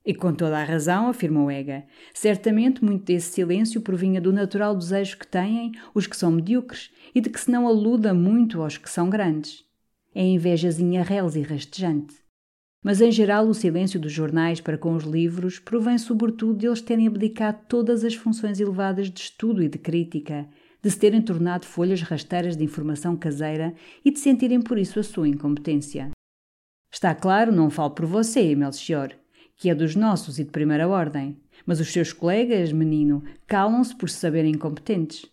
[0.05, 1.85] E com toda a razão, afirmou Ega.
[2.15, 7.20] Certamente muito desse silêncio provinha do natural desejo que têm os que são medíocres e
[7.20, 9.62] de que se não aluda muito aos que são grandes.
[10.15, 12.15] É invejazinha reles e rastejante.
[12.83, 16.81] Mas em geral o silêncio dos jornais para com os livros provém sobretudo de eles
[16.81, 20.49] terem abdicado todas as funções elevadas de estudo e de crítica,
[20.83, 25.03] de se terem tornado folhas rasteiras de informação caseira e de sentirem por isso a
[25.03, 26.11] sua incompetência.
[26.91, 29.15] Está claro, não falo por você, Melchior,
[29.61, 34.09] que é dos nossos e de primeira ordem, mas os seus colegas, menino, calam-se por
[34.09, 35.27] se saberem incompetentes.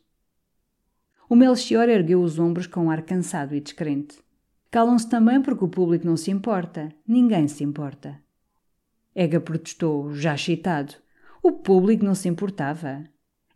[1.29, 4.17] O Melchior ergueu os ombros com um ar cansado e descrente.
[4.69, 6.93] Calam-se também porque o público não se importa.
[7.07, 8.19] Ninguém se importa.
[9.15, 10.95] Ega protestou, já excitado.
[11.41, 13.05] O público não se importava.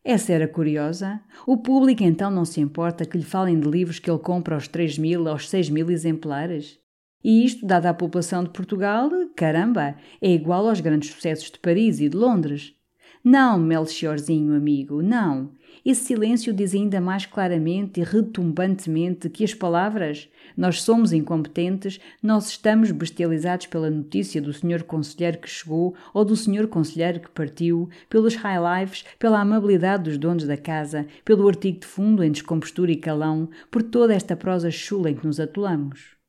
[0.05, 1.19] Essa era curiosa.
[1.45, 4.69] O público então não se importa que lhe falem de livros que ele compra aos
[4.69, 6.80] 3 mil, aos 6 mil exemplares?
[7.23, 11.99] E isto, dada a população de Portugal, caramba, é igual aos grandes sucessos de Paris
[11.99, 12.75] e de Londres.
[13.23, 15.51] Não, Melchiorzinho amigo, não.
[15.85, 20.27] Esse silêncio diz ainda mais claramente e retumbantemente que as palavras
[20.57, 26.35] nós somos incompetentes, nós estamos bestializados pela notícia do senhor conselheiro que chegou ou do
[26.35, 31.79] senhor conselheiro que partiu, pelos high lives, pela amabilidade dos donos da casa, pelo artigo
[31.79, 36.20] de fundo em descompostura e calão, por toda esta prosa chula em que nos atolamos.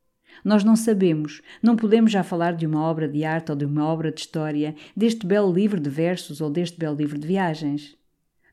[0.45, 3.85] Nós não sabemos, não podemos já falar de uma obra de arte ou de uma
[3.87, 7.97] obra de história, deste belo livro de versos ou deste belo livro de viagens.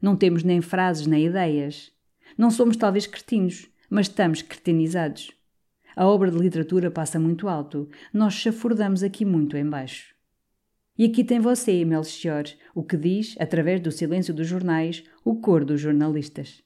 [0.01, 1.91] Não temos nem frases nem ideias.
[2.37, 5.31] Não somos talvez cretinos, mas estamos cretinizados.
[5.95, 10.13] A obra de literatura passa muito alto, nós chafurdamos aqui muito embaixo.
[10.97, 12.43] E aqui tem você, Melchior,
[12.75, 16.61] o que diz, através do silêncio dos jornais, o cor dos jornalistas.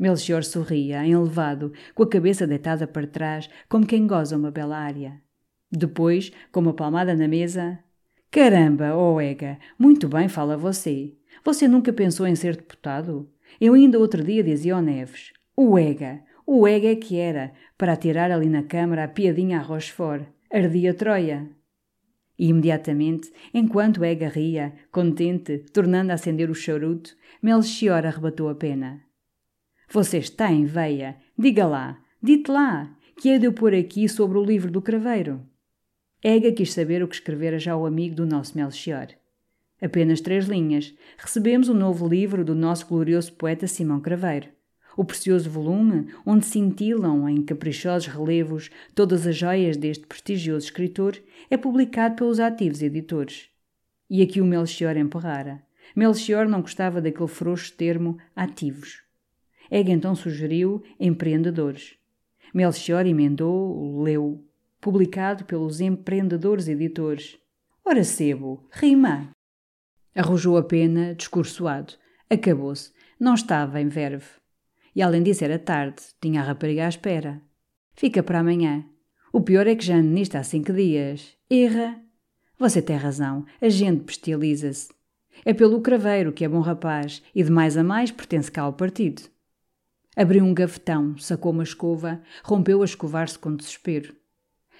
[0.00, 5.20] Melchior sorria, enlevado, com a cabeça deitada para trás, como quem goza uma bela área.
[5.70, 7.78] Depois, com uma palmada na mesa:
[8.30, 11.12] Caramba, oh Ega, muito bem fala você.
[11.44, 13.28] Você nunca pensou em ser deputado?
[13.60, 17.92] Eu ainda outro dia dizia ao Neves: O Ega, o Ega é que era, para
[17.92, 20.24] atirar ali na câmara a piadinha a Rochefort.
[20.50, 21.46] Ardia Troia.
[22.38, 29.09] E imediatamente, enquanto Ega ria, contente, tornando a acender o charuto, Melchior arrebatou a pena.
[29.92, 31.16] Você está em veia.
[31.36, 35.44] Diga lá, dite lá, que é de eu pôr aqui sobre o livro do craveiro.
[36.22, 39.08] Ega quis saber o que escrevera já o amigo do nosso Melchior.
[39.82, 40.94] Apenas três linhas.
[41.18, 44.48] Recebemos o novo livro do nosso glorioso poeta Simão Craveiro.
[44.96, 51.20] O precioso volume, onde cintilam em caprichosos relevos todas as joias deste prestigioso escritor,
[51.50, 53.48] é publicado pelos ativos editores.
[54.08, 55.60] E aqui o Melchior emperrara.
[55.96, 59.09] Melchior não gostava daquele frouxo termo ativos.
[59.70, 61.94] Ega então sugeriu Empreendedores.
[62.52, 64.44] Melchior emendou, leu,
[64.80, 67.38] publicado pelos Empreendedores Editores.
[67.84, 69.30] Ora sebo, rima!
[70.14, 71.94] Arrojou a pena, discursoado.
[72.28, 72.92] Acabou-se.
[73.18, 74.26] Não estava em verve.
[74.94, 77.40] E além disso era tarde, tinha a rapariga à espera.
[77.94, 78.84] Fica para amanhã.
[79.32, 81.36] O pior é que já ando nisto há cinco dias.
[81.48, 82.00] Erra.
[82.58, 84.88] Você tem razão, a gente bestializa-se.
[85.44, 88.72] É pelo craveiro que é bom rapaz e de mais a mais pertence cá ao
[88.72, 89.22] partido.
[90.20, 94.14] Abriu um gavetão, sacou uma escova, rompeu a escovar-se com desespero.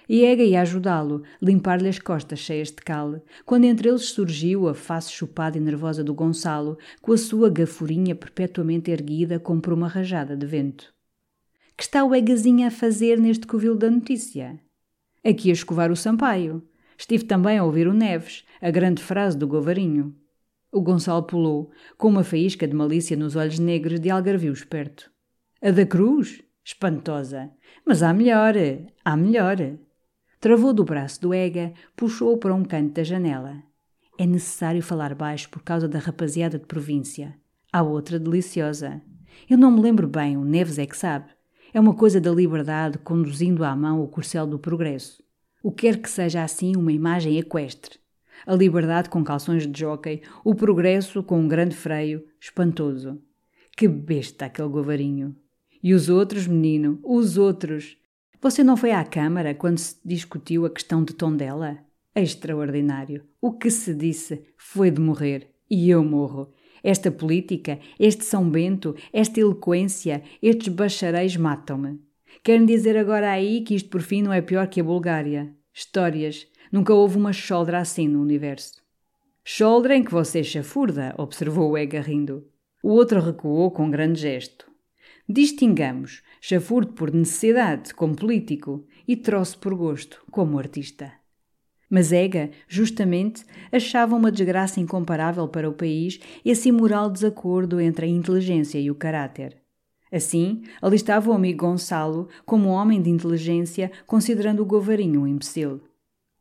[0.07, 4.75] E Ega ia ajudá-lo, limpar-lhe as costas cheias de cal, quando entre eles surgiu a
[4.75, 9.89] face chupada e nervosa do Gonçalo, com a sua gafurinha perpetuamente erguida como por uma
[9.89, 10.93] rajada de vento.
[11.75, 14.61] Que está o Egazinho a fazer neste covil da notícia?
[15.25, 16.63] Aqui a escovar o Sampaio.
[16.99, 20.15] Estive também a ouvir o Neves, a grande frase do Govarinho.
[20.71, 25.11] O Gonçalo pulou, com uma faísca de malícia nos olhos negros de algarvio esperto.
[25.63, 26.43] A da Cruz?
[26.65, 27.51] Espantosa.
[27.85, 28.55] Mas há melhor,
[29.05, 29.59] há melhor.
[30.41, 33.63] Travou do braço do Ega, puxou-o para um canto da janela.
[34.19, 37.37] É necessário falar baixo por causa da rapaziada de província.
[37.71, 39.03] Há outra deliciosa.
[39.51, 41.29] Eu não me lembro bem, o Neves é que sabe.
[41.75, 45.23] É uma coisa da liberdade conduzindo à mão o corcel do progresso.
[45.63, 47.99] O que quer que seja assim uma imagem equestre.
[48.47, 53.21] A liberdade com calções de jockey, o progresso com um grande freio, espantoso.
[53.77, 55.37] Que besta aquele govarinho.
[55.83, 57.97] E os outros, menino, os outros.
[58.41, 61.79] Você não foi à Câmara quando se discutiu a questão de Tondela?
[62.15, 63.25] Extraordinário.
[63.41, 65.51] O que se disse foi de morrer.
[65.71, 66.53] E eu morro.
[66.83, 72.01] Esta política, este São Bento, esta eloquência, estes bacharéis matam-me.
[72.43, 75.55] Querem dizer agora aí que isto por fim não é pior que a Bulgária.
[75.73, 76.47] Histórias.
[76.73, 78.81] Nunca houve uma choldra assim no universo.
[79.45, 82.47] Choldra em que você chafurda, observou o Ega rindo.
[82.83, 84.70] O outro recuou com grande gesto.
[85.33, 91.13] Distingamos chafurdo por necessidade, como político, e troço por gosto, como artista.
[91.89, 98.09] Mas Ega, justamente, achava uma desgraça incomparável para o país esse imoral desacordo entre a
[98.09, 99.57] inteligência e o caráter.
[100.11, 105.81] Assim, alistava o amigo Gonçalo como homem de inteligência, considerando o Govarinho um imbecil.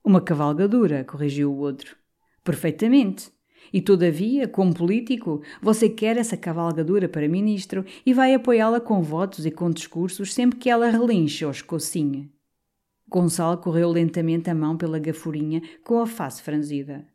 [0.03, 1.95] Uma cavalgadura, corrigiu o outro.
[2.43, 3.31] Perfeitamente.
[3.73, 9.45] E todavia, como político, você quer essa cavalgadura para ministro e vai apoiá-la com votos
[9.45, 12.29] e com discursos sempre que ela relinche ou escocinha.
[13.07, 17.05] Gonçalo correu lentamente a mão pela gafurinha com a face franzida.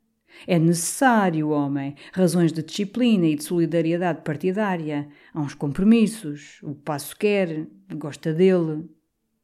[0.47, 5.08] É necessário, homem, razões de disciplina e de solidariedade partidária.
[5.33, 6.58] Há uns compromissos.
[6.62, 8.84] O passo quer, gosta dele.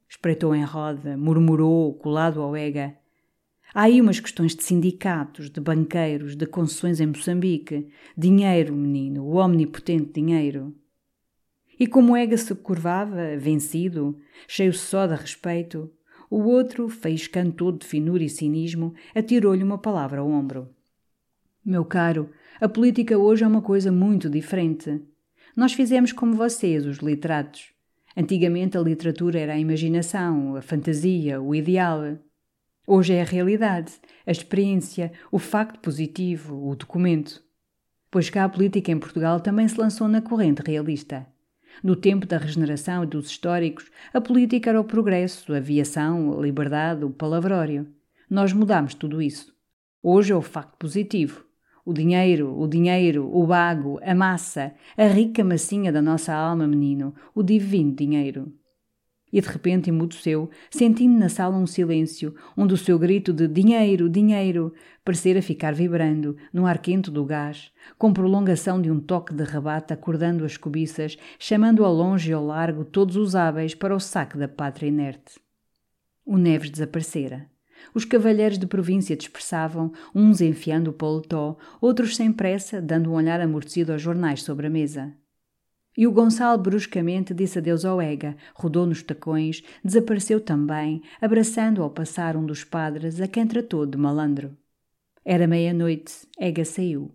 [0.09, 2.97] Espreitou em roda, murmurou, colado ao ega.
[3.73, 7.89] Há aí umas questões de sindicatos, de banqueiros, de concessões em Moçambique.
[8.17, 10.75] Dinheiro, menino, o omnipotente dinheiro.
[11.79, 15.91] E como Ega se curvava, vencido, cheio só de respeito,
[16.29, 20.69] o outro, faiscando todo de finura e cinismo, atirou-lhe uma palavra ao ombro.
[21.65, 25.01] Meu caro, a política hoje é uma coisa muito diferente.
[25.57, 27.73] Nós fizemos como vocês, os literatos.
[28.17, 32.19] Antigamente a literatura era a imaginação, a fantasia, o ideal.
[32.87, 33.93] Hoje é a realidade,
[34.27, 37.43] a experiência, o facto positivo, o documento.
[38.11, 41.27] Pois cá a política em Portugal também se lançou na corrente realista.
[41.85, 46.43] No tempo da regeneração e dos históricos, a política era o progresso, a aviação, a
[46.43, 47.87] liberdade, o palavrório.
[48.29, 49.55] Nós mudamos tudo isso.
[50.03, 51.45] Hoje é o facto positivo.
[51.85, 57.15] O dinheiro, o dinheiro, o bago, a massa, a rica massinha da nossa alma, menino,
[57.35, 58.53] o divino dinheiro.
[59.33, 64.09] E de repente emudeceu, sentindo na sala um silêncio, onde o seu grito de dinheiro,
[64.09, 64.73] dinheiro,
[65.05, 69.93] parecera ficar vibrando, no ar quente do gás, com prolongação de um toque de rebate
[69.93, 74.37] acordando as cobiças, chamando ao longe e ao largo todos os hábeis para o saque
[74.37, 75.41] da pátria inerte.
[76.25, 77.49] O Neves desaparecera.
[77.95, 83.41] Os cavalheiros de província dispersavam, uns enfiando o paletó, outros sem pressa, dando um olhar
[83.41, 85.15] amortecido aos jornais sobre a mesa.
[85.97, 91.91] E o Gonçalo bruscamente disse adeus ao Ega, rodou nos tacões, desapareceu também, abraçando ao
[91.91, 94.57] passar um dos padres a quem tratou de malandro.
[95.25, 97.15] Era meia-noite, Ega saiu.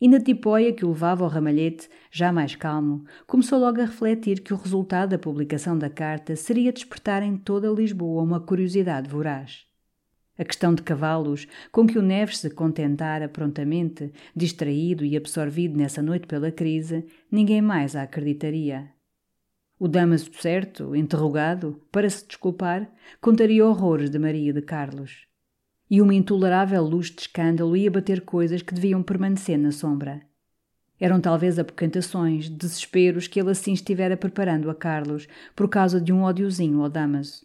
[0.00, 4.40] E na tipóia que o levava ao ramalhete, já mais calmo, começou logo a refletir
[4.40, 9.71] que o resultado da publicação da carta seria despertar em toda Lisboa uma curiosidade voraz.
[10.38, 16.00] A questão de cavalos, com que o Neves se contentara prontamente, distraído e absorvido nessa
[16.00, 18.90] noite pela crise, ninguém mais a acreditaria.
[19.78, 22.88] O Damaso certo, interrogado, para se desculpar,
[23.20, 25.26] contaria horrores de Maria de Carlos.
[25.90, 30.22] E uma intolerável luz de escândalo ia bater coisas que deviam permanecer na sombra.
[31.00, 36.22] Eram talvez apoquentações, desesperos que ele assim estivera preparando a Carlos por causa de um
[36.22, 37.44] ódiozinho ao Damaso.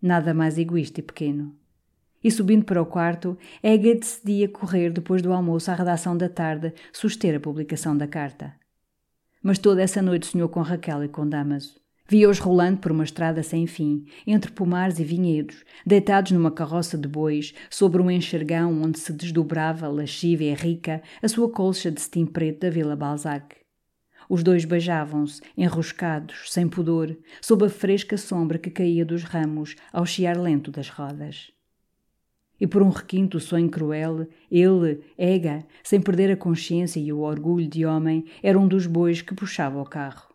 [0.00, 1.57] Nada mais egoísta e pequeno.
[2.22, 6.72] E subindo para o quarto, Ega decidia correr depois do almoço à redação da tarde,
[6.92, 8.54] suster a publicação da carta.
[9.42, 11.80] Mas toda essa noite sonhou com Raquel e com Damaso.
[12.10, 17.06] Via-os rolando por uma estrada sem fim, entre pomares e vinhedos, deitados numa carroça de
[17.06, 22.24] bois, sobre um enxergão onde se desdobrava, lasciva e rica, a sua colcha de cetim
[22.24, 23.56] preto da Vila Balzac.
[24.26, 30.06] Os dois beijavam-se, enroscados, sem pudor, sob a fresca sombra que caía dos ramos ao
[30.06, 31.52] chiar lento das rodas.
[32.60, 37.68] E por um requinto sonho cruel, ele, Ega, sem perder a consciência e o orgulho
[37.68, 40.28] de homem, era um dos bois que puxava o carro.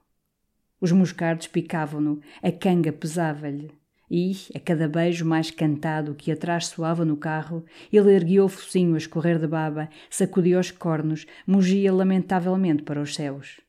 [0.80, 3.72] Os moscardos picavam-no, a canga pesava-lhe,
[4.10, 8.94] e, a cada beijo mais cantado que atrás soava no carro, ele erguia o focinho
[8.94, 13.60] a escorrer de baba, sacudia os cornos, mugia lamentavelmente para os céus.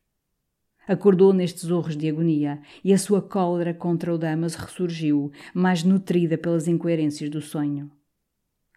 [0.87, 6.37] Acordou nestes urros de agonia, e a sua cólera contra o Damas ressurgiu, mais nutrida
[6.37, 7.91] pelas incoerências do sonho.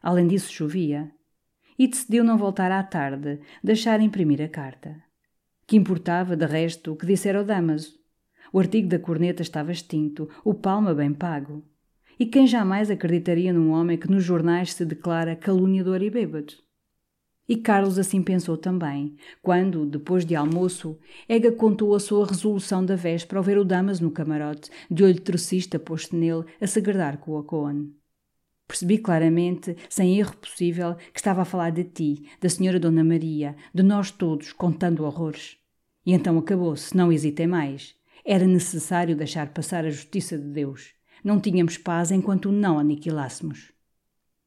[0.07, 1.11] Além disso, chovia,
[1.77, 4.95] e decidiu não voltar à tarde, deixar imprimir a carta.
[5.67, 7.99] Que importava, de resto, o que dissera o Damaso?
[8.53, 11.61] O artigo da corneta estava extinto, o palma bem pago.
[12.17, 16.53] E quem jamais acreditaria num homem que nos jornais se declara caluniador e bêbado?
[17.45, 22.95] E Carlos assim pensou também, quando, depois de almoço, Ega contou a sua resolução da
[22.95, 27.33] véspera ao ver o Damas no camarote, de olho trocista posto nele, a segredar com
[27.33, 27.93] o Acoane.
[28.67, 33.55] Percebi claramente, sem erro possível, que estava a falar de ti, da senhora Dona Maria,
[33.73, 35.57] de nós todos, contando horrores.
[36.05, 37.95] E então acabou-se, não hesitei mais.
[38.25, 40.93] Era necessário deixar passar a justiça de Deus.
[41.23, 43.71] Não tínhamos paz enquanto não aniquilássemos.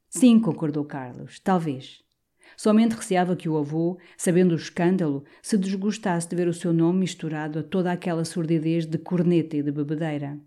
[0.08, 2.02] Sim, concordou Carlos, talvez.
[2.56, 7.00] Somente receava que o avô, sabendo o escândalo, se desgostasse de ver o seu nome
[7.00, 10.38] misturado a toda aquela surdidez de corneta e de bebedeira.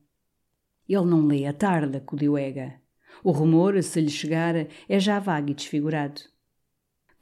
[0.87, 2.82] Ele não lê a tarde, acudiu Ega.
[3.23, 6.21] O rumor, se lhe chegar, é já vago e desfigurado.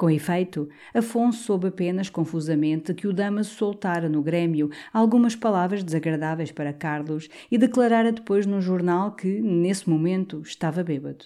[0.01, 6.51] Com efeito, Afonso soube apenas confusamente que o Damaso soltara no Grêmio algumas palavras desagradáveis
[6.51, 11.25] para Carlos e declarara depois no jornal que, nesse momento, estava bêbado.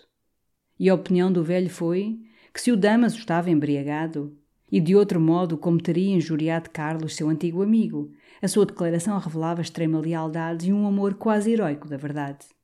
[0.77, 2.19] E a opinião do velho foi
[2.53, 4.38] que se o Damaso estava embriagado,
[4.72, 8.11] e de outro modo como teria injuriado Carlos, seu antigo amigo,
[8.42, 12.55] a sua declaração revelava extrema lealdade e um amor quase heróico da verdade.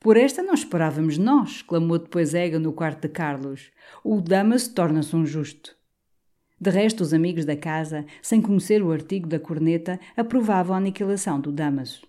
[0.00, 3.70] Por esta não esperávamos nós, clamou depois Ega no quarto de Carlos.
[4.02, 5.76] O Damas torna-se um justo.
[6.58, 11.38] De resto, os amigos da casa, sem conhecer o artigo da corneta, aprovavam a aniquilação
[11.38, 12.00] do Damaso.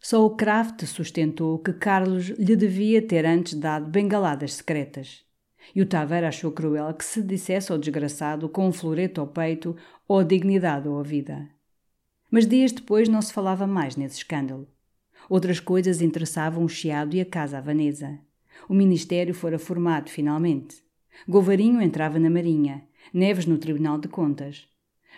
[0.00, 5.24] Só o Kraft sustentou que Carlos lhe devia ter antes dado bengaladas secretas.
[5.76, 9.76] E o Taveira achou cruel que se dissesse ao desgraçado com um floreto ao peito
[10.08, 11.48] ou a dignidade ou a vida.
[12.28, 14.66] Mas dias depois não se falava mais nesse escândalo.
[15.28, 18.18] Outras coisas interessavam o Chiado e a Casa Havanesa.
[18.68, 20.82] O Ministério fora formado, finalmente.
[21.28, 24.66] Govarinho entrava na Marinha, Neves no Tribunal de Contas.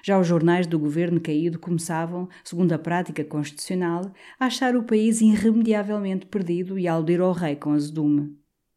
[0.03, 5.21] Já os jornais do governo caído começavam, segundo a prática constitucional, a achar o país
[5.21, 8.37] irremediavelmente perdido e a aludir ao rei com azedume.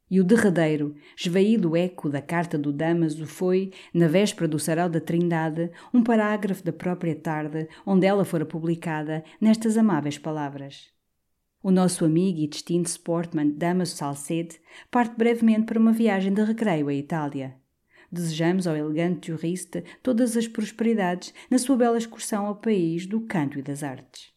[0.10, 5.02] E o derradeiro, esvaído eco da carta do Damaso foi, na véspera do sarau da
[5.02, 10.97] Trindade, um parágrafo da própria tarde, onde ela fora publicada, nestas amáveis palavras.
[11.61, 14.60] O nosso amigo e distinto sportman Damaso Salcede
[14.92, 17.56] parte brevemente para uma viagem de recreio à Itália.
[18.11, 23.58] Desejamos ao elegante jurista todas as prosperidades na sua bela excursão ao país do canto
[23.58, 24.36] e das artes.